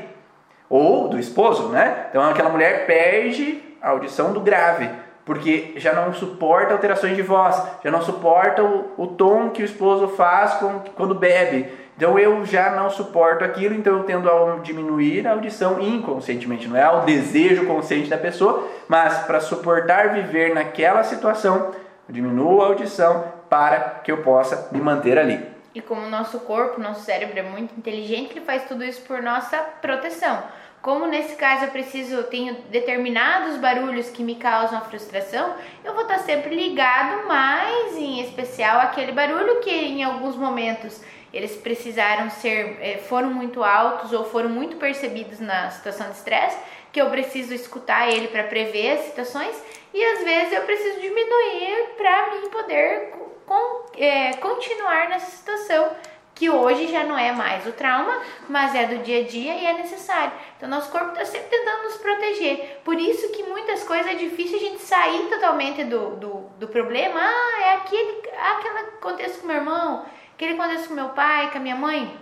Ou 0.68 1.08
do 1.08 1.18
esposo, 1.18 1.68
né? 1.70 2.06
Então 2.10 2.22
aquela 2.22 2.50
mulher 2.50 2.86
perde 2.86 3.60
a 3.82 3.90
audição 3.90 4.32
do 4.32 4.40
grave 4.40 4.88
porque 5.26 5.74
já 5.76 5.92
não 5.92 6.14
suporta 6.14 6.72
alterações 6.72 7.16
de 7.16 7.22
voz, 7.22 7.60
já 7.82 7.90
não 7.90 8.00
suporta 8.00 8.62
o, 8.62 8.92
o 8.96 9.06
tom 9.08 9.50
que 9.50 9.60
o 9.60 9.64
esposo 9.64 10.06
faz 10.08 10.54
com, 10.54 10.78
quando 10.94 11.16
bebe. 11.16 11.68
Então 11.96 12.16
eu 12.16 12.44
já 12.44 12.70
não 12.70 12.88
suporto 12.88 13.42
aquilo, 13.42 13.74
então 13.74 13.96
eu 13.96 14.04
tendo 14.04 14.30
a 14.30 14.58
diminuir 14.62 15.26
a 15.26 15.32
audição 15.32 15.80
inconscientemente, 15.80 16.68
não 16.68 16.76
é 16.76 16.88
o 16.88 17.00
desejo 17.00 17.66
consciente 17.66 18.08
da 18.08 18.16
pessoa, 18.16 18.68
mas 18.86 19.18
para 19.24 19.40
suportar 19.40 20.10
viver 20.12 20.54
naquela 20.54 21.02
situação, 21.02 21.72
eu 22.08 22.14
diminuo 22.14 22.62
a 22.62 22.66
audição 22.66 23.24
para 23.50 24.00
que 24.04 24.12
eu 24.12 24.18
possa 24.18 24.68
me 24.70 24.80
manter 24.80 25.18
ali. 25.18 25.44
E 25.74 25.82
como 25.82 26.06
o 26.06 26.10
nosso 26.10 26.38
corpo, 26.40 26.80
nosso 26.80 27.00
cérebro 27.00 27.38
é 27.38 27.42
muito 27.42 27.74
inteligente, 27.76 28.32
ele 28.32 28.44
faz 28.44 28.64
tudo 28.64 28.84
isso 28.84 29.00
por 29.02 29.20
nossa 29.20 29.58
proteção. 29.82 30.42
Como 30.86 31.04
nesse 31.08 31.34
caso 31.34 31.64
eu 31.64 31.70
preciso, 31.72 32.22
tenho 32.30 32.54
determinados 32.70 33.56
barulhos 33.56 34.08
que 34.08 34.22
me 34.22 34.36
causam 34.36 34.80
frustração, 34.82 35.56
eu 35.84 35.94
vou 35.94 36.02
estar 36.02 36.20
sempre 36.20 36.54
ligado 36.54 37.26
mais 37.26 37.96
em 37.96 38.20
especial 38.20 38.78
aquele 38.78 39.10
barulho 39.10 39.58
que 39.58 39.68
em 39.68 40.04
alguns 40.04 40.36
momentos 40.36 41.02
eles 41.34 41.56
precisaram 41.56 42.30
ser, 42.30 42.78
eh, 42.80 42.98
foram 42.98 43.34
muito 43.34 43.64
altos 43.64 44.12
ou 44.12 44.26
foram 44.26 44.48
muito 44.48 44.76
percebidos 44.76 45.40
na 45.40 45.70
situação 45.70 46.06
de 46.08 46.18
estresse, 46.18 46.56
que 46.92 47.02
eu 47.02 47.10
preciso 47.10 47.52
escutar 47.52 48.08
ele 48.08 48.28
para 48.28 48.44
prever 48.44 48.92
as 48.92 49.06
situações 49.06 49.60
e 49.92 50.00
às 50.00 50.22
vezes 50.22 50.52
eu 50.52 50.62
preciso 50.62 51.00
diminuir 51.00 51.96
para 51.96 52.30
mim 52.30 52.48
poder 52.48 53.12
com, 53.44 53.86
é, 53.98 54.34
continuar 54.34 55.08
nessa 55.08 55.32
situação 55.32 55.90
que 56.36 56.50
hoje 56.50 56.88
já 56.88 57.02
não 57.02 57.18
é 57.18 57.32
mais 57.32 57.66
o 57.66 57.72
trauma, 57.72 58.20
mas 58.46 58.74
é 58.74 58.84
do 58.84 58.98
dia 58.98 59.20
a 59.20 59.24
dia 59.24 59.54
e 59.54 59.64
é 59.64 59.72
necessário. 59.72 60.32
Então, 60.56 60.68
nosso 60.68 60.92
corpo 60.92 61.12
está 61.12 61.24
sempre 61.24 61.48
tentando 61.48 61.84
nos 61.84 61.96
proteger. 61.96 62.82
Por 62.84 63.00
isso 63.00 63.30
que 63.32 63.42
muitas 63.44 63.82
coisas 63.84 64.06
é 64.06 64.14
difícil 64.14 64.58
a 64.58 64.60
gente 64.60 64.82
sair 64.82 65.30
totalmente 65.30 65.82
do, 65.84 66.16
do, 66.16 66.32
do 66.58 66.68
problema. 66.68 67.18
Ah, 67.18 67.62
é 67.62 67.72
aquele, 67.76 68.22
aquele 68.38 68.82
contexto 69.00 69.40
com 69.40 69.46
meu 69.46 69.56
irmão, 69.56 70.04
aquele 70.34 70.54
contexto 70.56 70.88
com 70.88 70.94
meu 70.94 71.08
pai, 71.08 71.50
com 71.50 71.56
a 71.56 71.60
minha 71.60 71.74
mãe. 71.74 72.20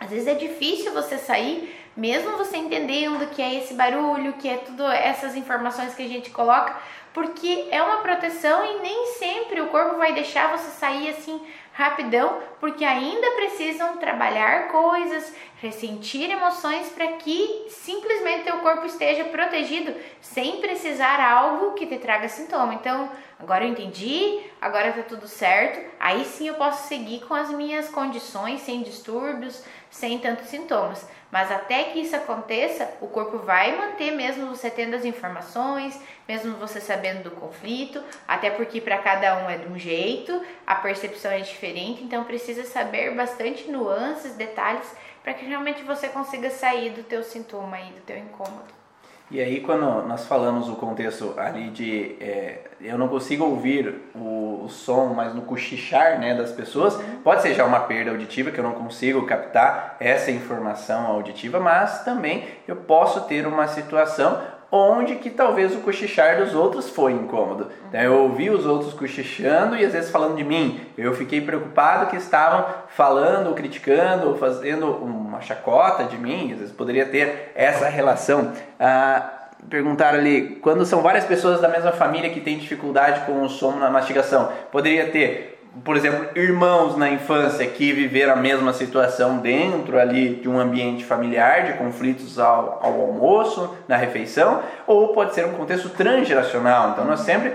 Às 0.00 0.10
vezes 0.10 0.26
é 0.26 0.34
difícil 0.34 0.92
você 0.92 1.16
sair, 1.16 1.72
mesmo 1.96 2.36
você 2.36 2.56
entendendo 2.56 3.30
que 3.30 3.40
é 3.40 3.54
esse 3.54 3.74
barulho, 3.74 4.32
que 4.32 4.48
é 4.48 4.56
tudo 4.56 4.84
essas 4.84 5.36
informações 5.36 5.94
que 5.94 6.02
a 6.02 6.08
gente 6.08 6.30
coloca, 6.30 6.76
porque 7.12 7.68
é 7.70 7.80
uma 7.80 7.98
proteção 7.98 8.64
e 8.64 8.80
nem 8.80 9.06
sempre 9.12 9.60
o 9.60 9.68
corpo 9.68 9.96
vai 9.96 10.12
deixar 10.12 10.50
você 10.50 10.70
sair 10.72 11.10
assim 11.10 11.40
rapidão, 11.74 12.40
porque 12.60 12.84
ainda 12.84 13.32
precisam 13.32 13.96
trabalhar 13.96 14.68
coisas, 14.68 15.34
ressentir 15.60 16.30
emoções 16.30 16.88
para 16.90 17.08
que 17.14 17.66
simplesmente 17.68 18.44
teu 18.44 18.58
corpo 18.58 18.86
esteja 18.86 19.24
protegido 19.24 19.92
sem 20.20 20.60
precisar 20.60 21.20
algo 21.20 21.72
que 21.72 21.84
te 21.84 21.98
traga 21.98 22.28
sintoma. 22.28 22.74
Então, 22.74 23.10
agora 23.40 23.64
eu 23.64 23.70
entendi, 23.70 24.40
agora 24.60 24.92
tá 24.92 25.02
tudo 25.02 25.26
certo, 25.26 25.84
aí 25.98 26.24
sim 26.24 26.46
eu 26.46 26.54
posso 26.54 26.86
seguir 26.86 27.26
com 27.26 27.34
as 27.34 27.50
minhas 27.50 27.88
condições 27.88 28.60
sem 28.60 28.82
distúrbios, 28.82 29.64
sem 29.90 30.20
tantos 30.20 30.46
sintomas. 30.46 31.08
Mas 31.34 31.50
até 31.50 31.82
que 31.82 31.98
isso 31.98 32.14
aconteça, 32.14 32.88
o 33.00 33.08
corpo 33.08 33.38
vai 33.38 33.76
manter 33.76 34.12
mesmo 34.12 34.46
você 34.46 34.70
tendo 34.70 34.94
as 34.94 35.04
informações, 35.04 36.00
mesmo 36.28 36.56
você 36.58 36.80
sabendo 36.80 37.24
do 37.24 37.32
conflito, 37.32 38.00
até 38.28 38.50
porque 38.50 38.80
para 38.80 38.98
cada 38.98 39.38
um 39.38 39.50
é 39.50 39.58
de 39.58 39.66
um 39.66 39.76
jeito, 39.76 40.40
a 40.64 40.76
percepção 40.76 41.32
é 41.32 41.40
diferente, 41.40 42.04
então 42.04 42.22
precisa 42.22 42.62
saber 42.62 43.12
bastante 43.16 43.68
nuances, 43.68 44.34
detalhes, 44.34 44.88
para 45.24 45.34
que 45.34 45.44
realmente 45.44 45.82
você 45.82 46.06
consiga 46.06 46.50
sair 46.50 46.90
do 46.90 47.02
teu 47.02 47.24
sintoma 47.24 47.80
e 47.80 47.90
do 47.90 48.00
teu 48.02 48.16
incômodo. 48.16 48.83
E 49.30 49.40
aí 49.40 49.60
quando 49.60 50.06
nós 50.06 50.26
falamos 50.26 50.68
o 50.68 50.76
contexto 50.76 51.34
ali 51.38 51.70
de 51.70 52.16
é, 52.20 52.58
eu 52.80 52.98
não 52.98 53.08
consigo 53.08 53.44
ouvir 53.44 54.02
o, 54.14 54.64
o, 54.64 54.68
som, 54.68 55.14
mas 55.14 55.34
no 55.34 55.42
cochichar 55.42 56.20
né, 56.20 56.34
das 56.34 56.52
pessoas, 56.52 56.98
pode 57.22 57.40
ser 57.40 57.54
já 57.54 57.64
uma 57.64 57.80
perda 57.80 58.10
auditiva 58.10 58.50
que 58.50 58.58
eu 58.58 58.64
não 58.64 58.72
consigo 58.72 59.24
captar 59.24 59.96
essa 59.98 60.30
informação 60.30 61.06
auditiva, 61.06 61.58
mas 61.58 62.04
também 62.04 62.44
eu 62.68 62.76
posso 62.76 63.22
ter 63.22 63.46
uma 63.46 63.66
situação 63.66 64.40
onde 64.74 65.14
que 65.16 65.30
talvez 65.30 65.74
o 65.74 65.78
cochichar 65.78 66.38
dos 66.38 66.54
outros 66.54 66.88
foi 66.88 67.12
incômodo. 67.12 67.68
Então, 67.88 68.00
eu 68.00 68.22
ouvi 68.22 68.50
os 68.50 68.66
outros 68.66 68.92
cochichando 68.92 69.76
e 69.76 69.84
às 69.84 69.92
vezes 69.92 70.10
falando 70.10 70.36
de 70.36 70.42
mim. 70.42 70.80
Eu 70.98 71.14
fiquei 71.14 71.40
preocupado 71.40 72.10
que 72.10 72.16
estavam 72.16 72.66
falando, 72.88 73.54
criticando, 73.54 74.34
fazendo 74.36 74.86
uma 74.86 75.40
chacota 75.40 76.04
de 76.04 76.18
mim. 76.18 76.52
Às 76.52 76.58
vezes 76.58 76.74
poderia 76.74 77.06
ter 77.06 77.52
essa 77.54 77.88
relação. 77.88 78.52
Ah, 78.78 79.30
perguntaram 79.70 80.18
ali, 80.18 80.58
quando 80.60 80.84
são 80.84 81.00
várias 81.00 81.24
pessoas 81.24 81.60
da 81.60 81.68
mesma 81.68 81.92
família 81.92 82.30
que 82.30 82.40
têm 82.40 82.58
dificuldade 82.58 83.24
com 83.26 83.42
o 83.42 83.48
som 83.48 83.72
na 83.76 83.90
mastigação, 83.90 84.50
poderia 84.72 85.08
ter 85.08 85.53
por 85.82 85.96
exemplo, 85.96 86.28
irmãos 86.36 86.96
na 86.96 87.10
infância 87.10 87.66
que 87.66 87.92
viveram 87.92 88.34
a 88.34 88.36
mesma 88.36 88.72
situação 88.72 89.38
dentro 89.38 89.98
ali 89.98 90.36
de 90.36 90.48
um 90.48 90.58
ambiente 90.58 91.04
familiar, 91.04 91.64
de 91.64 91.72
conflitos 91.78 92.38
ao, 92.38 92.78
ao 92.80 93.00
almoço, 93.00 93.76
na 93.88 93.96
refeição, 93.96 94.60
ou 94.86 95.08
pode 95.08 95.34
ser 95.34 95.46
um 95.46 95.54
contexto 95.54 95.88
transgeracional. 95.88 96.90
Então, 96.90 97.04
nós 97.04 97.20
sempre 97.20 97.54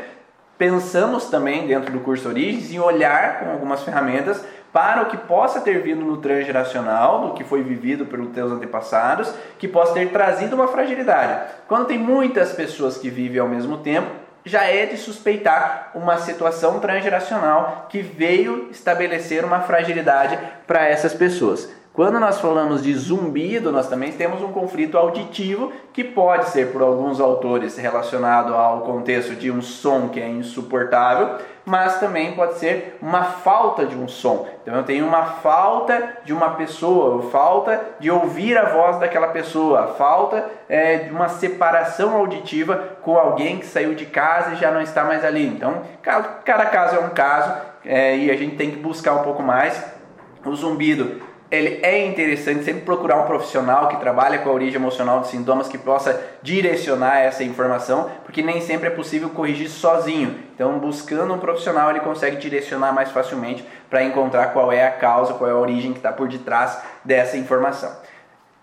pensamos 0.57 1.27
também 1.27 1.65
dentro 1.65 1.93
do 1.93 2.01
curso 2.01 2.27
Origens 2.27 2.71
em 2.71 2.79
olhar 2.79 3.39
com 3.39 3.51
algumas 3.51 3.83
ferramentas 3.83 4.43
para 4.73 5.03
o 5.03 5.05
que 5.05 5.17
possa 5.17 5.61
ter 5.61 5.81
vindo 5.81 6.03
no 6.03 6.17
transgeracional, 6.17 7.27
do 7.27 7.33
que 7.33 7.43
foi 7.43 7.63
vivido 7.63 8.05
pelos 8.05 8.29
teus 8.31 8.51
antepassados, 8.51 9.33
que 9.57 9.67
possa 9.67 9.93
ter 9.93 10.11
trazido 10.11 10.55
uma 10.55 10.67
fragilidade. 10.67 11.53
Quando 11.67 11.87
tem 11.87 11.97
muitas 11.97 12.51
pessoas 12.51 12.97
que 12.97 13.09
vivem 13.09 13.39
ao 13.39 13.47
mesmo 13.47 13.77
tempo, 13.77 14.11
já 14.49 14.63
é 14.63 14.87
de 14.87 14.97
suspeitar 14.97 15.91
uma 15.93 16.17
situação 16.17 16.79
transgeracional 16.79 17.85
que 17.89 18.01
veio 18.01 18.69
estabelecer 18.71 19.45
uma 19.45 19.61
fragilidade 19.61 20.37
para 20.65 20.87
essas 20.87 21.13
pessoas. 21.13 21.69
Quando 21.99 22.17
nós 22.17 22.39
falamos 22.39 22.81
de 22.81 22.93
zumbido, 22.93 23.73
nós 23.73 23.89
também 23.89 24.13
temos 24.13 24.41
um 24.41 24.53
conflito 24.53 24.97
auditivo 24.97 25.69
que 25.91 26.01
pode 26.01 26.47
ser 26.47 26.71
por 26.71 26.81
alguns 26.81 27.19
autores 27.19 27.75
relacionado 27.75 28.55
ao 28.55 28.83
contexto 28.83 29.35
de 29.35 29.51
um 29.51 29.61
som 29.61 30.07
que 30.07 30.17
é 30.17 30.29
insuportável, 30.29 31.35
mas 31.65 31.99
também 31.99 32.31
pode 32.31 32.53
ser 32.53 32.97
uma 33.01 33.25
falta 33.25 33.85
de 33.85 33.97
um 33.97 34.07
som. 34.07 34.47
Então 34.61 34.77
eu 34.77 34.83
tenho 34.83 35.05
uma 35.05 35.25
falta 35.25 36.19
de 36.23 36.31
uma 36.31 36.51
pessoa, 36.51 37.23
falta 37.23 37.81
de 37.99 38.09
ouvir 38.09 38.57
a 38.57 38.69
voz 38.69 38.97
daquela 38.97 39.27
pessoa, 39.27 39.95
falta 39.97 40.49
é, 40.69 40.99
de 40.99 41.11
uma 41.11 41.27
separação 41.27 42.15
auditiva 42.15 42.77
com 43.01 43.17
alguém 43.17 43.57
que 43.59 43.65
saiu 43.65 43.93
de 43.93 44.05
casa 44.05 44.53
e 44.53 44.55
já 44.55 44.71
não 44.71 44.79
está 44.79 45.03
mais 45.03 45.25
ali. 45.25 45.45
Então 45.45 45.81
cada 46.01 46.65
caso 46.67 46.95
é 46.95 46.99
um 47.01 47.09
caso 47.09 47.53
é, 47.83 48.15
e 48.15 48.31
a 48.31 48.37
gente 48.37 48.55
tem 48.55 48.71
que 48.71 48.77
buscar 48.77 49.15
um 49.15 49.23
pouco 49.23 49.43
mais. 49.43 49.99
O 50.45 50.55
zumbido 50.55 51.27
ele 51.51 51.79
é 51.81 52.05
interessante 52.05 52.63
sempre 52.63 52.81
procurar 52.81 53.21
um 53.21 53.25
profissional 53.25 53.87
que 53.87 53.97
trabalha 53.97 54.37
com 54.39 54.49
a 54.49 54.53
origem 54.53 54.75
emocional 54.75 55.19
dos 55.19 55.29
sintomas 55.29 55.67
que 55.67 55.77
possa 55.77 56.21
direcionar 56.43 57.17
essa 57.17 57.43
informação, 57.43 58.09
porque 58.23 58.43
nem 58.43 58.61
sempre 58.61 58.87
é 58.87 58.91
possível 58.91 59.29
corrigir 59.31 59.69
sozinho. 59.69 60.37
Então, 60.53 60.77
buscando 60.77 61.33
um 61.33 61.39
profissional, 61.39 61.89
ele 61.89 62.01
consegue 62.01 62.37
direcionar 62.37 62.93
mais 62.93 63.11
facilmente 63.11 63.65
para 63.89 64.03
encontrar 64.03 64.53
qual 64.53 64.71
é 64.71 64.85
a 64.85 64.91
causa, 64.91 65.33
qual 65.33 65.49
é 65.49 65.53
a 65.53 65.57
origem 65.57 65.91
que 65.91 65.99
está 65.99 66.11
por 66.11 66.27
detrás 66.27 66.77
dessa 67.03 67.35
informação. 67.35 67.91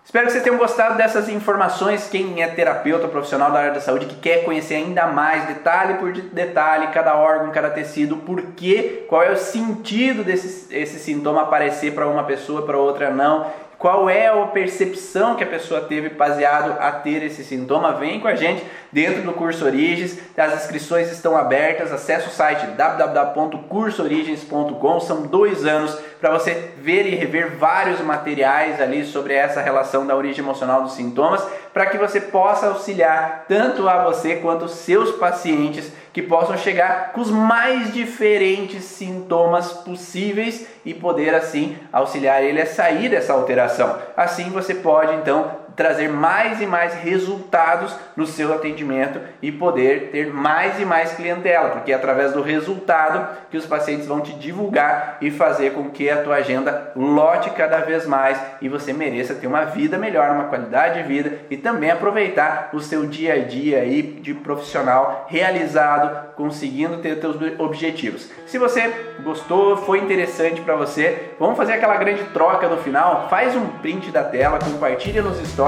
Espero 0.07 0.25
que 0.25 0.31
vocês 0.31 0.43
tenham 0.45 0.57
gostado 0.57 0.95
dessas 0.95 1.27
informações. 1.27 2.07
Quem 2.09 2.41
é 2.41 2.47
terapeuta 2.47 3.09
profissional 3.09 3.51
da 3.51 3.59
área 3.59 3.73
da 3.73 3.81
saúde 3.81 4.05
que 4.05 4.15
quer 4.15 4.45
conhecer 4.45 4.75
ainda 4.75 5.05
mais, 5.07 5.45
detalhe 5.47 5.95
por 5.95 6.13
detalhe, 6.13 6.87
cada 6.93 7.17
órgão, 7.17 7.51
cada 7.51 7.69
tecido, 7.69 8.15
por 8.15 8.41
quê, 8.55 9.03
qual 9.09 9.21
é 9.21 9.29
o 9.33 9.35
sentido 9.35 10.23
desse 10.23 10.73
esse 10.73 10.97
sintoma 10.97 11.41
aparecer 11.41 11.93
para 11.93 12.07
uma 12.07 12.23
pessoa, 12.23 12.65
para 12.65 12.77
outra 12.77 13.09
não 13.09 13.47
qual 13.77 14.09
é 14.09 14.27
a 14.27 14.47
percepção 14.47 15.35
que 15.35 15.43
a 15.43 15.47
pessoa 15.47 15.81
teve 15.81 16.09
baseado 16.09 16.77
a 16.79 16.91
ter 16.91 17.21
esse 17.21 17.43
sintoma? 17.43 17.93
Vem 17.93 18.19
com 18.19 18.27
a 18.27 18.33
gente 18.33 18.65
dentro 18.91 19.21
do 19.21 19.33
curso 19.33 19.63
Origens. 19.65 20.17
As 20.37 20.61
inscrições 20.61 21.11
estão 21.11 21.37
abertas. 21.37 21.91
Acesse 21.91 22.27
o 22.27 22.31
site 22.31 22.67
www.cursoorigens.com. 22.67 24.99
São 24.99 25.23
dois 25.23 25.65
anos 25.65 25.97
para 26.19 26.31
você 26.31 26.71
ver 26.77 27.05
e 27.05 27.15
rever 27.15 27.57
vários 27.57 28.01
materiais 28.01 28.81
ali 28.81 29.05
sobre 29.05 29.33
essa 29.33 29.61
relação 29.61 30.05
da 30.05 30.15
origem 30.15 30.43
emocional 30.43 30.81
dos 30.81 30.93
sintomas, 30.93 31.45
para 31.73 31.85
que 31.85 31.97
você 31.97 32.19
possa 32.19 32.67
auxiliar 32.67 33.45
tanto 33.47 33.87
a 33.87 34.03
você 34.03 34.37
quanto 34.37 34.65
os 34.65 34.71
seus 34.71 35.15
pacientes 35.17 35.91
que 36.11 36.23
possam 36.23 36.57
chegar 36.57 37.11
com 37.11 37.21
os 37.21 37.29
mais 37.29 37.93
diferentes 37.93 38.83
sintomas 38.85 39.71
possíveis 39.71 40.65
e 40.83 40.93
poder 40.93 41.35
assim 41.35 41.77
auxiliar 41.93 42.43
ele 42.43 42.59
a 42.59 42.65
sair 42.65 43.09
dessa 43.09 43.33
alteração. 43.33 43.99
Assim 44.15 44.49
você 44.49 44.73
pode 44.73 45.13
então 45.13 45.66
trazer 45.77 46.09
mais 46.09 46.59
e 46.59 46.65
mais 46.65 46.95
resultados 46.95 47.95
no 48.15 48.25
seu 48.25 48.51
atendimento 48.51 49.21
e 49.43 49.51
poder 49.51 50.09
ter 50.11 50.33
mais 50.33 50.79
e 50.79 50.85
mais 50.85 51.13
clientela, 51.13 51.69
porque 51.69 51.91
é 51.91 51.95
através 51.95 52.33
do 52.33 52.41
resultado 52.41 53.27
que 53.51 53.57
os 53.57 53.67
pacientes 53.67 54.07
vão 54.07 54.19
te 54.19 54.33
divulgar 54.33 55.17
e 55.21 55.29
fazer 55.29 55.73
com 55.73 55.91
que 55.91 56.09
a 56.09 56.23
tua 56.23 56.37
agenda 56.37 56.91
lote 56.95 57.51
cada 57.51 57.77
vez 57.77 58.07
mais 58.07 58.41
e 58.59 58.67
você 58.67 58.91
mereça 58.91 59.35
ter 59.35 59.45
uma 59.45 59.65
vida 59.65 59.99
melhor, 59.99 60.31
uma 60.31 60.45
qualidade 60.45 61.03
de 61.03 61.07
vida 61.07 61.41
e 61.51 61.55
também 61.55 61.91
aproveitar 61.91 62.69
o 62.73 62.79
seu 62.79 63.05
dia 63.05 63.35
a 63.35 63.39
dia 63.39 63.81
aí 63.81 64.01
de 64.01 64.33
profissional 64.33 65.27
realizado, 65.29 66.33
conseguindo 66.35 66.97
ter 66.97 67.21
seus 67.21 67.37
objetivos. 67.59 68.31
Se 68.47 68.57
você 68.57 69.15
gostou, 69.23 69.77
foi 69.77 69.99
interessante 69.99 70.59
para 70.61 70.75
você, 70.75 71.33
vamos 71.39 71.55
fazer 71.55 71.73
aquela 71.73 71.97
grande 71.97 72.23
troca 72.25 72.67
no 72.67 72.77
final, 72.77 73.27
faz 73.29 73.55
um 73.55 73.67
print 73.67 74.09
da 74.09 74.23
tela, 74.23 74.57
compartilha 74.57 75.21
nos 75.21 75.37
stories 75.47 75.66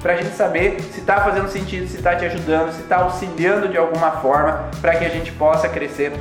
Para 0.00 0.14
a 0.14 0.16
gente 0.16 0.34
saber 0.34 0.80
se 0.80 1.00
está 1.00 1.20
fazendo 1.20 1.48
sentido, 1.48 1.86
se 1.86 1.96
está 1.96 2.16
te 2.16 2.24
ajudando, 2.24 2.72
se 2.72 2.82
está 2.82 2.98
auxiliando 2.98 3.68
de 3.68 3.76
alguma 3.76 4.10
forma 4.12 4.68
para 4.80 4.96
que 4.96 5.04
a 5.04 5.08
gente 5.08 5.30
possa 5.32 5.68
crescer 5.68 6.12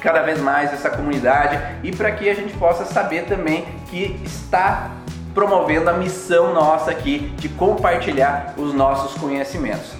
cada 0.00 0.22
vez 0.22 0.40
mais 0.40 0.72
essa 0.72 0.88
comunidade 0.88 1.58
e 1.82 1.94
para 1.94 2.10
que 2.12 2.28
a 2.28 2.34
gente 2.34 2.56
possa 2.56 2.84
saber 2.84 3.26
também 3.26 3.66
que 3.90 4.20
está 4.24 4.90
promovendo 5.34 5.90
a 5.90 5.92
missão 5.92 6.54
nossa 6.54 6.90
aqui 6.90 7.32
de 7.36 7.48
compartilhar 7.50 8.54
os 8.56 8.72
nossos 8.72 9.20
conhecimentos. 9.20 9.92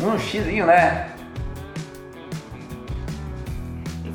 Um 0.00 0.18
xizinho, 0.18 0.66
né? 0.66 1.10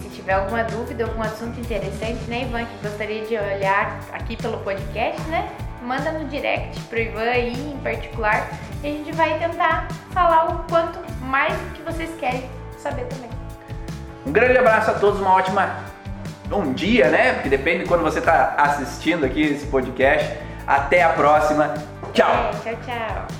Se 0.01 0.09
tiver 0.09 0.33
alguma 0.33 0.63
dúvida, 0.63 1.05
algum 1.05 1.21
assunto 1.21 1.59
interessante, 1.59 2.23
né, 2.27 2.43
Ivan, 2.43 2.65
que 2.65 2.87
gostaria 2.87 3.25
de 3.25 3.37
olhar 3.37 3.99
aqui 4.11 4.35
pelo 4.35 4.57
podcast, 4.59 5.21
né? 5.29 5.49
Manda 5.81 6.11
no 6.11 6.25
direct 6.25 6.79
pro 6.81 6.99
Ivan 6.99 7.21
aí 7.21 7.53
em 7.53 7.77
particular 7.79 8.47
e 8.83 8.87
a 8.87 8.91
gente 8.91 9.11
vai 9.13 9.37
tentar 9.39 9.87
falar 10.11 10.49
o 10.49 10.63
quanto 10.69 10.99
mais 11.21 11.53
que 11.73 11.81
vocês 11.81 12.09
querem 12.19 12.49
saber 12.77 13.05
também. 13.05 13.29
Um 14.25 14.31
grande 14.31 14.57
abraço 14.57 14.91
a 14.91 14.93
todos, 14.95 15.19
uma 15.19 15.33
ótima 15.33 15.89
bom 16.49 16.73
dia, 16.73 17.09
né? 17.09 17.33
Porque 17.33 17.49
depende 17.49 17.83
de 17.83 17.85
quando 17.85 18.01
você 18.01 18.19
está 18.19 18.55
assistindo 18.57 19.25
aqui 19.25 19.41
esse 19.41 19.67
podcast. 19.67 20.35
Até 20.65 21.03
a 21.03 21.09
próxima. 21.09 21.73
Tchau. 22.13 22.51
É, 22.65 22.71
tchau, 22.71 22.79
tchau. 22.85 23.38